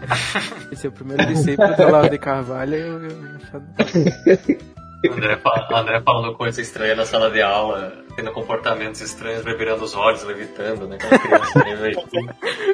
Esse 0.72 0.86
é 0.86 0.88
o 0.88 0.92
primeiro 0.92 1.26
discípulo 1.26 1.74
do 1.76 1.82
Olavo 1.82 2.08
de 2.08 2.18
Carvalho. 2.18 2.74
Eu, 2.74 3.02
eu, 3.02 3.10
eu, 3.10 4.78
André, 5.12 5.38
André 5.72 6.00
falando 6.00 6.36
coisa 6.36 6.60
estranha 6.60 6.96
na 6.96 7.04
sala 7.04 7.30
de 7.30 7.40
aula, 7.40 7.92
tendo 8.16 8.32
comportamentos 8.32 9.00
estranhos, 9.00 9.44
revirando 9.44 9.84
os 9.84 9.94
olhos, 9.94 10.24
levitando, 10.24 10.88
né? 10.88 10.96
Aquela 10.96 11.18
criança 11.18 11.64
meio 11.80 11.96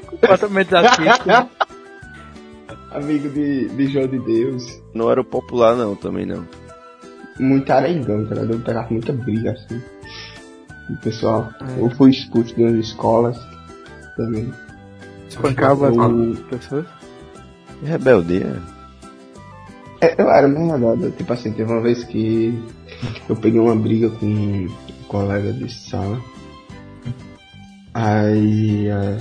comportamento 0.07 0.75
atípico. 0.75 1.74
Amigo 2.95 3.29
de, 3.29 3.69
de 3.69 3.87
João 3.89 4.07
de 4.07 4.19
Deus. 4.21 4.81
Não 4.95 5.11
era 5.11 5.21
o 5.21 5.25
popular, 5.25 5.75
não, 5.77 5.95
também 5.97 6.25
não. 6.25 6.47
Muito 7.41 7.71
arengão, 7.73 8.25
cara. 8.27 8.43
Eu 8.43 8.61
pegava 8.61 8.89
muita 8.91 9.13
briga, 9.13 9.53
assim. 9.53 9.83
O 10.91 10.97
pessoal. 10.99 11.51
Eu 11.77 11.91
fui 11.91 12.11
expulso 12.11 12.55
de 12.55 12.63
umas 12.63 12.75
escolas 12.87 13.37
também. 14.17 14.53
Espancava 15.29 15.89
Eu- 15.89 16.33
as 16.33 16.39
pessoas. 16.41 16.87
Rebeldia. 17.83 18.63
É, 20.01 20.15
eu 20.21 20.31
era 20.31 20.47
mais 20.47 20.81
nada, 20.81 21.11
tipo 21.11 21.33
assim, 21.33 21.51
teve 21.53 21.73
uma 21.73 21.81
vez 21.81 22.05
que 22.05 22.57
eu 23.29 23.35
peguei 23.35 23.59
uma 23.59 23.75
briga 23.75 24.11
com 24.11 24.27
um 24.27 24.69
colega 25.09 25.53
de 25.53 25.73
sala. 25.73 26.21
Aí 27.93 28.89
é, 28.89 29.19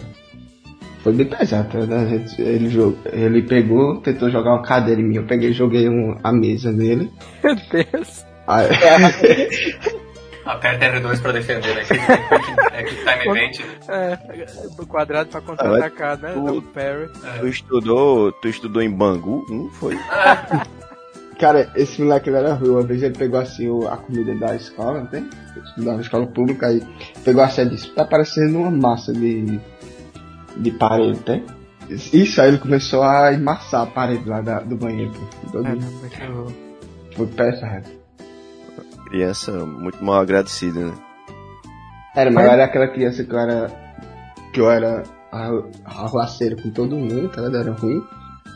foi 1.04 1.14
bem 1.14 1.26
pesado, 1.28 1.86
né? 1.86 1.98
A 1.98 2.06
gente- 2.06 2.42
Ele, 2.42 2.70
jogou, 2.70 2.98
ele 3.12 3.42
pegou, 3.44 3.98
tentou 4.02 4.30
jogar 4.30 4.52
uma 4.54 4.64
cadeira 4.64 5.00
em 5.02 5.04
mim, 5.04 5.16
eu 5.18 5.24
peguei 5.26 5.50
e 5.50 5.54
joguei 5.54 5.88
um- 5.90 6.18
a 6.24 6.32
mesa 6.32 6.72
nele. 6.72 7.12
Meu 7.44 7.56
Deus. 7.56 8.26
Aí, 8.48 8.68
Aperta 10.46 10.86
R2 10.88 11.22
pra 11.22 11.32
defender, 11.32 11.74
né? 11.74 11.84
É 12.74 12.84
que 12.84 12.96
time 12.96 13.28
event. 13.32 13.62
É, 13.88 14.18
do 14.76 14.86
quadrado 14.86 15.30
pra 15.30 15.40
contra-atacar, 15.40 16.18
né? 16.20 16.34
tu- 16.34 16.62
parry. 16.74 17.08
Tu 17.40 17.48
estudou, 17.48 18.32
tu 18.34 18.50
estudou 18.50 18.82
em 18.82 18.92
Bangu? 18.92 19.46
Hum, 19.50 19.70
foi? 19.72 19.98
cara, 21.40 21.72
esse 21.78 22.02
moleque 22.02 22.30
era 22.30 22.54
ruim. 22.56 22.72
Uma 22.72 22.82
vez 22.84 23.02
ele 23.02 23.16
pegou 23.18 23.40
assim 23.40 23.70
o- 23.70 23.88
a 23.88 23.96
comida 23.96 24.36
da 24.36 24.54
escola, 24.54 25.00
não 25.00 25.06
tem? 25.08 25.30
Eu 25.56 25.64
estudava 25.64 25.96
na 25.96 26.02
escola 26.02 26.28
pública, 26.28 26.68
aí 26.68 26.82
pegou 27.24 27.42
assim 27.42 27.62
e 27.62 27.70
disse, 27.70 27.90
tá 27.92 28.04
parecendo 28.04 28.60
uma 28.60 28.72
massa 28.72 29.14
de, 29.14 29.58
de 30.58 30.72
parede, 30.72 31.20
tem? 31.20 31.44
Isso, 31.90 32.42
aí 32.42 32.48
ele 32.48 32.58
começou 32.60 33.04
a 33.04 33.30
amassar 33.30 33.82
a 33.84 33.86
parede 33.86 34.28
lá 34.28 34.42
da- 34.42 34.60
do 34.62 34.76
banheiro. 34.76 35.12
Todo 35.52 35.64
Caramba, 35.64 36.08
que 36.10 36.24
horror. 36.32 36.52
Foi. 37.16 37.28
Criança 39.10 39.52
muito 39.66 40.04
mal 40.04 40.16
agradecida, 40.22 40.80
né? 40.80 40.94
Era, 42.16 42.32
mas 42.32 42.46
eu 42.46 42.52
era 42.52 42.66
aquela 42.66 42.88
criança 42.88 43.24
que 43.24 43.32
eu 43.34 43.40
era. 43.40 43.84
que 44.54 44.62
eu 44.62 44.70
era 44.72 45.04
arru- 45.32 45.70
arruaceiro 45.84 46.62
com 46.62 46.70
todo 46.70 46.96
mundo, 46.96 47.28
tá 47.30 47.42
ligado? 47.42 47.58
Era 47.58 47.72
ruim. 47.74 48.04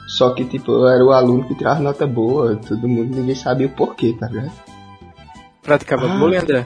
Só 0.07 0.33
que, 0.33 0.45
tipo, 0.45 0.71
eu 0.71 0.87
era 0.87 1.03
o 1.03 1.11
aluno 1.11 1.47
que 1.47 1.55
tirava 1.55 1.81
nota 1.81 2.07
boa, 2.07 2.55
todo 2.55 2.87
mundo, 2.87 3.15
ninguém 3.17 3.35
sabia 3.35 3.67
o 3.67 3.71
porquê, 3.71 4.15
tá 4.17 4.27
ligado? 4.27 4.51
Praticava 5.63 6.05
Ah. 6.09 6.17
bullying, 6.17 6.37
André? 6.37 6.65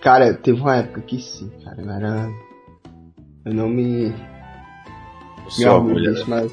Cara, 0.00 0.34
teve 0.34 0.60
uma 0.60 0.76
época 0.76 1.00
que 1.02 1.20
sim, 1.20 1.50
cara, 1.64 1.80
eu 1.80 1.90
era. 1.90 2.28
Eu 3.46 3.54
não 3.54 3.68
me. 3.68 4.12
Seu 5.48 5.72
orgulho 5.72 6.12
disso, 6.12 6.24
mas. 6.28 6.52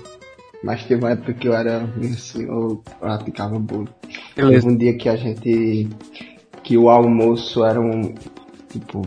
Mas 0.64 0.86
teve 0.86 1.04
uma 1.04 1.12
época 1.12 1.34
que 1.34 1.48
eu 1.48 1.54
era 1.54 1.84
assim, 2.14 2.46
eu 2.46 2.82
praticava 3.00 3.60
bullying. 3.60 3.90
Um 4.66 4.78
dia 4.78 4.96
que 4.98 5.10
a 5.10 5.16
gente. 5.18 5.90
que 6.64 6.78
o 6.78 6.90
almoço 6.90 7.66
era 7.66 7.82
um. 7.82 8.14
Tipo. 8.70 9.02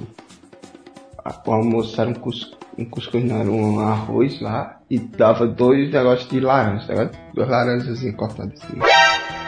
a- 1.25 1.43
O 1.47 1.53
almoço 1.53 1.99
era 2.01 2.11
um 2.11 2.15
cuscuz. 2.15 2.57
Um 2.79 2.85
cuscuz 2.85 3.25
não, 3.25 3.37
era 3.41 3.51
um 3.51 3.81
arroz 3.81 4.39
lá. 4.43 4.79
E 4.91 4.99
dava 4.99 5.47
dois 5.47 5.91
negócios 5.91 6.29
de 6.29 6.41
laranja, 6.41 6.87
tá 6.87 6.93
ligado? 6.93 7.19
Duas 7.35 7.49
laranjas 7.49 7.89
assim, 7.89 8.13
cortadas 8.13 8.63
assim. 8.63 8.79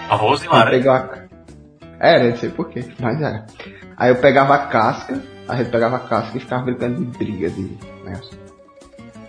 Arroz 0.08 0.42
e 0.42 0.46
Eu 0.46 0.52
laranja. 0.52 0.70
pegava. 0.78 1.28
Era, 2.00 2.30
não 2.30 2.36
sei 2.36 2.48
porquê, 2.48 2.84
mas 2.98 3.20
era. 3.20 3.44
Aí 3.98 4.10
eu 4.10 4.16
pegava 4.16 4.54
a 4.54 4.66
casca, 4.66 5.20
a 5.46 5.56
gente 5.56 5.70
pegava 5.70 5.96
a 5.96 6.00
casca 6.00 6.36
e 6.36 6.40
ficava 6.40 6.62
brincando 6.64 7.04
de 7.04 7.18
briga 7.18 7.50
de 7.50 7.76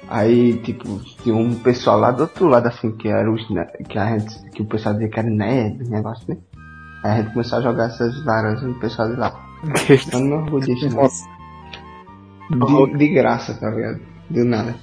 Aí, 0.10 0.58
tipo, 0.64 1.00
tinha 1.22 1.36
um 1.36 1.54
pessoal 1.56 2.00
lá 2.00 2.12
do 2.12 2.22
outro 2.22 2.48
lado, 2.48 2.68
assim, 2.68 2.92
que 2.92 3.08
era 3.08 3.32
os 3.32 3.46
que 3.88 3.98
a 3.98 4.18
gente, 4.18 4.52
que 4.52 4.64
o 4.64 4.66
pessoal 4.66 4.96
dizia 4.96 5.10
que 5.10 5.20
era 5.20 5.30
nerd, 5.30 5.88
negócio, 5.88 6.26
né? 6.28 6.38
Aí 7.04 7.12
a 7.12 7.22
gente 7.22 7.34
começou 7.34 7.60
a 7.60 7.62
jogar 7.62 7.86
essas 7.86 8.26
laranjas 8.26 8.64
no 8.64 8.74
pessoal 8.80 9.08
de 9.10 9.16
lá. 9.18 9.34
Eu 10.12 10.20
não 10.20 10.38
orgulho 10.44 10.66
disso. 10.66 10.90
De, 12.50 12.98
de 12.98 13.08
graça, 13.10 13.54
tá 13.54 13.70
ligado? 13.70 14.00
Do 14.30 14.44
nada. 14.46 14.76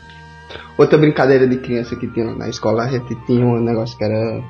Outra 0.78 0.98
brincadeira 0.98 1.46
de 1.48 1.56
criança 1.58 1.96
que 1.96 2.06
tinha 2.06 2.32
na 2.34 2.48
escola, 2.48 2.84
a 2.84 2.88
gente 2.88 3.14
tinha 3.26 3.44
um 3.44 3.60
negócio 3.60 3.96
que 3.98 4.04
era. 4.04 4.42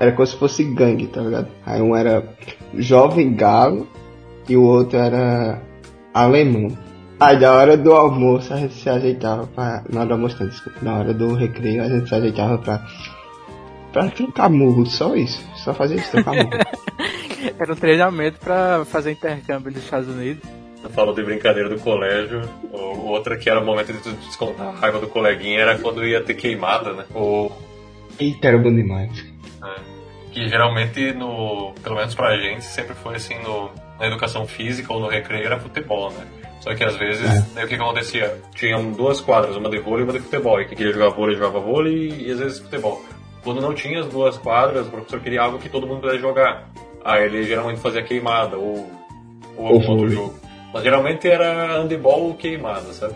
Era 0.00 0.12
como 0.12 0.26
se 0.26 0.36
fosse 0.36 0.64
gangue, 0.64 1.06
tá 1.06 1.20
ligado? 1.20 1.48
Aí 1.64 1.80
um 1.80 1.96
era 1.96 2.22
jovem 2.74 3.34
galo 3.34 3.86
e 4.48 4.56
o 4.56 4.62
outro 4.62 4.98
era 4.98 5.62
alemão. 6.12 6.76
Aí 7.20 7.38
na 7.40 7.52
hora 7.52 7.76
do 7.76 7.92
almoço 7.94 8.52
a 8.54 8.56
gente 8.56 8.74
se 8.74 8.88
ajeitava 8.88 9.46
pra. 9.48 9.82
Na 9.90 10.00
hora 10.00 10.08
do 10.08 10.14
almoço, 10.14 10.36
não, 10.40 10.48
desculpa. 10.48 10.78
Na 10.82 10.98
hora 10.98 11.12
do 11.14 11.34
recreio 11.34 11.82
a 11.82 11.88
gente 11.88 12.08
se 12.08 12.14
ajeitava 12.14 12.58
pra. 12.58 12.86
pra 13.92 14.08
trocar 14.08 14.48
murro, 14.48 14.86
só 14.86 15.16
isso. 15.16 15.44
Só 15.56 15.74
fazer 15.74 15.96
isso, 15.96 16.10
trocar 16.12 16.32
murro. 16.34 16.50
Era 17.58 17.72
um 17.72 17.76
treinamento 17.76 18.38
pra 18.38 18.84
fazer 18.84 19.12
intercâmbio 19.12 19.72
nos 19.72 19.82
Estados 19.82 20.08
Unidos. 20.08 20.42
Eu 20.82 20.90
falo 20.90 21.12
de 21.12 21.22
brincadeira 21.24 21.68
do 21.68 21.78
colégio. 21.80 22.42
O- 22.72 23.08
Outra 23.08 23.36
que 23.38 23.48
era 23.48 23.58
o 23.60 23.64
momento 23.64 23.90
de 23.92 24.12
descontar 24.26 24.66
a 24.68 24.70
raiva 24.72 24.98
do 25.00 25.08
coleguinha 25.08 25.60
era 25.60 25.78
quando 25.78 26.04
ia 26.06 26.22
ter 26.22 26.34
queimada, 26.34 26.92
né? 26.92 27.04
Ou 27.14 27.50
Eita, 28.20 28.48
era 28.48 28.58
bom 28.58 28.72
demais. 28.74 29.10
que 30.30 30.46
geralmente 30.46 31.12
no 31.14 31.72
pelo 31.82 31.96
menos 31.96 32.14
pra 32.14 32.36
gente 32.36 32.64
sempre 32.64 32.94
foi 32.94 33.16
assim 33.16 33.34
no, 33.42 33.70
na 33.98 34.06
educação 34.06 34.46
física 34.46 34.92
ou 34.92 35.00
no 35.00 35.08
recreio 35.08 35.46
era 35.46 35.58
futebol 35.58 36.10
né 36.12 36.26
só 36.60 36.74
que 36.74 36.84
às 36.84 36.96
vezes 36.96 37.54
daí 37.54 37.64
o 37.64 37.68
que, 37.68 37.76
que 37.76 37.82
acontecia 37.82 38.40
tinham 38.54 38.92
duas 38.92 39.20
quadras 39.20 39.56
uma 39.56 39.70
de 39.70 39.78
vôlei 39.78 40.02
e 40.02 40.04
uma 40.04 40.12
de 40.12 40.20
futebol 40.20 40.60
e 40.60 40.66
quem 40.66 40.76
queria 40.76 40.92
jogar 40.92 41.10
vôlei 41.10 41.36
jogava 41.36 41.60
vôlei 41.60 42.26
e 42.26 42.30
às 42.32 42.38
vezes 42.38 42.58
futebol 42.58 43.04
quando 43.42 43.60
não 43.60 43.74
tinha 43.74 44.00
as 44.00 44.06
duas 44.06 44.36
quadras 44.36 44.86
o 44.86 44.90
professor 44.90 45.20
queria 45.20 45.42
algo 45.42 45.58
que 45.58 45.68
todo 45.68 45.86
mundo 45.86 46.00
pudesse 46.00 46.20
jogar 46.20 46.68
aí 47.04 47.24
ele 47.24 47.44
geralmente 47.44 47.80
fazia 47.80 48.02
queimada 48.02 48.56
ou 48.56 48.90
ou 49.56 49.66
algum 49.66 49.74
outro 49.74 49.96
vôlei. 49.96 50.14
jogo 50.14 50.34
mas 50.72 50.82
geralmente 50.82 51.28
era 51.28 51.80
handebol 51.80 52.24
ou 52.24 52.34
queimada 52.34 52.92
sabe 52.92 53.14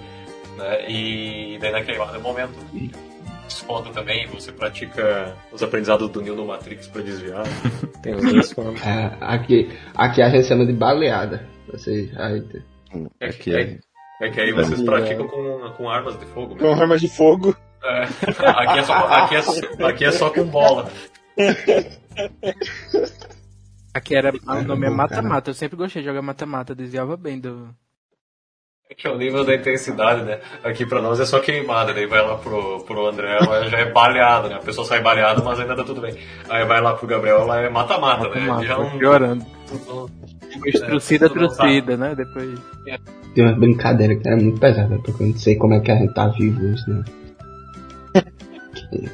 né? 0.57 0.91
e 0.91 1.59
daí 1.61 1.73
na 1.73 1.83
queimada 1.83 2.17
é 2.17 2.19
o 2.19 2.23
momento 2.23 2.55
desconto 3.53 3.91
também, 3.91 4.27
você 4.29 4.51
pratica 4.51 5.35
os 5.53 5.63
aprendizados 5.63 6.09
do 6.11 6.23
Neo 6.23 6.35
no 6.35 6.47
Matrix 6.47 6.89
pra 6.89 7.03
desviar. 7.03 7.45
Tem 8.03 8.15
os 8.15 8.23
dois 8.23 8.53
formas. 8.53 8.85
É, 8.85 9.17
aqui, 9.21 9.71
aqui 9.95 10.23
a 10.23 10.31
gente 10.31 10.47
chama 10.47 10.67
de 10.67 10.73
baleada. 10.73 11.47
Vocês. 11.71 12.11
Aí, 12.19 12.43
É 13.21 13.29
que, 13.31 13.55
é. 13.55 13.61
é, 13.63 14.27
é 14.27 14.31
que 14.31 14.41
aí 14.41 14.53
vocês 14.53 14.83
praticam 14.83 15.27
com, 15.29 15.71
com 15.77 15.89
armas 15.91 16.19
de 16.19 16.27
fogo. 16.27 16.57
Com 16.57 16.75
Né? 16.75 16.81
armas 16.81 17.01
de 17.01 17.09
fogo. 17.09 17.57
É, 17.85 18.03
aqui, 18.47 18.79
é 18.79 18.83
só, 18.85 18.95
aqui, 18.95 19.35
é, 19.37 19.43
só- 19.43 19.87
aqui 19.87 20.05
é 20.05 20.13
só 20.13 20.31
com 20.31 20.45
bola. 20.45 20.91
Aqui 23.95 24.15
era. 24.15 24.33
O 24.33 24.53
É, 24.57 24.63
nome 24.63 24.87
é 24.87 24.91
bom, 24.91 24.97
mata-mata. 24.97 25.51
Eu 25.51 25.55
sempre 25.55 25.77
gostei 25.77 26.03
de 26.03 26.09
jogar 26.09 26.23
mata-mata. 26.23 26.75
Desviava 26.75 27.17
bem 27.17 27.39
do. 27.39 27.69
É 28.91 28.95
que 28.95 29.07
é 29.07 29.11
o 29.11 29.17
nível 29.17 29.45
da 29.45 29.55
intensidade, 29.55 30.23
né? 30.23 30.41
Aqui 30.63 30.85
pra 30.85 31.01
nós 31.01 31.19
é 31.19 31.25
só 31.25 31.41
queimada, 31.41 31.95
daí 31.95 32.07
vai 32.07 32.21
lá 32.27 32.37
pro, 32.37 32.85
pro 32.85 33.07
André, 33.07 33.39
lá 33.39 33.67
já 33.67 33.79
é 33.79 33.91
baleado, 33.91 34.49
né? 34.51 34.57
A 34.57 34.61
pessoa 34.61 34.87
sai 34.87 35.01
baleada, 35.01 35.43
mas 35.43 35.59
ainda 35.59 35.75
tá 35.75 35.83
tudo 35.83 36.03
bem. 36.03 36.15
Aí 36.51 36.65
vai 36.67 36.79
lá 36.81 36.93
pro 36.95 37.07
Gabriel, 37.07 37.47
lá 37.47 37.61
é 37.63 37.71
mata-mata, 37.71 38.29
né? 38.29 38.41
Mata-mata, 38.41 38.67
Já 38.67 38.77
não- 38.79 38.99
piorando. 38.99 39.47
não- 39.87 40.11
Depois 40.55 40.81
trucida, 40.81 41.29
não 41.29 41.49
sabe. 41.51 41.83
trucida, 41.83 41.97
né? 41.97 42.15
Depois. 42.15 42.59
Tem 43.35 43.45
uma 43.45 43.53
brincadeira 43.55 44.15
que 44.17 44.27
era 44.29 44.37
muito 44.37 44.61
pesada, 44.61 44.99
porque 44.99 45.23
eu 45.23 45.29
não 45.29 45.37
sei 45.37 45.57
como 45.57 45.75
é 45.75 45.81
que 45.81 45.91
a 45.91 45.97
gente 45.97 46.13
tá 46.15 46.29
vivo 46.29 46.65
hoje, 46.67 46.83
né? 46.89 47.05
Que- 48.75 49.11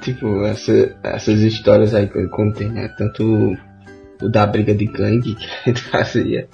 tipo, 0.02 0.44
essa- 0.44 0.96
essas 1.02 1.40
histórias 1.40 1.94
aí 1.94 2.06
que 2.08 2.18
eu 2.18 2.28
contei, 2.30 2.68
né? 2.68 2.88
Tanto 2.96 3.24
o, 3.24 3.56
o 4.26 4.28
da 4.28 4.46
briga 4.46 4.74
de 4.74 4.86
gangue 4.86 5.34
que 5.34 5.46
a 5.46 5.68
gente 5.68 5.82
fazia, 5.90 6.48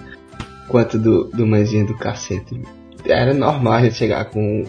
quanto 0.68 0.98
do, 0.98 1.24
do 1.24 1.46
mãezinha 1.46 1.84
do 1.84 1.96
cacete. 1.96 2.60
Era 3.04 3.34
normal 3.34 3.74
a 3.74 3.82
gente 3.82 3.96
chegar 3.96 4.24
com, 4.26 4.64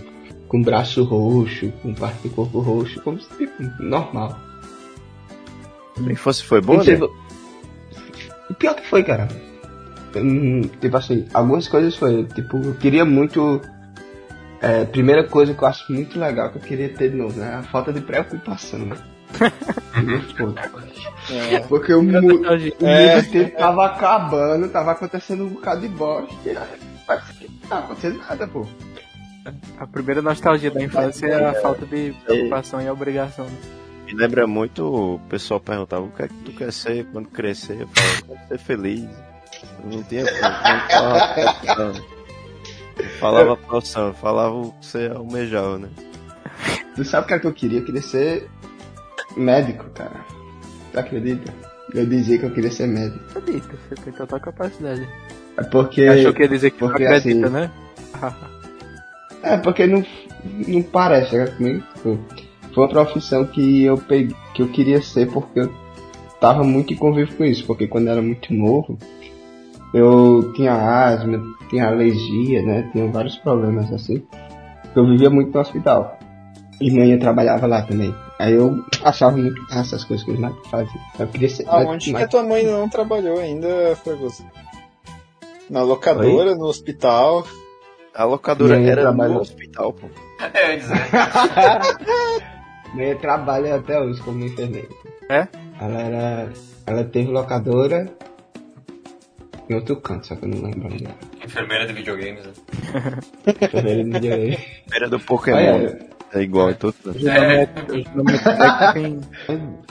com 0.49 0.61
braço 0.61 1.03
roxo, 1.05 1.71
com 1.81 1.93
parte 1.93 2.27
do 2.27 2.29
corpo 2.35 2.59
roxo, 2.59 3.01
como 3.01 3.17
se, 3.19 3.29
tipo, 3.37 3.63
normal. 3.81 4.37
Se 5.95 6.15
fosse 6.15 6.43
foi 6.43 6.59
bom, 6.59 6.83
né? 6.83 6.95
vo- 6.97 7.05
E 7.05 7.24
pior 8.57 8.75
que 8.75 8.87
foi, 8.87 9.03
cara. 9.03 9.27
Tipo 10.79 10.97
assim, 10.97 11.27
algumas 11.33 11.67
coisas 11.67 11.95
foi, 11.95 12.23
tipo, 12.25 12.57
eu 12.63 12.73
queria 12.75 13.03
muito 13.05 13.61
É, 14.61 14.85
primeira 14.85 15.23
coisa 15.25 15.53
que 15.53 15.61
eu 15.61 15.67
acho 15.67 15.91
muito 15.91 16.17
legal 16.19 16.49
que 16.49 16.57
eu 16.57 16.61
queria 16.61 16.89
ter 16.89 17.11
de 17.11 17.17
novo, 17.17 17.37
né? 17.39 17.55
A 17.55 17.63
falta 17.63 17.91
de 17.93 18.01
preocupação, 18.01 18.79
né? 18.79 18.95
É. 21.29 21.59
Porque 21.59 21.93
o, 21.93 22.01
mu 22.01 22.17
o 22.17 22.21
mundo 22.21 22.55
É. 22.81 23.19
inteiro 23.19 23.51
tava 23.57 23.85
acabando, 23.85 24.69
tava 24.69 24.91
acontecendo 24.91 25.43
um 25.45 25.49
bocado 25.49 25.81
de 25.81 25.87
bosta. 25.89 26.33
Parece 27.05 27.33
que 27.33 27.47
não 27.49 27.69
tá 27.69 27.79
acontecendo 27.79 28.17
nada, 28.19 28.47
pô. 28.47 28.65
A 29.79 29.85
primeira 29.87 30.21
nostalgia 30.21 30.71
da 30.71 30.81
infância 30.83 31.27
é 31.27 31.45
a 31.45 31.53
falta 31.61 31.85
de 31.85 32.13
preocupação 32.25 32.81
e 32.81 32.89
obrigação. 32.89 33.45
Me 33.45 33.57
lembra 34.15 34.47
muito 34.47 35.15
o 35.15 35.19
pessoal 35.29 35.59
perguntava 35.59 36.03
o 36.03 36.11
que 36.11 36.23
é 36.23 36.27
que 36.27 36.33
tu 36.45 36.51
quer 36.53 36.71
ser 36.71 37.05
quando 37.11 37.27
crescer. 37.29 37.81
Eu 37.81 37.87
falava, 37.87 38.17
eu 38.17 38.35
quero 38.35 38.47
ser 38.47 38.57
feliz. 38.57 39.09
Eu 39.83 39.89
não 39.91 40.03
tinha 40.03 40.25
falava. 40.89 41.93
Eu 42.97 43.09
falava 43.19 43.57
profissão, 43.57 44.07
eu 44.07 44.13
falava 44.13 44.55
o 44.55 44.71
que 44.71 44.85
você 44.85 45.11
almejava, 45.13 45.77
né? 45.77 45.89
Tu 46.95 47.03
sabe 47.03 47.25
o 47.25 47.27
que, 47.27 47.33
é 47.33 47.39
que 47.39 47.47
eu 47.47 47.53
queria? 47.53 47.79
Eu 47.79 47.85
queria 47.85 48.01
ser 48.01 48.49
médico, 49.35 49.89
cara. 49.93 50.25
Tu 50.91 50.99
acredita? 50.99 51.53
Eu 51.93 52.05
dizia 52.05 52.39
que 52.39 52.45
eu 52.45 52.53
queria 52.53 52.71
ser 52.71 52.87
médico. 52.87 53.37
Acredita, 53.37 53.75
você 53.89 53.95
tem 53.95 54.13
total 54.13 54.39
capacidade. 54.39 55.07
É 55.57 55.63
porque. 55.63 56.03
Achou 56.03 56.33
que 56.33 56.43
ia 56.43 56.49
dizer 56.49 56.71
que 56.71 56.81
não 56.81 56.89
porque, 56.89 57.05
acredita, 57.05 57.47
assim, 57.47 57.53
né? 57.53 57.71
É, 59.43 59.57
porque 59.57 59.85
não, 59.85 60.03
não 60.67 60.81
parece, 60.83 61.37
né, 61.37 61.47
comigo. 61.47 61.83
Tipo, 61.93 62.19
foi 62.75 62.83
uma 62.83 62.89
profissão 62.89 63.45
que 63.45 63.83
eu 63.85 63.97
peguei, 63.97 64.35
que 64.53 64.61
eu 64.61 64.67
queria 64.67 65.01
ser 65.01 65.31
porque 65.31 65.61
eu 65.61 65.73
tava 66.39 66.63
muito 66.63 66.93
em 66.93 66.97
convívio 66.97 67.35
com 67.35 67.43
isso, 67.45 67.65
porque 67.65 67.87
quando 67.87 68.07
eu 68.07 68.11
era 68.13 68.21
muito 68.21 68.53
novo, 68.53 68.97
eu 69.93 70.51
tinha 70.53 70.73
asma, 70.73 71.41
tinha 71.69 71.87
alergia, 71.87 72.61
né? 72.61 72.89
Tinha 72.91 73.07
vários 73.09 73.37
problemas 73.37 73.91
assim. 73.93 74.21
Eu 74.95 75.05
vivia 75.07 75.29
muito 75.29 75.53
no 75.53 75.59
hospital. 75.61 76.19
E 76.81 76.91
mãe 76.91 77.17
trabalhava 77.17 77.65
lá 77.65 77.81
também. 77.81 78.13
Aí 78.37 78.53
eu 78.53 78.83
achava 79.01 79.37
muito 79.37 79.61
massa 79.63 79.79
essas 79.95 80.03
coisas 80.03 80.25
que 80.25 80.33
os 80.33 80.39
médicos 80.39 80.69
faziam. 80.69 81.01
Eu 81.17 81.27
queria 81.27 81.49
ser 81.49 81.65
Aonde 81.69 81.85
médico, 81.87 82.03
que 82.03 82.11
mas- 82.11 82.23
a 82.23 82.27
tua 82.27 82.43
mãe 82.43 82.65
não 82.65 82.89
trabalhou 82.89 83.39
ainda, 83.39 83.95
Fragoso? 84.03 84.45
Na 85.69 85.81
locadora, 85.81 86.53
no 86.55 86.65
hospital. 86.65 87.47
A 88.13 88.25
locadora 88.25 88.77
era 88.79 89.01
trabalhou- 89.03 89.35
no 89.35 89.41
hospital, 89.41 89.93
pô. 89.93 90.07
É, 90.53 90.67
eu 90.67 90.71
ia 90.73 90.77
dizer. 90.79 90.95
Mãe 92.95 93.15
trabalha 93.17 93.75
até 93.75 93.99
hoje 93.99 94.21
como 94.21 94.43
enfermeira. 94.45 94.87
É? 95.29 95.47
Ela 95.79 96.01
era. 96.01 96.49
Ela 96.87 97.03
teve 97.03 97.31
locadora 97.31 98.07
em 99.69 99.75
outro 99.75 99.95
canto, 99.97 100.27
só 100.27 100.35
que 100.35 100.45
eu 100.45 100.49
não 100.49 100.61
lembro 100.61 100.87
onde 100.87 101.03
era. 101.05 101.15
Enfermeira 101.43 101.87
de 101.87 101.93
videogames. 101.93 102.45
Né? 102.45 102.53
Enfermeira 103.61 104.03
de 104.03 104.09
videogame. 104.11 104.57
Era 104.93 105.09
do 105.09 105.19
Pokémon. 105.19 105.57
Olha, 105.57 105.99
É 106.33 106.41
igual 106.41 106.69
em 106.71 106.75
todo 106.75 106.93
canto. 107.03 107.19
Geralmente, 107.19 107.71
geralmente 107.89 108.47
é 108.47 108.93
tem. 108.93 109.19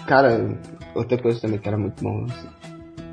Cara, 0.06 0.58
outra 0.94 1.18
coisa 1.18 1.40
também 1.40 1.58
que 1.58 1.68
era 1.68 1.76
muito 1.76 2.02
bom. 2.02 2.24
assim, 2.24 2.48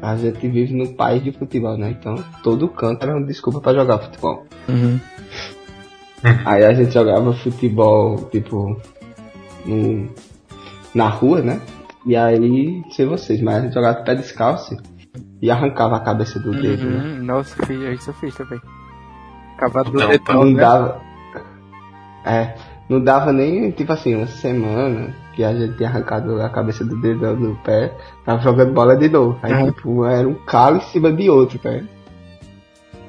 A 0.01 0.15
gente 0.15 0.47
vive 0.47 0.73
no 0.73 0.93
país 0.93 1.23
de 1.23 1.31
futebol, 1.31 1.77
né? 1.77 1.89
Então 1.99 2.15
todo 2.43 2.69
canto 2.69 3.03
era 3.03 3.15
uma 3.17 3.25
desculpa 3.25 3.59
pra 3.59 3.73
jogar 3.73 3.99
futebol. 3.99 4.45
Uhum. 4.69 4.99
Aí 6.45 6.63
a 6.63 6.73
gente 6.73 6.93
jogava 6.93 7.33
futebol, 7.33 8.29
tipo, 8.29 8.79
no, 9.65 10.09
na 10.93 11.07
rua, 11.07 11.41
né? 11.41 11.61
E 12.05 12.15
aí, 12.15 12.83
sei 12.91 13.05
vocês, 13.05 13.41
mas 13.41 13.55
a 13.57 13.61
gente 13.61 13.73
jogava 13.73 14.01
pé 14.03 14.15
descalço 14.15 14.75
e 15.41 15.51
arrancava 15.51 15.97
a 15.97 15.99
cabeça 15.99 16.39
do 16.39 16.51
dedo, 16.51 16.83
né? 16.89 16.97
Uhum. 17.03 17.23
Nossa, 17.23 17.55
isso 17.93 18.09
eu 18.09 18.13
fiz 18.15 18.35
também. 18.35 18.59
Acabado 19.55 19.91
do 19.91 19.97
Então, 20.01 20.09
dedo, 20.09 20.33
Não 20.33 20.45
né? 20.51 20.59
dava. 20.59 21.01
É, 22.25 22.55
não 22.89 23.03
dava 23.03 23.31
nem, 23.31 23.71
tipo 23.71 23.91
assim, 23.93 24.15
uma 24.15 24.27
semana 24.27 25.13
que 25.35 25.43
a 25.43 25.53
gente 25.53 25.77
tinha 25.77 25.89
arrancado 25.89 26.41
a 26.41 26.49
cabeça 26.49 26.83
do 26.83 26.99
dedo 26.99 27.35
no 27.35 27.55
pé, 27.57 27.93
tava 28.25 28.41
jogando 28.41 28.73
bola 28.73 28.95
de 28.97 29.07
novo. 29.09 29.39
Aí, 29.41 29.53
Uhum. 29.53 29.71
tipo, 29.71 30.05
era 30.05 30.27
um 30.27 30.33
calo 30.45 30.77
em 30.77 30.81
cima 30.81 31.11
de 31.11 31.29
outro, 31.29 31.57
cara. 31.59 31.83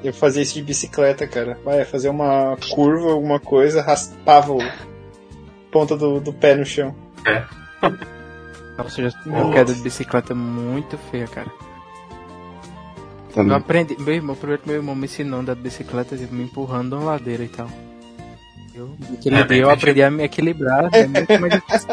Eu 0.03 0.13
fazia 0.13 0.41
isso 0.43 0.53
de 0.55 0.61
bicicleta, 0.63 1.25
cara. 1.27 1.57
Vai 1.63 1.83
fazer 1.85 2.09
uma 2.09 2.55
curva, 2.71 3.11
alguma 3.11 3.39
coisa, 3.39 3.81
raspava 3.81 4.51
o 4.53 4.59
ponta 5.73 5.97
do, 5.97 6.19
do 6.21 6.31
pé 6.31 6.55
no 6.55 6.63
chão. 6.65 6.95
Nossa, 8.77 9.01
eu 9.01 9.09
já 9.09 9.17
tive 9.17 9.35
uma 9.35 9.51
queda 9.53 9.73
de 9.73 9.81
bicicleta 9.81 10.33
muito 10.33 10.97
feia, 11.11 11.27
cara. 11.27 11.47
Eu 13.29 13.33
Também. 13.35 13.57
aprendi. 13.57 13.97
Meu 13.99 14.13
irmão, 14.13 14.35
primeiro 14.35 14.61
que 14.61 14.67
meu 14.69 14.77
irmão 14.77 14.95
me 14.95 15.05
ensinou 15.05 15.39
a 15.39 15.41
andar 15.41 15.55
de 15.55 15.61
bicicleta, 15.61 16.15
tipo, 16.15 16.33
me 16.33 16.43
empurrando 16.43 16.93
uma 16.93 17.11
ladeira 17.13 17.43
e 17.43 17.49
tal. 17.49 17.67
Eu, 18.75 18.95
É, 19.25 19.43
dia 19.43 19.57
eu 19.57 19.69
aprendi 19.69 20.01
a 20.01 20.09
me 20.09 20.23
equilibrar, 20.23 20.89
é 20.93 21.05
muito 21.07 21.39
mais 21.39 21.53
difícil. 21.53 21.89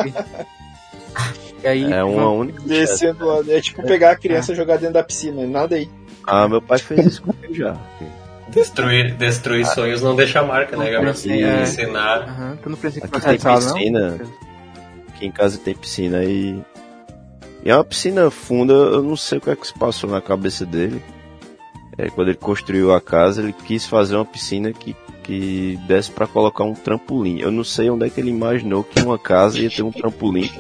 E 1.63 1.67
aí, 1.67 1.93
É 1.93 2.03
uma 2.03 2.31
única. 2.31 2.63
Descendo 2.63 3.27
lá. 3.27 3.43
É 3.49 3.61
tipo 3.61 3.83
pegar 3.83 4.13
a 4.13 4.17
criança 4.17 4.53
e 4.53 4.55
jogar 4.55 4.77
dentro 4.77 4.95
da 4.95 5.03
piscina. 5.03 5.47
Nada 5.47 5.77
aí. 5.77 5.91
Ah, 6.27 6.49
meu 6.49 6.63
pai 6.63 6.79
fez 6.79 7.05
isso 7.05 7.23
comigo 7.23 7.53
já. 7.55 7.77
Destruir, 8.51 9.15
destruir 9.15 9.67
sonhos 9.67 10.03
não 10.03 10.17
deixa 10.17 10.43
marca, 10.43 10.77
né, 10.77 10.91
Gabriel? 10.91 11.15
Sim, 11.15 11.43
é. 11.43 11.63
Ensinar. 11.63 12.23
Aham, 12.29 12.59
tu 12.63 12.71
não 12.71 12.77
precisa 12.77 13.07
Aqui 13.07 13.21
tem 13.21 13.39
não? 13.39 13.57
piscina. 13.57 14.19
Aqui 15.09 15.27
em 15.27 15.31
casa 15.31 15.59
tem 15.59 15.75
piscina 15.75 16.25
e. 16.25 16.61
E 17.65 17.71
é 17.71 17.77
uma 17.77 17.85
piscina 17.85 18.31
funda, 18.31 18.73
eu 18.73 19.03
não 19.03 19.17
sei 19.17 19.39
o 19.39 19.41
que 19.41 19.51
é 19.51 19.57
que 19.57 19.67
se 19.67 19.75
passou 19.75 20.09
na 20.11 20.21
cabeça 20.21 20.65
dele. 20.65 21.03
É, 21.99 22.09
quando 22.09 22.29
ele 22.29 22.39
construiu 22.39 22.95
a 22.95 23.01
casa, 23.01 23.43
ele 23.43 23.53
quis 23.53 23.85
fazer 23.85 24.17
uma 24.17 24.25
piscina 24.25 24.73
que, 24.73 24.97
que 25.23 25.79
desse 25.87 26.11
pra 26.11 26.27
colocar 26.27 26.65
um 26.65 26.73
trampolim. 26.73 27.41
Eu 27.41 27.51
não 27.51 27.63
sei 27.63 27.91
onde 27.91 28.07
é 28.07 28.11
que 28.11 28.19
ele 28.19 28.31
imaginou 28.31 28.83
que 28.83 29.03
uma 29.03 29.19
casa 29.19 29.59
ia 29.59 29.69
ter 29.69 29.83
um 29.83 29.93
trampolim. 29.93 30.51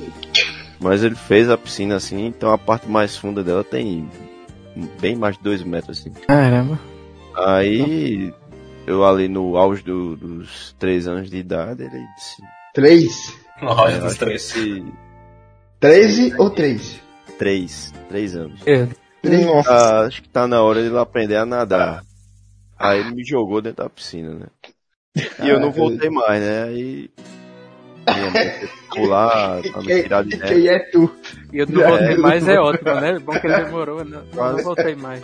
Mas 0.78 1.02
ele 1.02 1.14
fez 1.14 1.48
a 1.48 1.56
piscina 1.56 1.96
assim, 1.96 2.26
então 2.26 2.52
a 2.52 2.58
parte 2.58 2.88
mais 2.88 3.16
funda 3.16 3.42
dela 3.42 3.64
tem 3.64 4.08
bem 5.00 5.16
mais 5.16 5.36
de 5.36 5.42
dois 5.42 5.62
metros 5.62 6.00
assim. 6.00 6.10
Caramba. 6.26 6.78
Aí 7.46 8.32
eu 8.86 9.04
ali 9.04 9.28
no 9.28 9.56
auge 9.56 9.82
do- 9.82 10.16
dos 10.16 10.74
três 10.78 11.06
anos 11.06 11.30
de 11.30 11.36
idade, 11.38 11.82
ele 11.82 12.04
disse. 12.16 12.42
Três? 12.74 13.36
No 13.62 13.72
round 13.72 13.94
"Eu 13.94 14.00
dos 14.02 14.16
três. 14.16 14.54
Treze 15.78 16.34
ou 16.38 16.50
três? 16.50 17.00
Três. 17.38 17.92
Três 18.08 18.36
anos. 18.36 18.60
É, 18.66 18.86
Nossa. 19.44 19.70
Ah, 19.70 20.00
acho 20.06 20.22
que 20.22 20.28
tá 20.28 20.46
na 20.46 20.62
hora 20.62 20.80
de 20.80 20.88
ele 20.88 20.98
aprender 20.98 21.36
a 21.36 21.46
nadar. 21.46 22.02
Aí 22.78 23.00
ele 23.00 23.14
me 23.14 23.24
jogou 23.24 23.60
dentro 23.60 23.84
da 23.84 23.90
piscina, 23.90 24.34
né? 24.34 24.46
E 25.42 25.48
eu 25.48 25.60
não 25.60 25.70
voltei 25.70 26.08
mais, 26.08 26.40
né? 26.42 26.62
Aí. 26.64 27.10
Minha 28.06 28.30
mãe 28.30 28.32
teve 28.32 28.66
que 28.66 28.86
pular, 28.96 29.60
pra 29.62 29.82
me 29.82 30.02
tirar 30.02 30.24
de 30.24 30.38
Quem 30.38 30.68
é 30.68 30.78
tu? 30.90 31.14
E 31.52 31.58
eu 31.58 31.66
não 31.66 31.82
É, 31.82 31.88
voltei 31.88 32.14
eu 32.16 32.22
mais, 32.22 32.48
é 32.48 32.56
vou- 32.56 32.64
ótimo, 32.66 32.94
né? 32.94 33.18
Bom 33.18 33.32
que 33.38 33.46
ele 33.46 33.64
demorou, 33.64 34.04
não, 34.04 34.22
não, 34.34 34.52
não 34.56 34.64
voltei 34.64 34.94
mais. 34.96 35.20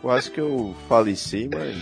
Quase 0.00 0.30
que 0.30 0.40
eu 0.40 0.74
faleci, 0.88 1.48
mas. 1.52 1.76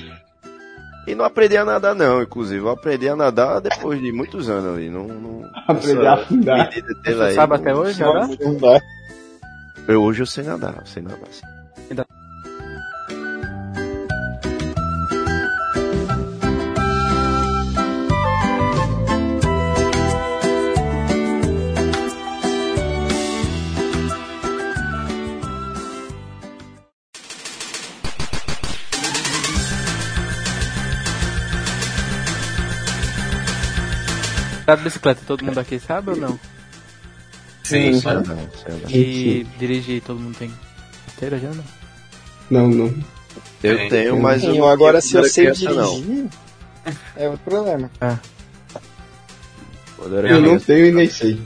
E 1.07 1.15
não 1.15 1.25
aprendi 1.25 1.57
a 1.57 1.65
nadar, 1.65 1.95
não, 1.95 2.23
inclusive. 2.23 2.63
Eu 2.63 2.69
aprendi 2.69 3.09
a 3.09 3.17
nadar 3.17 3.61
depois 3.61 4.01
de 4.01 4.13
muitos 4.13 4.51
anos 4.51 4.77
ali. 4.77 4.91
Não, 4.91 5.07
não, 5.07 5.51
Aprender 5.67 6.01
essa 6.01 6.11
a 6.11 6.15
afundar. 6.15 6.71
Você 7.05 7.23
aí 7.23 7.35
sabe 7.35 7.55
até 7.55 7.75
hoje, 7.75 8.01
nadar? 8.01 8.83
Eu, 9.87 10.03
hoje 10.03 10.23
eu 10.23 10.27
sei 10.27 10.45
nadar, 10.45 10.77
eu 10.81 10.87
sei 10.87 11.03
nadar. 11.03 11.29
sim. 11.31 11.47
Andar 34.69 34.77
de 34.77 34.85
bicicleta, 34.85 35.23
todo 35.27 35.43
mundo 35.47 35.59
aqui 35.59 35.81
sabe 35.81 36.11
ou 36.11 36.17
não? 36.17 36.39
Sim, 37.65 37.99
Sei 37.99 38.13
nadar, 38.13 38.37
sei 38.53 38.75
nadar. 38.75 38.91
E 38.91 39.47
dirigir, 39.59 40.03
todo 40.03 40.21
mundo 40.21 40.37
tem 40.37 40.53
carteira 41.07 41.39
já, 41.39 41.49
não? 41.49 41.65
Não, 42.51 42.69
não. 42.69 42.95
Eu 43.63 43.79
Sim. 43.79 43.89
tenho, 43.89 44.21
mas 44.21 44.45
eu 44.45 44.55
não 44.55 44.69
agora 44.69 45.01
se 45.01 45.15
eu 45.17 45.25
sei 45.25 45.47
criança, 45.47 45.73
não. 45.73 45.95
dirigir, 45.95 46.29
é 47.17 47.29
outro 47.31 47.45
problema. 47.47 47.91
Quando 49.97 50.13
eu 50.13 50.19
era 50.19 50.29
Eu 50.29 50.43
não 50.43 50.61
tenho 50.61 50.85
e 50.85 50.93
nem 50.93 51.09
sei. 51.09 51.41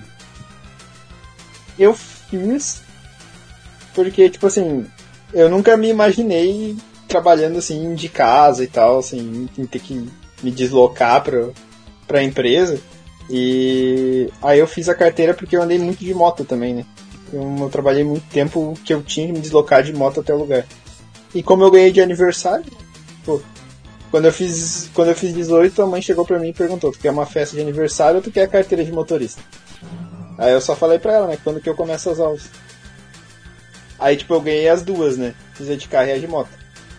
Eu 1.78 1.94
fiz 1.94 2.82
porque, 3.94 4.28
tipo 4.30 4.48
assim, 4.48 4.84
eu 5.32 5.48
nunca 5.48 5.76
me 5.76 5.88
imaginei 5.88 6.76
trabalhando 7.06 7.58
assim 7.58 7.94
de 7.94 8.08
casa 8.08 8.64
e 8.64 8.66
tal, 8.66 8.98
assim, 8.98 9.48
em 9.56 9.64
ter 9.64 9.78
que 9.78 10.08
me 10.42 10.50
deslocar 10.50 11.22
pra, 11.22 11.50
pra 12.08 12.20
empresa. 12.24 12.80
E 13.34 14.30
aí 14.42 14.58
eu 14.58 14.66
fiz 14.66 14.90
a 14.90 14.94
carteira 14.94 15.32
porque 15.32 15.56
eu 15.56 15.62
andei 15.62 15.78
muito 15.78 16.04
de 16.04 16.12
moto 16.12 16.44
também, 16.44 16.74
né? 16.74 16.84
Eu, 17.32 17.56
eu 17.60 17.70
trabalhei 17.70 18.04
muito 18.04 18.28
tempo 18.28 18.78
que 18.84 18.92
eu 18.92 19.02
tinha 19.02 19.26
que 19.26 19.32
me 19.32 19.40
deslocar 19.40 19.82
de 19.82 19.90
moto 19.90 20.20
até 20.20 20.34
o 20.34 20.38
lugar. 20.38 20.66
E 21.34 21.42
como 21.42 21.64
eu 21.64 21.70
ganhei 21.70 21.90
de 21.90 22.02
aniversário, 22.02 22.66
pô, 23.24 23.40
Quando 24.10 24.26
eu 24.26 24.32
fiz, 24.32 24.90
quando 24.92 25.08
eu 25.08 25.14
fiz 25.14 25.32
18, 25.32 25.80
a 25.80 25.86
mãe 25.86 26.02
chegou 26.02 26.26
pra 26.26 26.38
mim 26.38 26.50
e 26.50 26.52
perguntou: 26.52 26.92
"Tu 26.92 26.98
quer 26.98 27.10
uma 27.10 27.24
festa 27.24 27.56
de 27.56 27.62
aniversário 27.62 28.16
ou 28.16 28.22
tu 28.22 28.30
quer 28.30 28.42
a 28.42 28.48
carteira 28.48 28.84
de 28.84 28.92
motorista?" 28.92 29.40
Aí 30.36 30.52
eu 30.52 30.60
só 30.60 30.76
falei 30.76 30.98
pra 30.98 31.14
ela, 31.14 31.28
né, 31.28 31.38
quando 31.42 31.58
que 31.58 31.70
eu 31.70 31.74
começo 31.74 32.10
as 32.10 32.20
aulas. 32.20 32.50
Aí 33.98 34.14
tipo 34.14 34.34
eu 34.34 34.42
ganhei 34.42 34.68
as 34.68 34.82
duas, 34.82 35.16
né? 35.16 35.34
Fiz 35.54 35.70
a 35.70 35.74
de 35.76 35.88
carro 35.88 36.08
e 36.08 36.12
a 36.12 36.18
de 36.18 36.28
moto. 36.28 36.50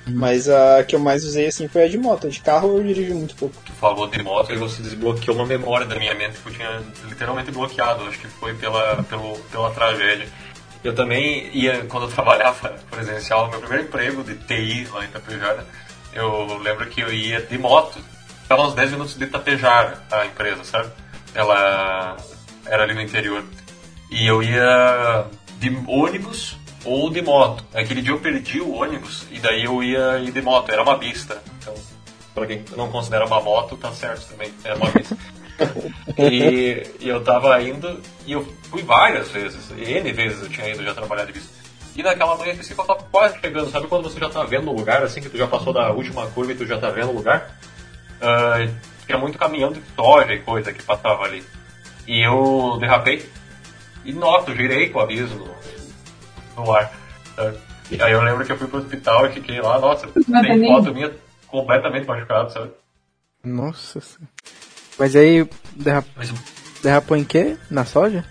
Mas 0.06 0.50
a 0.50 0.84
que 0.84 0.96
eu 0.96 1.00
mais 1.00 1.24
usei 1.24 1.48
assim 1.48 1.68
foi 1.68 1.84
a 1.86 1.88
de 1.88 1.98
moto. 1.98 2.30
De 2.30 2.42
carro 2.42 2.78
eu 2.78 2.84
dirijo 2.84 3.16
muito 3.16 3.36
pouco. 3.36 3.56
Tu 3.66 3.72
falou 3.74 4.08
de 4.08 4.22
moto 4.22 4.52
e 4.52 4.58
você 4.58 4.82
desbloqueou 4.82 5.36
uma 5.38 5.46
memória 5.46 5.86
da 5.86 5.96
minha 5.96 6.14
mente 6.14 6.38
que 6.40 6.50
eu 6.50 6.54
tinha 6.54 6.82
literalmente 7.06 7.52
bloqueado. 7.52 8.04
Acho 8.04 8.20
que 8.20 8.28
foi 8.28 8.54
pela, 8.54 9.04
pelo, 9.04 9.38
pela 9.52 9.72
tragédia. 9.72 10.28
Eu 10.84 10.94
também 10.94 11.50
ia, 11.54 11.86
quando 11.86 12.08
eu 12.08 12.12
trabalhava 12.12 12.76
presencial, 12.92 13.50
meu 13.50 13.60
primeiro 13.60 13.86
emprego 13.86 14.24
de 14.24 14.36
TI 14.36 14.88
lá 14.92 15.06
em 15.06 15.08
Itapejara, 15.08 15.66
eu 16.14 16.58
lembro 16.58 16.86
que 16.88 17.02
eu 17.02 17.12
ia 17.12 17.42
de 17.42 17.58
moto. 17.58 18.00
Ficava 18.42 18.64
uns 18.64 18.74
10 18.74 18.92
minutos 18.92 19.16
de 19.16 19.24
Itapejara, 19.24 20.04
a 20.12 20.26
empresa, 20.26 20.66
sabe? 20.66 20.92
Ela 21.34 22.18
era 22.66 22.84
ali 22.84 22.94
no 22.94 23.02
interior. 23.02 23.44
E 24.12 24.28
eu 24.28 24.44
ia 24.44 25.26
de 25.60 25.70
ônibus 25.88 26.58
ou 26.86 27.10
de 27.10 27.22
moto. 27.22 27.64
Aquele 27.74 28.02
dia 28.02 28.12
eu 28.12 28.20
perdi 28.20 28.60
o 28.60 28.74
ônibus 28.74 29.26
e 29.32 29.40
daí 29.40 29.64
eu 29.64 29.84
ia 29.84 30.20
ir 30.20 30.32
de 30.32 30.42
moto. 30.42 30.72
Era 30.72 30.84
uma 30.84 30.98
pista. 30.98 31.42
Então, 31.60 31.74
pra 32.34 32.46
quem 32.46 32.64
não 32.76 32.90
considera 32.90 33.26
uma 33.26 33.42
moto, 33.42 33.78
tá 33.78 33.92
certo 33.92 34.28
também. 34.30 34.54
Era 34.64 34.76
uma 34.76 34.92
pista. 34.92 35.18
e, 36.18 36.88
e 37.00 37.08
eu 37.08 37.24
tava 37.24 37.62
indo 37.62 38.02
e 38.26 38.34
eu 38.34 38.46
fui 38.70 38.82
várias 38.82 39.30
vezes. 39.30 39.70
N 39.72 40.12
vezes 40.12 40.42
eu 40.42 40.50
tinha 40.50 40.70
ido 40.70 40.84
já 40.84 40.94
trabalhar 40.94 41.26
de 41.26 41.34
pista. 41.34 41.64
E 41.96 42.02
naquela 42.02 42.36
manhã 42.36 42.56
que 42.56 42.72
eu 42.72 42.76
tava 42.76 43.04
quase 43.12 43.40
chegando, 43.40 43.70
sabe 43.70 43.88
quando 43.88 44.10
você 44.10 44.20
já 44.20 44.28
tá 44.28 44.44
vendo 44.44 44.72
o 44.72 44.76
lugar, 44.76 45.04
assim, 45.04 45.22
que 45.22 45.30
tu 45.30 45.38
já 45.38 45.46
passou 45.46 45.72
da 45.72 45.92
última 45.92 46.26
curva 46.28 46.52
e 46.52 46.56
tu 46.56 46.66
já 46.66 46.80
tá 46.80 46.90
vendo 46.90 47.10
o 47.10 47.16
lugar? 47.16 47.56
Uh, 48.18 48.74
tinha 49.06 49.18
muito 49.18 49.38
caminhão 49.38 49.72
de 49.72 49.80
soja 49.96 50.34
e 50.34 50.40
coisa 50.40 50.74
que 50.74 50.82
passava 50.82 51.24
ali. 51.24 51.44
E 52.08 52.20
eu 52.26 52.78
derrapei 52.80 53.30
e 54.04 54.12
nossa, 54.12 54.52
eu 54.52 54.56
girei 54.56 54.90
com 54.90 55.00
o 55.00 55.02
aviso 55.02 55.50
no, 56.56 56.72
ar. 56.74 56.92
sabe? 57.36 57.58
E 57.92 58.02
aí 58.02 58.12
eu 58.12 58.22
lembro 58.22 58.46
que 58.46 58.52
eu 58.52 58.58
fui 58.58 58.68
pro 58.68 58.80
hospital 58.80 59.26
e 59.28 59.34
fiquei 59.34 59.62
lá, 59.62 59.80
nossa, 59.80 60.08
tem 60.08 60.68
foto 60.68 60.94
minha 60.94 61.12
completamente 61.48 62.08
machucado, 62.08 62.52
sabe? 62.52 62.72
Nossa 63.44 64.00
senhora. 64.00 64.32
Mas 64.98 65.16
aí, 65.16 65.48
derrap... 65.76 66.06
derrapou 66.82 67.18
em 67.18 67.24
quê? 67.24 67.58
Na 67.70 67.86
soja? 67.86 68.24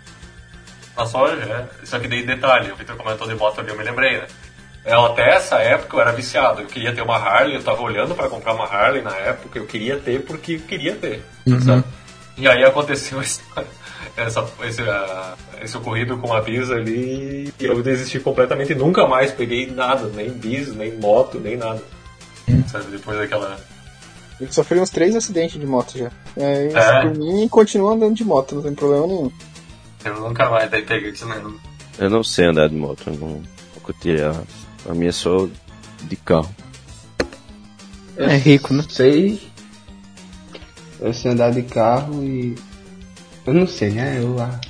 Na 0.97 1.07
soja, 1.07 1.43
é. 1.43 1.87
Só 1.87 1.99
que 1.99 2.09
daí 2.09 2.25
detalhe, 2.25 2.73
o 2.73 2.77
Victor 2.77 2.97
comentou 2.97 3.27
de 3.27 3.35
moto 3.35 3.61
ali, 3.61 3.71
eu 3.71 3.77
me 3.77 3.85
lembrei, 3.85 4.19
né? 4.19 4.27
Eu, 4.85 5.07
até 5.07 5.37
essa 5.37 5.57
época 5.59 5.97
eu 5.97 6.01
era 6.01 6.13
viciado, 6.13 6.61
eu 6.61 6.67
queria 6.67 6.93
ter 6.93 7.03
uma 7.03 7.17
Harley, 7.17 7.55
eu 7.55 7.63
tava 7.63 7.83
olhando 7.83 8.17
pra 8.17 8.29
comprar 8.29 8.55
uma 8.55 8.65
Harley 8.65 9.01
na 9.01 9.15
época, 9.17 9.59
eu 9.59 9.67
queria 9.67 9.97
ter 9.99 10.25
porque 10.25 10.55
eu 10.55 10.61
queria 10.61 10.97
ter, 10.97 11.23
sabe? 11.65 11.85
E 12.37 12.49
aí 12.49 12.65
aconteceu 12.65 13.21
essa, 13.21 13.43
essa, 14.17 14.47
esse, 14.65 14.83
uh, 14.83 15.37
esse 15.63 15.77
ocorrido 15.77 16.19
com 16.19 16.33
a 16.33 16.41
bis 16.41 16.71
ali 16.71 17.53
e 17.59 17.65
eu 17.65 17.83
desisti 17.83 18.21
completamente, 18.21 18.75
nunca 18.75 19.07
mais 19.07 19.33
peguei 19.33 19.71
nada, 19.71 20.09
nem 20.09 20.31
bis, 20.31 20.75
nem 20.75 20.97
moto, 20.99 21.39
nem 21.41 21.57
nada. 21.57 21.83
Sabe, 22.69 22.91
depois 22.91 23.19
daquela... 23.19 23.59
Eu 24.41 24.53
sofri 24.53 24.81
uns 24.81 24.91
três 24.91 25.15
acidentes 25.15 25.61
de 25.61 25.67
moto 25.67 25.97
já. 25.97 26.11
É, 26.37 26.73
É? 26.73 27.03
por 27.03 27.17
mim 27.17 27.47
continua 27.49 27.95
andando 27.95 28.15
de 28.15 28.25
moto, 28.25 28.57
não 28.57 28.63
tem 28.63 28.75
problema 28.75 29.07
nenhum. 29.07 29.31
Eu 30.05 30.21
nunca 30.21 30.51
mais 30.51 30.71
daí 30.71 30.83
peguei 30.83 31.11
isso 31.11 31.27
mesmo. 31.27 31.61
Eu 31.99 32.11
não 32.11 32.25
sei 32.25 32.47
andar 32.47 32.69
de 32.69 32.75
moto, 32.75 33.05
eu 33.07 33.15
não, 33.15 33.43
tirei 34.01 34.25
a, 34.25 34.35
a 34.89 34.95
minha 34.95 35.13
só 35.13 35.49
de 36.03 36.17
carro. 36.17 36.53
É 38.17 38.37
rico, 38.37 38.75
né? 38.75 38.85
Sei. 38.89 39.41
Eu 41.01 41.13
sei 41.13 41.33
andar 41.33 41.53
de 41.53 41.63
carro 41.63 42.23
e. 42.23 42.55
Eu 43.47 43.55
não 43.55 43.67
sei, 43.67 43.91
né? 43.91 44.19
Eu. 44.21 44.41
ah, 44.41 44.61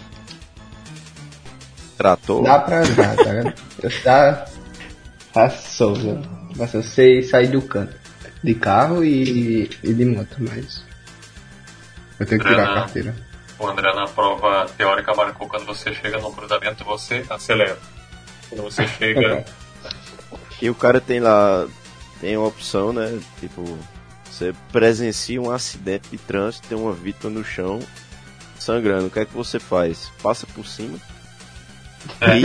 Trator, 1.97 2.43
Dá 2.43 2.59
pra 2.59 2.81
andar, 2.81 3.16
tá 3.16 3.23
ligado? 3.33 3.55
Eu 3.83 3.91
já. 3.91 4.45
Já 5.35 5.51
sou, 5.51 5.97
né? 5.97 6.23
Mas 6.57 6.75
eu 6.75 6.83
sei 6.83 7.23
sair 7.23 7.49
do 7.49 7.62
canto. 7.62 7.95
De 8.43 8.55
carro 8.55 9.05
e, 9.05 9.70
e 9.83 9.95
de 9.95 10.05
moto, 10.05 10.37
mas. 10.41 10.85
Eu 12.18 12.27
tenho 12.27 12.41
que 12.41 12.49
tirar 12.49 12.70
a 12.70 12.75
carteira. 12.75 13.14
O 13.59 13.66
André 13.66 13.95
na 13.95 14.07
prova 14.07 14.66
teórica 14.77 15.14
marcou 15.14 15.49
quando 15.49 15.64
você 15.64 15.95
chega 15.95 16.18
no 16.18 16.33
cruzamento, 16.33 16.85
você 16.85 17.25
acelera. 17.31 17.79
Quando 18.49 18.62
você 18.64 18.87
chega. 18.99 19.45
E 20.61 20.68
o 20.68 20.75
cara 20.75 21.01
tem 21.01 21.20
lá, 21.20 21.66
tem 22.20 22.37
uma 22.37 22.49
opção, 22.49 22.93
né? 22.93 23.20
Tipo, 23.39 23.79
você 24.25 24.53
presencia 24.73 25.41
um 25.41 25.51
acidente 25.51 26.09
de 26.11 26.18
trânsito, 26.18 26.68
tem 26.68 26.77
uma 26.77 26.93
vítima 26.93 27.31
no 27.31 27.45
chão, 27.45 27.79
sangrando. 28.62 29.06
O 29.06 29.10
que 29.10 29.20
é 29.20 29.24
que 29.24 29.34
você 29.34 29.58
faz? 29.58 30.10
Passa 30.22 30.46
por 30.46 30.66
cima? 30.66 30.98
É. 32.20 32.38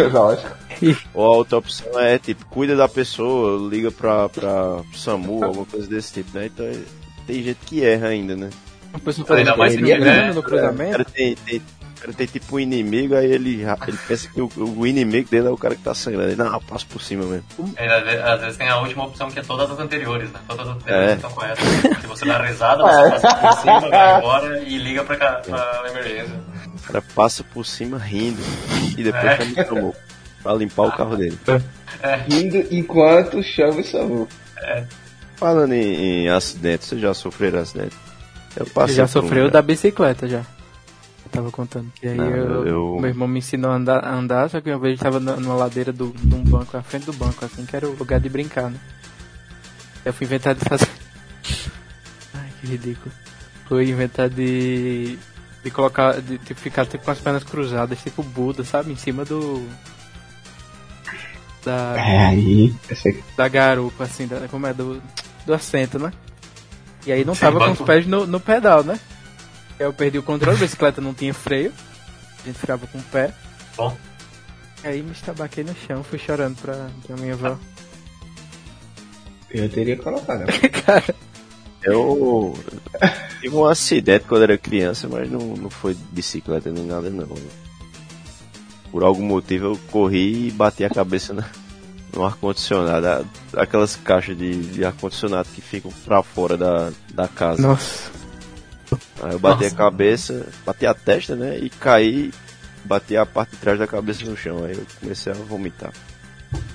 E- 0.81 0.95
ou 1.13 1.25
a 1.25 1.35
outra 1.37 1.57
opção 1.57 1.99
é, 1.99 2.19
tipo, 2.19 2.45
cuida 2.45 2.75
da 2.75 2.87
pessoa, 2.87 3.67
liga 3.69 3.89
pra, 3.91 4.29
pra 4.29 4.81
SAMU, 4.93 5.43
alguma 5.43 5.65
coisa 5.65 5.87
desse 5.87 6.13
tipo, 6.13 6.37
né? 6.37 6.45
Então 6.47 6.65
tem 7.25 7.41
gente 7.43 7.57
que 7.65 7.83
erra 7.83 8.09
ainda, 8.09 8.35
né? 8.35 8.49
Uma 8.93 8.99
pessoa 8.99 9.25
Ainda 9.35 9.51
fazendo 9.55 9.57
mais 9.57 9.71
se 9.73 9.77
que, 9.79 9.83
né, 9.83 9.95
engano 9.97 10.33
no 10.35 10.43
cruzamento. 10.43 10.91
cara 10.91 11.05
tem, 11.05 11.35
tem, 11.35 11.61
cara 11.99 12.13
tem 12.13 12.27
tipo 12.27 12.55
um 12.55 12.59
inimigo, 12.59 13.15
aí 13.15 13.31
ele, 13.31 13.61
ele 13.87 13.97
pensa 14.07 14.29
que 14.29 14.41
o, 14.41 14.49
o 14.55 14.85
inimigo 14.87 15.29
dele 15.29 15.47
é 15.47 15.49
o 15.49 15.57
cara 15.57 15.75
que 15.75 15.81
tá 15.83 15.93
sangrando. 15.93 16.27
Ele, 16.29 16.35
não, 16.35 16.53
eu 16.53 16.61
passo 16.61 16.85
por 16.87 17.01
cima 17.01 17.23
mesmo. 17.25 17.45
É, 17.75 17.87
às, 17.87 18.03
vezes, 18.03 18.21
às 18.23 18.41
vezes 18.41 18.57
tem 18.57 18.69
a 18.69 18.77
última 18.79 19.05
opção 19.05 19.29
que 19.31 19.39
é 19.39 19.43
todas 19.43 19.69
as 19.71 19.79
anteriores, 19.79 20.29
né? 20.31 20.39
Todas 20.47 20.67
as 20.67 20.75
anteriores 20.75 21.09
É. 21.11 21.13
estão 21.15 21.31
corretas. 21.31 21.65
Se 22.01 22.07
você 22.07 22.25
dá 22.25 22.41
risada, 22.43 22.83
você 23.11 23.21
passa 23.21 23.35
por 23.37 23.57
cima, 23.61 23.89
vai 23.89 24.17
embora 24.19 24.63
e 24.63 24.77
liga 24.77 25.03
pra, 25.03 25.15
cá- 25.17 25.41
pra 25.45 25.83
emergência. 25.89 26.35
O 26.75 26.81
cara 26.87 27.03
passa 27.15 27.43
por 27.43 27.65
cima 27.65 27.97
rindo 27.97 28.41
e 28.97 29.03
depois 29.03 29.25
É. 29.25 29.37
chama 29.37 29.51
o 29.51 29.65
SAMU 29.65 29.95
pra 30.43 30.53
limpar 30.53 30.83
o 30.83 30.91
carro 30.91 31.17
dele. 31.17 31.37
Indo 32.29 32.57
enquanto 32.73 33.41
chama 33.43 33.81
o 33.81 33.83
SAMU. 33.83 34.27
Falando 35.35 35.73
em, 35.73 36.23
em 36.25 36.29
acidente, 36.29 36.85
você 36.85 36.97
já 36.99 37.13
sofreram 37.13 37.59
acidente? 37.59 37.95
Eu 38.55 38.65
passei 38.67 38.95
já 38.95 39.03
um, 39.03 39.07
sofreu 39.07 39.45
já. 39.45 39.51
da 39.51 39.61
bicicleta 39.61 40.27
já. 40.27 40.41
Eu 41.27 41.29
tava 41.29 41.51
contando. 41.51 41.91
E 42.01 42.07
aí 42.07 42.15
Não, 42.17 42.25
eu- 42.25 42.65
eu- 42.67 42.97
meu 42.99 43.09
irmão 43.09 43.27
me 43.27 43.39
ensinou 43.39 43.69
a 43.71 43.75
andar, 43.75 44.03
a 44.03 44.15
andar 44.15 44.49
só 44.49 44.61
que 44.61 44.69
uma 44.69 44.79
vez 44.79 44.93
ele 44.93 45.01
tava 45.03 45.19
numa 45.19 45.55
ladeira 45.55 45.91
do, 45.91 46.15
num 46.23 46.41
banco, 46.43 46.77
à 46.77 46.81
frente 46.81 47.05
do 47.05 47.11
banco, 47.13 47.43
assim, 47.43 47.65
que 47.65 47.75
era 47.75 47.85
o 47.87 47.95
lugar 47.97 48.19
de 48.21 48.29
brincar, 48.29 48.69
né? 48.71 48.79
Eu 50.05 50.13
fui 50.13 50.25
inventar 50.25 50.55
de 50.55 50.61
fazer. 50.63 50.87
Ai, 52.33 52.47
que 52.61 52.67
ridículo. 52.67 53.11
Fui 53.67 53.89
inventar 53.89 54.29
de. 54.29 55.19
de 55.63 55.69
colocar. 55.71 56.21
de, 56.21 56.37
de 56.37 56.53
ficar 56.53 56.85
tipo, 56.85 57.03
com 57.03 57.11
as 57.11 57.19
pernas 57.19 57.43
cruzadas, 57.43 57.99
tipo 58.01 58.23
Buda, 58.23 58.63
sabe? 58.63 58.93
Em 58.93 58.95
cima 58.95 59.25
do. 59.25 59.67
Da, 61.65 61.93
É 61.97 62.25
aí. 62.27 62.73
Da 63.35 63.49
garupa, 63.49 64.05
assim, 64.05 64.27
da, 64.27 64.47
como 64.47 64.65
é? 64.65 64.73
Do, 64.73 65.01
do 65.45 65.53
assento, 65.53 65.99
né? 65.99 66.13
E 67.05 67.11
aí 67.11 67.25
não 67.25 67.35
tava 67.35 67.59
com 67.59 67.71
os 67.71 67.81
pés 67.81 68.05
no, 68.07 68.25
no 68.25 68.39
pedal, 68.39 68.83
né? 68.83 68.97
Eu 69.79 69.93
perdi 69.93 70.17
o 70.17 70.23
controle, 70.23 70.57
a 70.57 70.59
bicicleta 70.59 71.01
não 71.01 71.13
tinha 71.13 71.33
freio. 71.33 71.71
A 72.43 72.47
gente 72.47 72.57
ficava 72.59 72.87
com 72.87 72.97
o 72.97 73.03
pé. 73.03 73.33
Bom. 73.75 73.95
Aí 74.83 75.01
me 75.01 75.11
estabaquei 75.11 75.63
no 75.63 75.75
chão, 75.87 76.03
fui 76.03 76.17
chorando 76.19 76.55
pra, 76.61 76.89
pra 77.05 77.15
minha 77.17 77.33
avó. 77.33 77.57
Eu 79.49 79.69
teria 79.69 79.97
colocado. 79.97 80.45
Cara, 80.85 81.15
Eu 81.83 82.53
tive 83.39 83.55
um 83.55 83.65
acidente 83.65 84.25
quando 84.27 84.43
era 84.43 84.57
criança, 84.57 85.07
mas 85.07 85.29
não, 85.29 85.39
não 85.55 85.69
foi 85.69 85.93
de 85.93 86.03
bicicleta 86.11 86.71
nem 86.71 86.85
nada 86.85 87.09
não. 87.09 87.27
Por 88.91 89.03
algum 89.03 89.23
motivo 89.23 89.65
eu 89.67 89.79
corri 89.91 90.47
e 90.47 90.51
bati 90.51 90.83
a 90.83 90.89
cabeça 90.89 91.33
na, 91.33 91.45
no 92.13 92.25
ar-condicionado. 92.25 93.27
Aquelas 93.55 93.95
caixas 93.95 94.37
de, 94.37 94.55
de 94.55 94.85
ar-condicionado 94.85 95.49
que 95.53 95.61
ficam 95.61 95.91
pra 96.05 96.23
fora 96.23 96.57
da, 96.57 96.91
da 97.13 97.27
casa. 97.27 97.61
nossa. 97.61 98.11
Aí 99.21 99.31
eu 99.33 99.39
bati 99.39 99.63
Nossa. 99.63 99.73
a 99.75 99.77
cabeça, 99.77 100.45
bati 100.65 100.85
a 100.85 100.93
testa, 100.93 101.35
né? 101.35 101.57
E 101.57 101.69
caí, 101.69 102.31
bati 102.85 103.17
a 103.17 103.25
parte 103.25 103.51
de 103.51 103.57
trás 103.57 103.79
da 103.79 103.87
cabeça 103.87 104.23
no 104.25 104.37
chão. 104.37 104.63
Aí 104.63 104.73
eu 104.75 104.85
comecei 104.99 105.31
a 105.31 105.35
vomitar. 105.35 105.91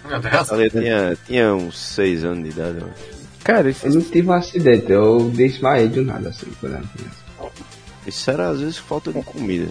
Meu 0.08 0.20
Deus. 0.20 0.50
Eu 0.50 0.70
tinha, 0.70 1.18
tinha 1.26 1.54
uns 1.54 1.78
6 1.78 2.24
anos 2.24 2.44
de 2.44 2.50
idade. 2.50 2.78
eu 2.80 2.86
acho. 2.86 3.22
Cara, 3.44 3.70
isso, 3.70 3.86
Eu 3.86 3.94
não 3.94 4.02
tive 4.02 4.28
um 4.28 4.32
acidente, 4.32 4.90
eu 4.92 5.30
desmaiei 5.34 5.88
do 5.88 6.02
nada 6.04 6.28
assim 6.28 6.46
quando 6.60 6.74
era 6.76 6.84
criança. 6.84 7.22
Isso 8.06 8.30
era 8.30 8.48
às 8.50 8.60
vezes 8.60 8.78
falta 8.78 9.12
de 9.12 9.22
comida. 9.22 9.68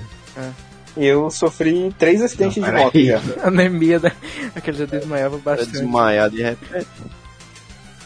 Eu 0.98 1.30
sofri 1.30 1.94
três 1.98 2.22
acidentes 2.22 2.58
Não, 2.58 2.70
de 2.70 2.76
moto 2.78 3.00
já. 3.00 3.22
anemia, 3.48 4.00
né? 4.00 4.12
Aquele 4.56 4.78
já 4.78 4.86
desmaiava 4.86 5.38
bastante. 5.38 5.72
desmaiar 5.72 6.30
de 6.30 6.42
repente. 6.44 6.88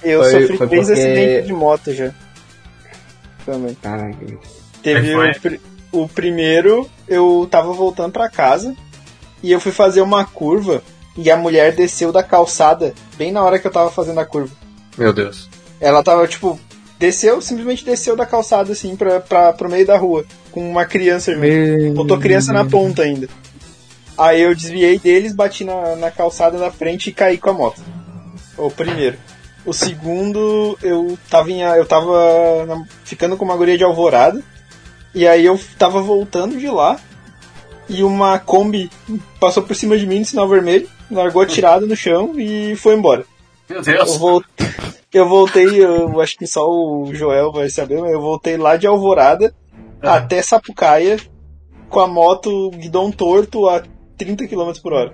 Eu 0.03 0.21
Foi- 0.21 0.31
sofri 0.41 0.57
foi 0.57 0.67
três 0.67 0.87
porque- 0.87 0.99
acidentes 1.01 1.47
de 1.47 1.53
moto 1.53 1.93
já. 1.93 2.11
Também. 3.45 3.75
Caraca. 3.81 4.17
Teve 4.81 5.11
é 5.11 5.31
o, 5.31 5.39
pri- 5.39 5.61
o 5.91 6.07
primeiro, 6.07 6.89
eu 7.07 7.47
tava 7.49 7.71
voltando 7.73 8.11
pra 8.11 8.29
casa 8.29 8.75
e 9.41 9.51
eu 9.51 9.59
fui 9.59 9.71
fazer 9.71 10.01
uma 10.01 10.25
curva 10.25 10.81
e 11.17 11.29
a 11.31 11.37
mulher 11.37 11.73
desceu 11.75 12.11
da 12.11 12.21
calçada 12.23 12.93
bem 13.17 13.31
na 13.31 13.43
hora 13.43 13.57
que 13.59 13.65
eu 13.67 13.71
tava 13.71 13.89
fazendo 13.91 14.19
a 14.19 14.25
curva. 14.25 14.53
Meu 14.97 15.13
Deus. 15.13 15.49
Ela 15.79 16.03
tava, 16.03 16.27
tipo, 16.27 16.59
desceu, 16.97 17.41
simplesmente 17.41 17.85
desceu 17.85 18.15
da 18.15 18.25
calçada, 18.25 18.71
assim, 18.71 18.95
pra, 18.95 19.19
pra, 19.19 19.53
pro 19.53 19.69
meio 19.69 19.85
da 19.85 19.97
rua, 19.97 20.25
com 20.51 20.67
uma 20.69 20.85
criança. 20.85 21.35
Meu... 21.35 21.93
Botou 21.93 22.17
criança 22.19 22.51
na 22.53 22.65
ponta 22.65 23.01
ainda. 23.03 23.27
Aí 24.17 24.41
eu 24.41 24.55
desviei 24.55 24.97
deles, 24.97 25.33
bati 25.33 25.63
na, 25.65 25.95
na 25.97 26.09
calçada 26.11 26.57
na 26.57 26.71
frente 26.71 27.09
e 27.09 27.13
caí 27.13 27.37
com 27.37 27.49
a 27.49 27.53
moto. 27.53 27.81
O 28.57 28.71
primeiro. 28.71 29.17
O 29.65 29.73
segundo, 29.73 30.77
eu 30.83 31.17
tava, 31.29 31.51
em, 31.51 31.61
eu 31.61 31.85
tava 31.85 32.65
na- 32.67 32.85
ficando 33.03 33.35
com 33.35 33.43
uma 33.45 33.55
guria 33.57 33.77
de 33.77 33.83
alvorada. 33.83 34.41
E 35.13 35.27
aí 35.27 35.45
eu 35.45 35.59
tava 35.77 36.01
voltando 36.01 36.57
de 36.57 36.67
lá. 36.67 36.99
E 37.87 38.03
uma 38.03 38.39
Kombi 38.39 38.89
passou 39.39 39.61
por 39.63 39.75
cima 39.75 39.97
de 39.97 40.05
mim 40.07 40.19
no 40.19 40.25
sinal 40.25 40.47
vermelho, 40.47 40.89
largou 41.09 41.41
atirado 41.41 41.85
no 41.87 41.95
chão 41.95 42.33
e 42.39 42.75
foi 42.75 42.95
embora. 42.95 43.25
Meu 43.69 43.77
Eu, 43.79 43.83
Deus. 43.83 44.17
voltei, 44.17 44.67
eu 45.13 45.27
voltei, 45.29 45.83
eu 45.83 46.19
acho 46.19 46.35
que 46.37 46.47
só 46.47 46.67
o 46.67 47.13
Joel 47.13 47.51
vai 47.51 47.69
saber, 47.69 47.99
mas 48.01 48.11
eu 48.11 48.19
voltei 48.21 48.57
lá 48.57 48.75
de 48.75 48.87
Alvorada 48.87 49.53
até 50.01 50.41
Sapucaia 50.41 51.17
com 51.89 51.99
a 51.99 52.07
moto 52.07 52.69
guidão 52.71 53.11
torto 53.11 53.69
a 53.69 53.83
30 54.17 54.47
km 54.47 54.71
por 54.81 54.93
hora. 54.93 55.13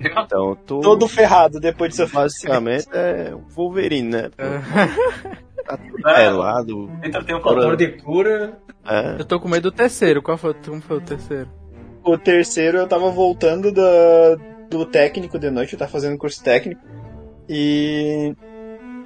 Então, 0.00 0.56
tu 0.66 0.80
Todo 0.80 1.06
ferrado 1.06 1.60
depois 1.60 1.90
disso. 1.94 2.10
basicamente 2.12 2.86
é 2.92 3.34
um 3.34 3.46
Wolverine, 3.54 4.08
né? 4.08 4.30
Tá 5.66 5.76
tudo 5.76 6.08
É. 6.08 6.14
pelado. 6.14 6.90
Entra, 7.02 7.22
tem 7.24 7.36
um 7.36 7.40
Fator 7.40 7.76
de... 7.76 7.86
de 7.86 8.02
cura. 8.02 8.58
É. 8.86 9.16
Eu 9.20 9.24
tô 9.24 9.38
com 9.38 9.48
medo 9.48 9.70
do 9.70 9.72
terceiro. 9.76 10.22
Qual 10.22 10.38
foi, 10.38 10.54
como 10.54 10.80
foi 10.80 10.96
o 10.96 11.00
terceiro? 11.00 11.48
O 12.02 12.16
terceiro 12.16 12.78
eu 12.78 12.86
tava 12.88 13.10
voltando 13.10 13.70
da, 13.70 14.36
do 14.70 14.86
técnico 14.86 15.38
de 15.38 15.50
noite, 15.50 15.74
eu 15.74 15.78
tava 15.78 15.90
fazendo 15.90 16.16
curso 16.16 16.42
técnico. 16.42 16.80
E 17.48 18.34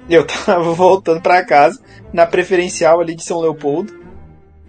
eu 0.09 0.25
tava 0.45 0.71
voltando 0.73 1.21
pra 1.21 1.43
casa, 1.45 1.81
na 2.13 2.25
preferencial 2.25 3.01
ali 3.01 3.15
de 3.15 3.23
São 3.23 3.41
Leopoldo, 3.41 3.93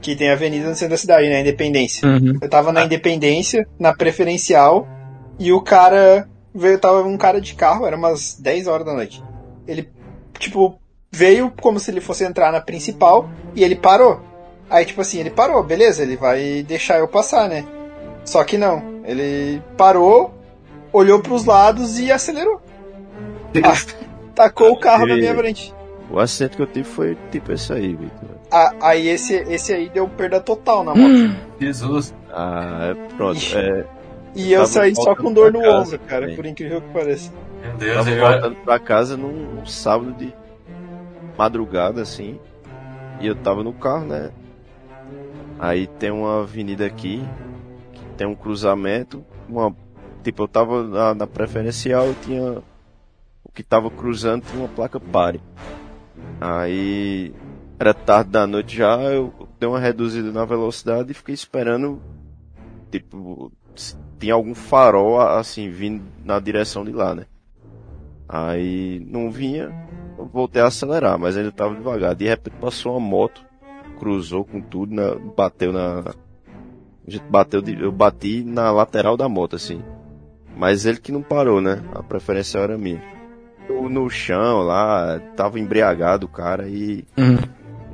que 0.01 0.17
tem 0.17 0.31
a 0.31 0.33
avenida 0.33 0.69
no 0.69 0.75
centro 0.75 0.91
da 0.95 0.97
cidade, 0.99 1.29
né? 1.29 1.41
Independência. 1.41 2.07
Eu 2.43 2.49
tava 2.49 2.73
na 2.73 2.85
Independência, 2.85 3.67
na 3.79 3.95
preferencial, 3.95 4.89
e 5.39 5.53
o 5.53 5.61
cara 5.61 6.29
veio, 6.55 6.79
tava 6.79 7.03
um 7.03 7.17
cara 7.17 7.41
de 7.41 7.55
carro, 7.55 7.87
era 7.87 7.97
umas 7.97 8.39
10 8.39 8.67
horas 8.67 8.87
da 8.87 8.93
noite. 8.93 9.23
Ele, 9.67 9.91
tipo, 10.39 10.79
veio 11.11 11.53
como 11.61 11.79
se 11.79 11.91
ele 11.91 12.01
fosse 12.01 12.25
entrar 12.25 12.53
na 12.53 12.61
principal 12.61 13.29
e 13.55 13.65
ele 13.65 13.77
parou. 13.77 14.21
Aí, 14.71 14.85
tipo 14.85 15.01
assim, 15.01 15.21
ele 15.21 15.31
parou, 15.31 15.63
beleza, 15.63 16.03
ele 16.03 16.17
vai 16.17 16.63
deixar 16.63 16.99
eu 16.99 17.09
passar, 17.09 17.49
né? 17.49 17.65
Só 18.25 18.43
que 18.45 18.57
não, 18.57 19.03
ele 19.05 19.63
parou, 19.77 20.35
olhou 20.93 21.21
pros 21.21 21.45
lados 21.45 21.99
e 21.99 22.11
acelerou. 22.11 22.61
Ah, 23.63 23.77
tacou 24.35 24.73
o 24.73 24.79
carro 24.79 25.07
na 25.07 25.15
minha 25.17 25.35
frente. 25.35 25.75
O 26.11 26.19
acidente 26.19 26.57
que 26.57 26.63
eu 26.63 26.67
tive 26.67 26.85
foi 26.85 27.17
tipo 27.31 27.53
esse 27.53 27.73
aí, 27.73 27.95
Vitor. 27.95 28.29
Ah, 28.51 28.73
aí 28.81 29.09
esse, 29.09 29.35
esse 29.49 29.73
aí 29.73 29.89
deu 29.89 30.09
perda 30.09 30.41
total 30.41 30.85
na 30.85 30.95
moto. 30.95 31.37
Jesus. 31.61 32.15
Ah, 32.33 32.91
é 32.91 33.15
pronto. 33.17 33.41
É, 33.55 33.85
E 34.35 34.53
eu 34.53 34.61
Tava 34.61 34.67
saí 34.67 34.95
só 34.95 35.15
com 35.15 35.33
dor 35.33 35.53
no 35.53 35.61
casa 35.61 35.81
ombro, 35.95 35.99
cara, 36.01 36.21
também. 36.23 36.37
por 36.37 36.47
incrível 36.47 36.83
que 36.83 36.93
pareça. 36.93 37.31
Meu 37.63 37.77
Deus. 37.77 37.95
tava 37.97 38.11
eu- 38.11 38.21
voltando 38.33 38.57
pra 38.57 38.79
casa 38.81 39.17
num, 39.17 39.33
num 39.55 39.67
sábado 39.67 40.13
de 40.13 40.35
madrugada, 41.39 42.03
assim. 42.03 42.39
E 43.21 43.27
eu 43.27 43.35
tava 43.35 43.63
no 43.63 43.73
carro, 43.73 44.07
né? 44.07 44.31
Aí 45.59 45.87
tem 45.87 46.11
uma 46.11 46.43
avenida 46.43 46.85
aqui, 46.85 47.25
que 47.93 48.05
tem 48.17 48.27
um 48.27 48.35
cruzamento. 48.35 49.25
Uma, 49.49 49.75
tipo, 50.23 50.43
eu 50.43 50.49
tava 50.49 50.83
na, 50.83 51.15
na 51.15 51.27
preferencial 51.27 52.11
e 52.11 52.15
tinha. 52.27 52.63
O 53.45 53.53
que 53.55 53.63
tava 53.63 53.89
cruzando 53.91 54.43
tinha 54.45 54.61
uma 54.61 54.69
placa 54.69 54.99
pare. 54.99 55.41
Aí 56.41 57.33
era 57.79 57.95
tarde 57.95 58.31
da 58.31 58.47
noite 58.47 58.77
já, 58.77 58.97
eu 59.01 59.33
dei 59.61 59.69
uma 59.69 59.79
reduzida 59.79 60.33
na 60.33 60.45
velocidade 60.45 61.11
e 61.13 61.15
fiquei 61.15 61.35
esperando. 61.35 62.01
Tipo, 62.91 63.53
se 63.77 63.97
tinha 64.19 64.35
algum 64.35 64.55
farol 64.55 65.21
assim 65.21 65.71
vindo 65.71 66.03
na 66.25 66.39
direção 66.41 66.85
de 66.85 66.93
lá, 66.93 67.15
né? 67.15 67.27
Aí 68.29 69.05
não 69.07 69.31
vinha, 69.31 69.71
eu 70.19 70.27
voltei 70.27 70.63
a 70.63 70.67
acelerar, 70.67 71.19
mas 71.19 71.37
ainda 71.37 71.53
tava 71.53 71.75
devagar. 71.75 72.15
De 72.15 72.27
repente 72.27 72.55
passou 72.61 72.93
uma 72.93 73.01
moto, 73.01 73.45
cruzou 73.99 74.45
com 74.45 74.61
tudo, 74.61 74.95
na- 74.95 75.15
bateu 75.37 75.73
na. 75.73 76.01
A 77.07 77.11
gente 77.11 77.25
bateu, 77.29 77.61
de- 77.61 77.79
eu 77.81 77.93
bati 77.93 78.43
na 78.43 78.71
lateral 78.73 79.17
da 79.17 79.29
moto, 79.29 79.57
assim. 79.57 79.83
Mas 80.57 80.87
ele 80.87 80.99
que 80.99 81.13
não 81.13 81.21
parou, 81.23 81.61
né? 81.61 81.83
A 81.95 82.03
preferência 82.03 82.59
era 82.59 82.79
minha. 82.79 83.03
Eu 83.69 83.89
no 83.89 84.09
chão 84.09 84.63
lá, 84.63 85.19
tava 85.37 85.59
embriagado 85.59 86.27
o 86.27 86.29
cara 86.29 86.69
e 86.69 87.05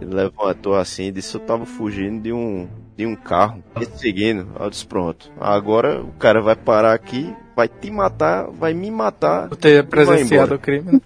ele 0.01 0.15
levantou 0.15 0.75
assim 0.77 1.05
e 1.05 1.13
disse 1.13 1.35
eu 1.35 1.41
tava 1.41 1.65
fugindo 1.67 2.23
de 2.23 2.33
um, 2.33 2.69
de 3.01 3.07
um 3.07 3.17
carro 3.17 3.65
me 3.79 3.87
seguindo. 3.87 4.47
Eu 4.61 4.69
disse, 4.69 4.87
pronto. 4.87 5.31
Agora 5.41 6.03
o 6.03 6.13
cara 6.13 6.43
vai 6.43 6.55
parar 6.55 6.93
aqui, 6.93 7.35
vai 7.57 7.67
te 7.67 7.91
matar, 7.91 8.51
vai 8.51 8.75
me 8.75 8.91
matar. 8.91 9.49
Por 9.49 9.57
ter 9.57 9.87
presenciado 9.87 10.55
o 10.55 10.59
crime. 10.59 10.93
né? 10.93 11.01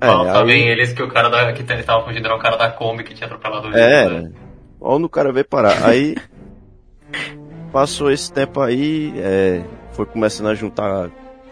É, 0.00 0.08
Ó, 0.08 0.38
aí- 0.38 0.46
bem 0.46 0.68
eles 0.68 0.94
que 0.94 1.02
o 1.02 1.08
cara 1.08 1.28
da, 1.28 1.52
que 1.52 1.60
ele 1.70 1.82
tava 1.82 2.02
fugindo 2.06 2.24
era 2.24 2.34
o 2.34 2.38
cara 2.38 2.56
da 2.56 2.70
Kombi 2.70 3.04
que 3.04 3.12
tinha 3.12 3.26
atropelado 3.26 3.68
o 3.68 3.76
É, 3.76 4.08
né? 4.08 4.32
Onde 4.80 5.04
o 5.04 5.08
cara 5.10 5.30
veio 5.30 5.44
parar. 5.44 5.84
Aí 5.86 6.16
passou 7.70 8.10
esse 8.10 8.32
tempo 8.32 8.62
aí, 8.62 9.12
é, 9.18 9.62
foi 9.92 10.06
começando 10.06 10.46
a 10.48 10.54
juntar 10.54 11.10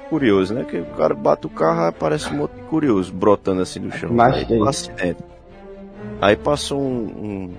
curioso, 0.08 0.54
né? 0.54 0.64
Que 0.64 0.78
o 0.78 0.86
cara 0.96 1.14
bate 1.14 1.46
o 1.46 1.50
carro, 1.50 1.82
aparece 1.82 2.32
um 2.32 2.38
monte 2.38 2.52
de 2.54 2.62
curioso 2.62 3.12
brotando 3.12 3.60
assim 3.60 3.80
do 3.80 3.94
chão. 3.94 4.10
Mas 4.10 4.36
aí, 4.50 4.58
um 4.58 4.64
acidente. 4.64 5.22
Aí 6.18 6.34
passou 6.34 6.80
um, 6.80 7.04
um, 7.04 7.54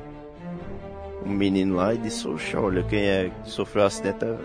um 1.25 1.29
menino 1.29 1.75
lá 1.75 1.93
e 1.93 1.97
disse, 1.97 2.27
oxa, 2.27 2.59
olha, 2.59 2.83
quem 2.83 3.01
é 3.01 3.31
que 3.43 3.49
sofreu 3.51 3.85
acidente 3.85 4.23
é 4.25 4.35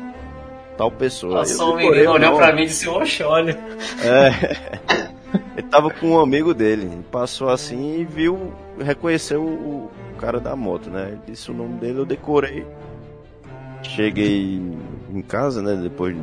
tal 0.77 0.91
pessoa. 0.91 1.35
Aí 1.35 1.39
Passou 1.49 1.75
um 1.75 1.77
menino, 1.77 2.11
olhou 2.13 2.37
pra 2.37 2.53
mim 2.53 2.63
e 2.63 2.67
disse, 2.67 2.89
oxe, 2.89 3.23
olha. 3.23 3.59
É. 4.03 4.75
Ele 5.57 5.67
tava 5.69 5.91
com 5.91 6.11
um 6.11 6.21
amigo 6.21 6.53
dele. 6.55 6.83
Ele 6.83 7.05
passou 7.11 7.49
assim 7.49 8.01
e 8.01 8.05
viu, 8.05 8.53
reconheceu 8.79 9.43
o, 9.43 9.91
o 10.13 10.17
cara 10.21 10.39
da 10.41 10.55
moto, 10.57 10.91
né? 10.91 11.09
Ele 11.13 11.21
disse 11.29 11.51
o 11.51 11.55
nome 11.55 11.75
dele, 11.79 11.99
eu 12.01 12.05
decorei. 12.05 12.65
Cheguei 13.83 14.61
em 15.13 15.23
casa, 15.23 15.61
né? 15.63 15.77
Depois 15.77 16.15
de 16.17 16.23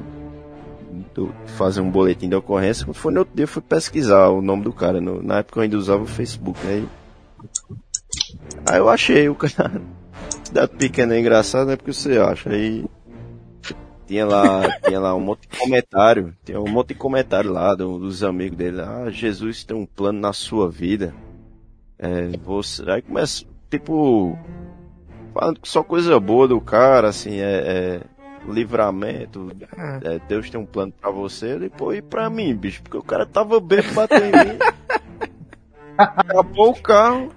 fazer 1.55 1.81
um 1.81 1.89
boletim 1.89 2.27
de 2.29 2.35
ocorrência. 2.35 2.85
Quando 2.85 2.95
foi 2.95 3.13
no 3.13 3.19
outro 3.19 3.35
dia, 3.35 3.43
eu 3.43 3.47
fui 3.47 3.61
pesquisar 3.61 4.29
o 4.29 4.41
nome 4.41 4.63
do 4.63 4.73
cara. 4.73 4.99
No- 4.99 5.21
na 5.21 5.39
época 5.39 5.59
eu 5.59 5.63
ainda 5.63 5.77
usava 5.77 6.03
o 6.03 6.07
Facebook, 6.07 6.59
né? 6.65 6.83
E- 6.83 7.81
Aí 8.65 8.77
eu 8.77 8.89
achei 8.89 9.29
o 9.29 9.35
cara. 9.35 9.81
Cidade 10.51 10.75
pequena 10.77 11.15
é 11.15 11.19
engraçado, 11.21 11.67
né? 11.69 11.77
Porque 11.77 11.93
você 11.93 12.17
acha. 12.17 12.49
Aí 12.49 12.83
tinha 14.05 14.25
lá, 14.25 14.63
tinha 14.85 14.99
lá 14.99 15.15
um 15.15 15.21
monte 15.21 15.47
de 15.47 15.57
comentário, 15.57 16.35
tinha 16.43 16.59
um 16.59 16.67
monte 16.69 16.89
de 16.89 16.95
comentário 16.95 17.49
lá 17.49 17.73
do- 17.73 17.97
dos 17.97 18.21
amigos 18.21 18.57
dele. 18.57 18.81
Ah, 18.81 19.09
Jesus 19.09 19.63
tem 19.63 19.77
um 19.77 19.85
plano 19.85 20.19
na 20.19 20.33
sua 20.33 20.69
vida. 20.69 21.13
É, 21.97 22.37
você, 22.43 22.83
aí 22.91 23.01
começa, 23.01 23.45
tipo, 23.69 24.37
falando 25.33 25.57
só 25.63 25.81
coisa 25.83 26.19
boa 26.19 26.49
do 26.49 26.59
cara, 26.59 27.07
assim, 27.07 27.39
é, 27.39 28.01
é 28.01 28.01
livramento, 28.51 29.51
é, 30.03 30.19
Deus 30.27 30.49
tem 30.49 30.59
um 30.59 30.65
plano 30.65 30.91
pra 30.99 31.11
você, 31.11 31.57
depois 31.57 31.99
e 31.99 32.01
pra 32.01 32.29
mim, 32.29 32.53
bicho, 32.53 32.81
porque 32.83 32.97
o 32.97 33.03
cara 33.03 33.25
tava 33.25 33.57
bem 33.61 33.83
batendo 33.93 34.25
em 34.25 34.31
mim. 34.53 34.59
Acabou 35.97 36.71
o 36.71 36.81
carro 36.81 37.29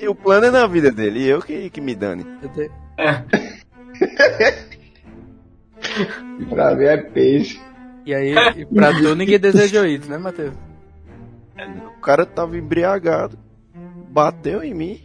e 0.00 0.08
o 0.08 0.14
plano 0.14 0.46
é 0.46 0.50
na 0.50 0.66
vida 0.66 0.90
dele, 0.90 1.20
e 1.20 1.28
eu 1.28 1.40
que, 1.40 1.70
que 1.70 1.80
me 1.80 1.94
dane. 1.94 2.24
Eu 2.42 2.48
te- 2.50 2.70
Pra 6.48 6.74
mim 6.74 6.84
é 6.84 6.96
peixe. 6.96 7.60
E 8.06 8.14
aí, 8.14 8.34
e 8.56 8.66
pra 8.66 8.92
tu, 8.92 9.14
ninguém 9.14 9.38
desejou 9.38 9.86
isso, 9.86 10.10
né, 10.10 10.18
Matheus? 10.18 10.54
O 11.96 12.00
cara 12.00 12.26
tava 12.26 12.56
embriagado, 12.58 13.38
bateu 14.10 14.62
em 14.62 14.74
mim 14.74 15.00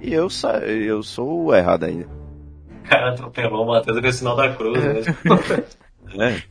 e 0.00 0.12
eu 0.12 0.28
sa... 0.30 0.58
eu 0.58 1.02
sou 1.02 1.46
o 1.46 1.54
errado 1.54 1.84
ainda. 1.84 2.06
O 2.84 2.88
cara 2.88 3.10
atropelou 3.10 3.64
o 3.64 3.68
Matheus 3.68 4.00
com 4.00 4.06
o 4.06 4.12
sinal 4.12 4.36
da 4.36 4.54
cruz 4.54 4.78
né? 4.84 5.00
É. 6.18 6.42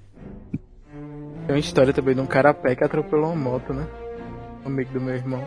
Tem 1.48 1.56
uma 1.56 1.60
história 1.60 1.94
também 1.94 2.14
de 2.16 2.20
um 2.22 2.26
cara 2.26 2.50
a 2.50 2.54
pé 2.54 2.76
que 2.76 2.84
atropelou 2.84 3.32
uma 3.32 3.52
moto, 3.52 3.74
né? 3.74 3.88
Um 4.66 4.68
amigo 4.68 4.92
do 4.92 5.00
meu 5.00 5.16
irmão. 5.16 5.44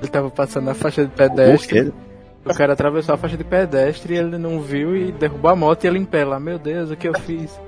Ele 0.00 0.08
tava 0.08 0.30
passando 0.30 0.64
na 0.64 0.74
faixa 0.74 1.04
de 1.04 1.10
pedestre. 1.10 1.92
O 2.44 2.54
cara 2.54 2.74
atravessou 2.74 3.14
a 3.14 3.18
faixa 3.18 3.36
de 3.36 3.44
pedestre 3.44 4.14
e 4.14 4.18
ele 4.18 4.36
não 4.36 4.60
viu 4.60 4.94
e 4.96 5.10
derrubou 5.12 5.50
a 5.50 5.56
moto 5.56 5.84
e 5.84 5.86
ele 5.86 5.98
em 5.98 6.04
pé 6.04 6.24
lá. 6.24 6.38
Meu 6.38 6.58
Deus, 6.58 6.90
o 6.90 6.96
que 6.96 7.08
eu 7.08 7.18
fiz? 7.20 7.58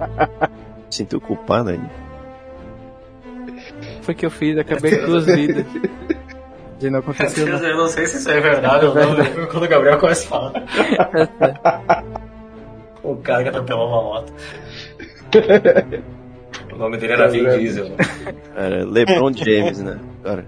Sinto 0.90 1.20
culpado 1.20 1.70
ainda. 1.70 1.90
Foi 4.02 4.14
o 4.14 4.16
que 4.16 4.24
eu 4.24 4.30
fiz, 4.30 4.56
acabei 4.56 4.96
com 4.96 5.06
duas 5.06 5.26
vidas. 5.26 5.66
E 6.80 6.88
não 6.88 7.00
aconteceu 7.00 7.46
nada. 7.46 7.66
Eu 7.66 7.76
não 7.76 7.88
sei 7.88 8.06
se 8.06 8.16
isso 8.16 8.30
é 8.30 8.40
verdade 8.40 8.86
ou 8.86 8.94
não. 8.94 9.46
Quando 9.48 9.64
o 9.64 9.68
Gabriel 9.68 9.98
começa 9.98 10.24
a 10.24 10.28
falar. 10.28 10.52
o 13.04 13.16
cara 13.16 13.42
que 13.42 13.48
atropelou 13.50 13.88
uma 13.88 14.02
moto. 14.02 14.32
O 16.80 16.84
nome 16.84 16.96
dele 16.96 17.12
era 17.12 17.28
Vin 17.28 17.44
Diesel. 17.44 17.88
Era 18.56 18.86
LeBron 18.86 19.34
James, 19.34 19.82
né? 19.82 20.00
Cara, 20.24 20.46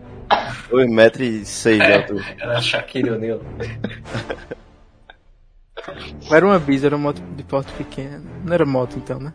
2 0.71 0.91
metros 0.91 1.29
e 1.29 1.45
6 1.45 1.77
de 1.79 1.83
É, 1.85 1.97
altura. 1.99 2.25
era 2.41 2.59
Shaquille 2.63 3.11
O'Neal. 3.11 3.41
Era 6.31 6.47
uma 6.47 6.59
bis, 6.59 6.85
era 6.85 6.97
uma 6.97 7.09
moto 7.09 7.21
de 7.37 7.43
porte 7.45 7.71
pequeno. 7.75 8.25
Não 8.47 8.55
era 8.55 8.65
moto 8.65 8.97
então, 8.97 9.21
né? 9.21 9.35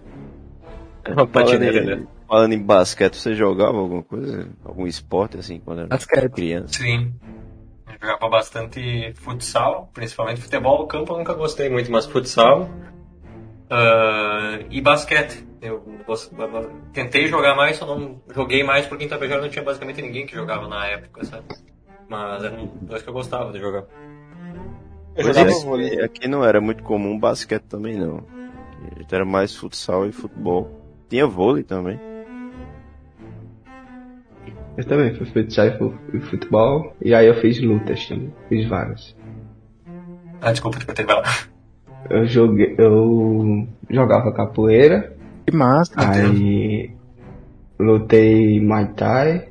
Uma 1.08 1.54
em, 1.54 1.86
né? 1.86 2.08
falando 2.28 2.54
em 2.54 2.64
basquete, 2.64 3.16
você 3.16 3.36
jogava 3.36 3.78
alguma 3.78 4.02
coisa? 4.02 4.50
Algum 4.66 4.88
esporte 4.88 5.38
assim 5.38 5.60
quando 5.60 5.82
era 5.82 5.88
Basquete. 5.89 6.32
criança? 6.32 6.80
Sim. 6.80 7.14
Eu 7.88 7.93
jogava 8.02 8.28
bastante 8.28 9.14
futsal, 9.18 9.91
principalmente 9.93 10.41
futebol. 10.41 10.82
O 10.82 10.88
campo 10.88 11.14
eu 11.14 11.20
nunca 11.20 11.36
gostei 11.36 11.70
muito, 11.70 11.91
mas 11.91 12.08
futsal. 12.08 12.68
Ah, 13.70 14.62
e 14.72 14.82
basquete. 14.82 15.47
Eu 15.62 15.84
tentei 16.93 17.28
jogar 17.28 17.55
mais, 17.55 17.78
só 17.78 17.86
não 17.86 18.22
joguei 18.34 18.64
mais 18.64 18.86
porque 18.86 19.05
em 19.05 19.08
Tapejara 19.08 19.41
não 19.41 19.49
tinha 19.49 19.64
basicamente 19.64 20.01
ninguém 20.01 20.26
que 20.26 20.36
jogava 20.36 20.68
na 20.68 20.86
época, 20.86 21.26
sabe? 21.26 21.45
Mas 22.08 22.43
eram 22.43 22.68
dois 22.82 23.01
que 23.01 23.10
eu 23.10 23.14
gostava 23.14 23.51
de 23.51 23.60
jogar. 23.60 23.86
Eu 25.16 25.24
Pois 25.24 25.36
jogava 25.36 25.49
é, 25.49 25.64
vôlei. 25.64 25.88
aqui, 25.88 26.01
aqui 26.01 26.28
não 26.28 26.45
era 26.45 26.62
muito 26.62 26.84
comum 26.84 27.18
basquete 27.20 27.64
também 27.64 27.97
não. 27.97 28.24
Era 29.12 29.26
mais 29.26 29.55
futsal 29.55 30.05
e 30.05 30.12
futebol. 30.12 30.70
Tinha 31.10 31.26
vôlei 31.26 31.64
também. 31.64 31.99
Eu 34.78 34.86
também 34.86 35.16
fui 35.16 35.26
futsal 35.26 35.66
e 35.68 35.78
fu- 35.78 35.93
e 36.14 36.20
futebol. 36.20 36.95
E 37.01 37.16
aí 37.16 37.26
eu 37.26 37.34
fiz 37.41 37.60
lutas 37.60 38.08
também. 38.08 38.32
Fiz 38.47 38.68
várias. 38.70 39.16
Ah, 40.39 40.51
desculpa, 40.51 40.78
te 40.93 41.03
lá. 41.03 41.24
Eu 42.12 42.28
joguei. 42.28 42.76
Eu 42.78 43.68
jogava 43.89 44.32
capoeira. 44.32 45.16
Que 45.48 45.56
massa. 45.56 45.93
Aí 45.95 46.91
lutei 47.80 48.60
Muay 48.60 48.88
Thai. 48.95 49.48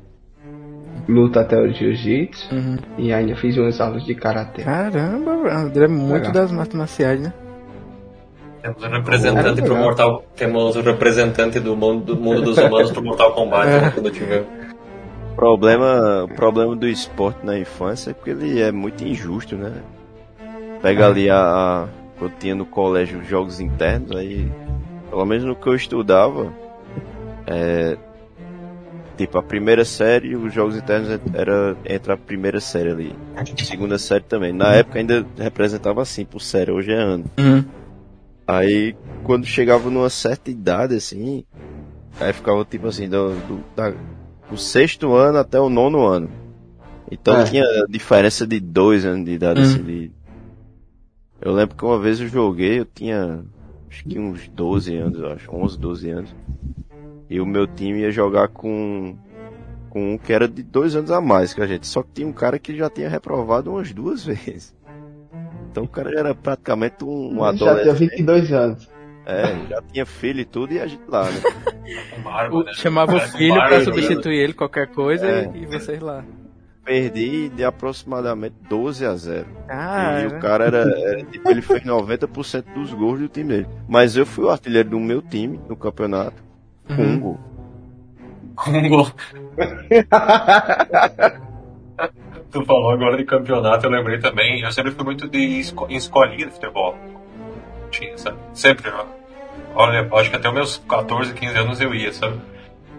Luta 1.09 1.39
até 1.41 1.57
o 1.57 1.71
Jiu-Jitsu. 1.71 2.53
Uhum. 2.53 2.77
E 2.97 3.13
ainda 3.13 3.35
fiz 3.37 3.57
umas 3.57 3.79
aulas 3.79 4.03
de 4.03 4.13
Karatê. 4.13 4.63
Caramba, 4.63 5.31
André 5.51 5.85
é 5.85 5.87
muito 5.87 6.27
Legal. 6.27 6.33
das 6.33 6.53
artes 6.53 6.75
marciais, 6.75 7.21
né? 7.21 7.33
Temos 8.61 8.83
um 8.83 8.89
representante 8.89 9.61
pro. 9.61 9.75
Mortal. 9.75 10.23
Temos 10.35 10.75
um 10.75 10.81
representante 10.81 11.59
do 11.59 11.75
mundo, 11.75 12.03
do 12.03 12.21
mundo 12.21 12.41
dos 12.41 12.57
humanos 12.57 12.91
pro 12.91 13.01
Mortal 13.03 13.33
Kombat 13.33 13.67
É. 13.67 13.81
né, 13.81 13.91
quando 13.93 14.11
tiver. 14.11 14.43
O 15.31 15.35
problema, 15.35 16.25
o 16.25 16.35
problema 16.35 16.75
do 16.75 16.87
esporte 16.87 17.45
na 17.45 17.57
infância 17.57 18.11
é 18.11 18.13
porque 18.13 18.31
ele 18.31 18.61
é 18.61 18.71
muito 18.71 19.03
injusto, 19.03 19.55
né? 19.55 19.71
Pega 20.81 21.07
ali 21.07 21.29
a, 21.29 21.37
a 21.37 21.87
eu 22.19 22.29
tinha 22.39 22.55
no 22.55 22.65
colégio 22.65 23.23
jogos 23.23 23.59
internos, 23.59 24.11
aí 24.11 24.51
pelo 25.09 25.25
menos 25.25 25.43
no 25.45 25.55
que 25.55 25.67
eu 25.67 25.75
estudava, 25.75 26.51
é, 27.45 27.97
tipo 29.17 29.37
a 29.37 29.43
primeira 29.43 29.83
série, 29.85 30.35
os 30.35 30.53
jogos 30.53 30.75
internos 30.75 31.19
era 31.33 31.75
entre 31.85 32.11
a 32.11 32.17
primeira 32.17 32.59
série 32.59 32.91
ali, 32.91 33.15
segunda 33.63 33.97
série 33.97 34.23
também. 34.23 34.53
Na 34.53 34.73
época 34.73 34.99
ainda 34.99 35.25
representava 35.37 36.01
assim 36.01 36.25
por 36.25 36.41
série, 36.41 36.71
hoje 36.71 36.91
é 36.91 36.97
ano. 36.97 37.25
Uhum. 37.39 37.63
Aí, 38.45 38.95
quando 39.23 39.45
chegava 39.45 39.89
numa 39.89 40.09
certa 40.09 40.49
idade, 40.49 40.95
assim, 40.95 41.43
aí 42.19 42.31
ficava 42.31 42.63
tipo 42.63 42.87
assim, 42.87 43.09
do, 43.09 43.31
do, 43.31 43.59
da- 43.75 43.93
do 44.49 44.57
sexto 44.57 45.13
ano 45.13 45.37
até 45.39 45.59
o 45.59 45.69
nono 45.69 46.05
ano. 46.05 46.29
Então 47.11 47.35
É. 47.41 47.43
tinha 47.43 47.63
diferença 47.89 48.45
de 48.47 48.59
dois 48.59 49.05
anos 49.05 49.25
de 49.25 49.31
idade, 49.31 49.59
Hum. 49.59 49.63
assim, 49.63 49.83
de... 49.83 50.11
Eu 51.41 51.53
lembro 51.53 51.75
que 51.75 51.83
uma 51.85 51.99
vez 51.99 52.19
eu 52.21 52.27
joguei, 52.27 52.79
eu 52.79 52.85
tinha 52.85 53.43
acho 53.89 54.03
que 54.03 54.19
uns 54.19 54.47
12 54.49 54.95
anos, 54.95 55.23
acho, 55.23 55.55
11, 55.55 55.79
12 55.79 56.09
anos. 56.09 56.35
E 57.29 57.39
o 57.39 57.45
meu 57.45 57.67
time 57.67 57.99
ia 57.99 58.11
jogar 58.11 58.47
com, 58.47 59.15
com 59.89 60.13
um 60.13 60.17
que 60.17 60.31
era 60.31 60.47
de 60.47 60.63
dois 60.63 60.95
anos 60.95 61.11
a 61.11 61.19
mais 61.19 61.53
que 61.53 61.61
a 61.61 61.67
gente. 61.67 61.85
Só 61.87 62.01
que 62.01 62.09
tinha 62.13 62.27
um 62.27 62.33
cara 62.33 62.57
que 62.57 62.75
já 62.75 62.89
tinha 62.89 63.09
reprovado 63.09 63.71
umas 63.71 63.91
duas 63.91 64.23
vezes. 64.25 64.75
Então 65.71 65.83
o 65.83 65.87
cara 65.87 66.11
já 66.11 66.19
era 66.19 66.35
praticamente 66.35 67.03
um, 67.03 67.33
um 67.33 67.43
já 67.43 67.53
tinha 67.53 67.71
adolescente. 67.71 68.09
22 68.11 68.51
anos. 68.53 68.89
É, 69.25 69.67
já 69.69 69.81
tinha 69.81 70.05
filho 70.05 70.39
e 70.39 70.45
tudo 70.45 70.73
e 70.73 70.79
a 70.79 70.87
gente 70.87 71.03
lá, 71.07 71.23
né? 71.29 71.41
Né? 71.87 72.73
Chamava 72.73 73.15
o 73.15 73.19
filho 73.19 73.53
pra 73.53 73.69
barba, 73.69 73.83
substituir 73.85 74.35
ele, 74.35 74.53
qualquer 74.53 74.87
coisa, 74.87 75.25
É. 75.25 75.51
e 75.55 75.65
vocês 75.65 76.01
lá. 76.01 76.23
Perdi 76.87 77.49
de 77.49 77.65
aproximadamente 77.65 78.55
12 78.69 79.05
a 79.05 79.13
0. 79.13 79.45
Ah, 79.67 80.21
e 80.21 80.27
o 80.27 80.39
cara 80.39 80.63
era, 80.67 80.77
era, 80.83 81.21
tipo, 81.25 81.49
ele 81.51 81.61
fez 81.61 81.83
90% 81.83 82.63
dos 82.73 82.93
gols 82.93 83.19
do 83.19 83.27
time 83.27 83.49
dele. 83.49 83.67
Mas 83.89 84.15
eu 84.15 84.25
fui 84.25 84.45
o 84.45 84.49
artilheiro 84.49 84.91
do 84.91 84.99
meu 84.99 85.21
time 85.21 85.59
no 85.67 85.75
campeonato 85.75 86.41
com 86.87 86.93
um 87.03 87.05
Uhum. 87.05 87.19
gol. 87.19 87.39
Com 88.55 88.71
um 88.71 88.87
gol. 88.87 89.07
Tu 92.51 92.63
falou 92.63 92.91
agora 92.91 93.17
de 93.17 93.25
campeonato, 93.25 93.85
eu 93.85 93.91
lembrei 93.91 94.19
também. 94.19 94.61
Eu 94.61 94.71
sempre 94.71 94.91
fui 94.91 95.03
muito 95.03 95.27
de 95.27 95.37
esco 95.59 95.85
em 95.89 95.95
escolinha 95.97 96.45
de 96.45 96.53
futebol. 96.53 96.95
Tinha, 97.91 98.17
sabe? 98.17 98.37
Sempre, 98.53 98.89
ó. 98.91 99.05
Olha, 99.75 100.07
acho 100.13 100.29
que 100.29 100.35
até 100.37 100.47
os 100.47 100.53
meus 100.55 100.77
14, 100.87 101.33
15 101.33 101.57
anos 101.57 101.81
eu 101.81 101.93
ia, 101.93 102.13
sabe? 102.13 102.39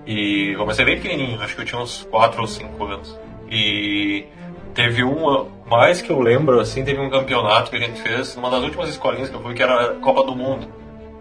E 0.06 0.54
comecei 0.58 0.84
bem 0.84 1.00
pequenininho, 1.00 1.40
acho 1.40 1.54
que 1.56 1.62
eu 1.62 1.64
tinha 1.64 1.80
uns 1.80 2.02
4 2.10 2.42
ou 2.42 2.46
5 2.46 2.84
anos. 2.84 3.18
E 3.50 4.26
teve 4.74 5.02
uma, 5.02 5.46
mais 5.66 6.00
que 6.00 6.10
eu 6.10 6.20
lembro, 6.20 6.60
assim, 6.60 6.84
teve 6.84 7.00
um 7.00 7.10
campeonato 7.10 7.70
que 7.70 7.76
a 7.76 7.80
gente 7.80 8.00
fez, 8.00 8.36
uma 8.36 8.50
das 8.50 8.62
últimas 8.62 8.88
escolinhas 8.88 9.28
que 9.28 9.34
eu 9.34 9.42
fui, 9.42 9.54
que 9.54 9.62
era 9.62 9.92
a 9.92 9.94
Copa 9.94 10.24
do 10.24 10.34
Mundo. 10.34 10.68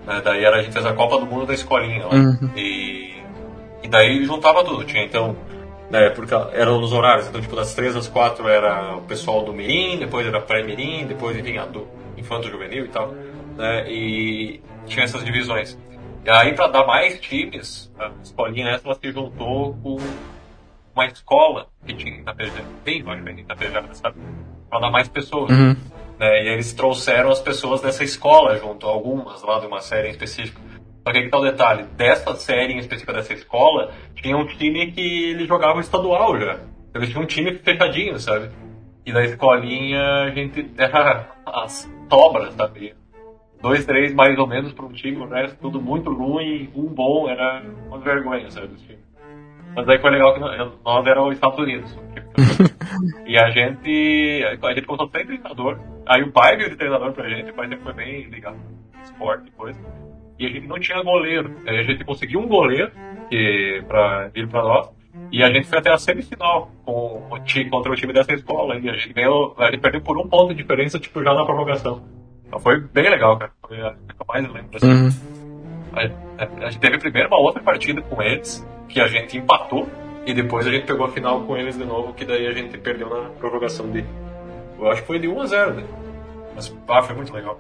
Né? 0.05 0.21
Daí 0.23 0.43
era, 0.43 0.57
a 0.57 0.61
gente 0.61 0.73
fez 0.73 0.85
a 0.85 0.93
Copa 0.93 1.17
do 1.19 1.25
Mundo 1.25 1.45
da 1.45 1.53
escolinha. 1.53 2.07
Uhum. 2.07 2.49
E, 2.55 3.15
e 3.83 3.87
daí 3.87 4.23
juntava 4.25 4.63
tudo. 4.63 4.85
Tinha 4.85 5.03
então, 5.03 5.35
né, 5.89 6.09
porque 6.09 6.33
eram 6.53 6.79
nos 6.79 6.93
horários, 6.93 7.27
então 7.27 7.41
tipo 7.41 7.55
das 7.55 7.73
3 7.73 7.95
às 7.95 8.07
4 8.07 8.47
era 8.47 8.95
o 8.95 9.01
pessoal 9.01 9.43
do 9.43 9.53
Mirim, 9.53 9.97
depois 9.97 10.25
era 10.25 10.39
pré-Mirim, 10.39 11.05
depois 11.05 11.37
enfim, 11.37 11.57
a 11.57 11.65
do 11.65 11.87
Infanto 12.17 12.49
Juvenil 12.49 12.85
e 12.85 12.89
tal. 12.89 13.13
Né, 13.57 13.91
e 13.91 14.61
tinha 14.85 15.03
essas 15.03 15.23
divisões. 15.23 15.77
E 16.25 16.29
aí 16.29 16.53
pra 16.53 16.67
dar 16.67 16.85
mais 16.85 17.19
times, 17.19 17.91
a 17.97 18.11
escolinha 18.21 18.69
essa 18.69 18.87
ela 18.87 18.95
se 18.95 19.11
juntou 19.11 19.75
com 19.81 19.97
uma 20.97 21.05
escola 21.05 21.67
que 21.85 21.93
tinha 21.93 22.15
em 22.15 22.19
Itapejara, 22.21 22.65
bem 22.83 23.03
longe 23.03 23.19
ainda 23.19 23.31
em 23.31 23.39
Itapejara, 23.39 23.93
sabe? 23.93 24.19
Pra 24.67 24.79
dar 24.79 24.89
mais 24.89 25.07
pessoas. 25.07 25.51
Uhum. 25.51 25.75
né? 26.19 26.43
E 26.43 26.49
eles 26.49 26.73
trouxeram 26.73 27.29
as 27.29 27.39
pessoas 27.39 27.81
dessa 27.81 28.03
escola 28.03 28.57
junto, 28.57 28.87
algumas 28.87 29.43
lá 29.43 29.59
de 29.59 29.67
uma 29.67 29.79
série 29.79 30.07
em 30.07 30.11
específico. 30.11 30.59
Só 31.05 31.13
que 31.13 31.19
aqui 31.19 31.29
tá 31.29 31.37
o 31.37 31.43
detalhe, 31.43 31.83
dessa 31.95 32.35
série 32.35 32.73
em 32.73 32.79
específica 32.79 33.13
dessa 33.13 33.33
escola, 33.33 33.93
tinha 34.15 34.35
um 34.35 34.45
time 34.45 34.91
que 34.91 35.29
eles 35.29 35.47
jogavam 35.47 35.79
estadual 35.79 36.37
já. 36.39 36.59
Eles 36.93 37.09
tinham 37.09 37.23
um 37.23 37.27
time 37.27 37.53
fechadinho, 37.59 38.19
sabe? 38.19 38.49
E 39.05 39.13
da 39.13 39.23
escolinha 39.23 40.01
a 40.23 40.31
gente 40.31 40.69
era 40.77 41.29
as 41.45 41.89
sobras, 42.09 42.53
sabe? 42.55 42.95
Dois, 43.61 43.85
três 43.85 44.13
mais 44.13 44.37
ou 44.37 44.47
menos 44.47 44.73
para 44.73 44.85
um 44.85 44.91
time, 44.91 45.17
o 45.17 45.29
resto 45.29 45.57
tudo 45.61 45.79
muito 45.79 46.11
ruim, 46.13 46.69
um 46.75 46.87
bom, 46.87 47.29
era 47.29 47.63
uma 47.87 47.99
vergonha, 47.99 48.49
sabe, 48.51 48.67
dos 48.67 48.81
times. 48.81 49.06
Mas 49.75 49.87
aí 49.89 49.99
foi 49.99 50.09
legal 50.11 50.33
que 50.33 50.39
nós 50.83 51.05
era 51.05 51.21
os 51.23 51.33
Estados 51.35 51.59
Unidos. 51.59 51.97
e 53.25 53.37
a 53.37 53.49
gente. 53.51 54.43
A 54.45 54.73
gente 54.73 54.85
começou 54.85 55.07
a 55.07 55.09
ser 55.17 55.25
treinador. 55.25 55.77
Aí 56.05 56.23
o 56.23 56.31
pai 56.31 56.57
veio 56.57 56.69
de 56.69 56.75
treinador 56.75 57.11
pra 57.13 57.29
gente, 57.29 57.51
o 57.51 57.53
pai 57.53 57.67
sempre 57.67 57.83
foi 57.83 57.93
bem 57.93 58.23
ligado 58.29 58.57
esporte 59.03 59.47
e 59.47 59.51
coisa. 59.51 59.79
E 60.39 60.45
a 60.45 60.49
gente 60.49 60.67
não 60.67 60.79
tinha 60.79 61.01
goleiro. 61.03 61.51
Aí 61.67 61.79
a 61.79 61.83
gente 61.83 62.03
conseguiu 62.03 62.39
um 62.39 62.47
goleiro 62.47 62.91
que, 63.29 63.83
pra 63.87 64.27
vir 64.29 64.47
pra 64.47 64.61
nós. 64.61 64.89
E 65.31 65.43
a 65.43 65.49
gente 65.51 65.67
foi 65.67 65.79
até 65.79 65.91
a 65.91 65.97
semifinal 65.97 66.71
com 66.85 67.27
o 67.31 67.39
time, 67.39 67.69
contra 67.69 67.91
o 67.91 67.95
time 67.95 68.13
dessa 68.13 68.33
escola. 68.33 68.75
E 68.77 68.89
a 68.89 68.93
gente 68.93 69.13
ganhou. 69.13 69.55
A 69.57 69.65
gente 69.71 69.79
perdeu 69.79 70.01
por 70.01 70.17
um 70.17 70.27
ponto 70.27 70.49
de 70.53 70.61
diferença, 70.61 70.99
tipo, 70.99 71.23
já 71.23 71.33
na 71.33 71.43
prorrogação. 71.45 72.03
Então 72.47 72.59
foi 72.59 72.79
bem 72.79 73.09
legal, 73.09 73.37
cara. 73.37 73.51
Foi 73.67 73.79
a 73.81 73.91
que 73.91 74.21
eu 74.21 74.25
mais 74.27 74.43
lembro. 74.47 74.69
Assim. 74.75 74.89
Uhum. 74.91 75.09
A, 75.93 76.43
a- 76.43 76.65
a 76.67 76.69
gente 76.69 76.79
teve 76.79 76.97
primeiro 76.99 77.27
uma 77.29 77.39
outra 77.39 77.61
partida 77.63 78.01
com 78.03 78.21
eles, 78.21 78.65
que 78.87 78.99
a 78.99 79.07
gente 79.07 79.37
empatou, 79.37 79.87
e 80.25 80.33
depois 80.33 80.67
a 80.67 80.71
gente 80.71 80.85
pegou 80.85 81.05
a 81.05 81.09
final 81.09 81.41
com 81.41 81.55
eles 81.55 81.77
de 81.77 81.85
novo, 81.85 82.13
que 82.13 82.25
daí 82.25 82.47
a 82.47 82.51
gente 82.51 82.77
perdeu 82.77 83.09
na 83.09 83.29
prorrogação 83.29 83.89
de. 83.89 84.03
Eu 84.79 84.91
acho 84.91 85.01
que 85.01 85.07
foi 85.07 85.19
de 85.19 85.27
1 85.27 85.41
a 85.41 85.45
0 85.45 85.73
né? 85.73 85.83
Mas 86.55 86.75
ah, 86.87 87.01
foi 87.03 87.15
muito 87.15 87.33
legal. 87.33 87.59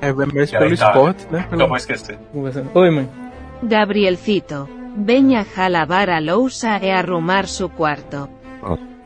É, 0.00 0.12
mais 0.12 0.52
aí 0.52 0.58
pelo 0.58 0.76
tá. 0.76 0.86
esporte, 0.88 1.26
né? 1.30 1.48
Nunca 1.50 1.66
vou 1.66 1.76
esquecer. 1.76 2.18
Oi, 2.74 2.90
mãe. 2.90 3.08
Gabrielcito. 3.62 4.68
Veña 4.96 5.44
a 5.56 5.68
lavar 5.68 6.08
a 6.08 6.18
louça 6.18 6.78
e 6.82 6.90
arrumar 6.90 7.46
su 7.46 7.68
quarto. 7.68 8.28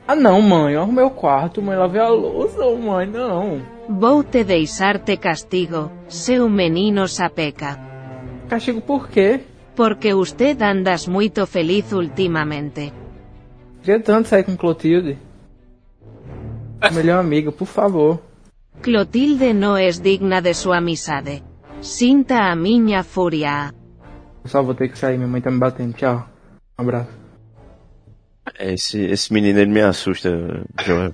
Ah, 0.07 0.15
não, 0.15 0.41
mãe. 0.43 0.75
Eu 0.75 0.83
arrumei 0.83 1.05
o 1.05 1.11
quarto, 1.11 1.63
mãe. 1.63 1.77
Lavei 1.77 2.01
a 2.01 2.09
louça, 2.09 2.65
mãe. 2.77 3.07
Não. 3.07 3.61
Vou 3.89 4.23
te 4.23 4.45
deixar-te 4.45 5.17
castigo, 5.17 5.91
seu 6.09 6.49
menino 6.49 7.09
sapeca. 7.09 7.79
Castigo 8.49 8.81
por 8.81 9.09
quê? 9.09 9.41
Porque 9.81 10.13
usted 10.13 10.61
andas 10.61 11.09
muito 11.09 11.47
feliz 11.47 11.91
ultimamente. 11.93 12.93
Queria 13.83 14.03
tanto 14.03 14.29
sair 14.29 14.45
com 14.45 14.55
Clotilde. 14.55 15.17
Melhor 16.93 17.21
amiga, 17.21 17.51
por 17.51 17.67
favor. 17.67 18.21
Clotilde 18.83 19.55
no 19.55 19.79
es 19.79 20.03
digna 20.03 20.43
de 20.43 20.53
sua 20.53 20.77
amizade. 20.77 21.43
Sinta 21.81 22.51
a 22.51 22.57
minha 22.57 23.03
fúria. 23.03 23.73
Eu 24.45 24.51
só 24.51 24.63
vou 24.63 24.75
ter 24.75 24.91
que 24.91 24.99
sair, 24.99 25.17
minha 25.17 25.27
mãe 25.27 25.41
tá 25.41 25.51
me 25.51 25.59
batendo. 25.59 25.95
Tchau. 25.95 26.29
Um 26.79 26.83
abraço. 26.83 27.13
Esse, 28.59 29.01
esse 29.07 29.33
menino 29.33 29.61
ele 29.61 29.73
me 29.73 29.81
assusta, 29.81 30.29
Joel. 30.85 31.13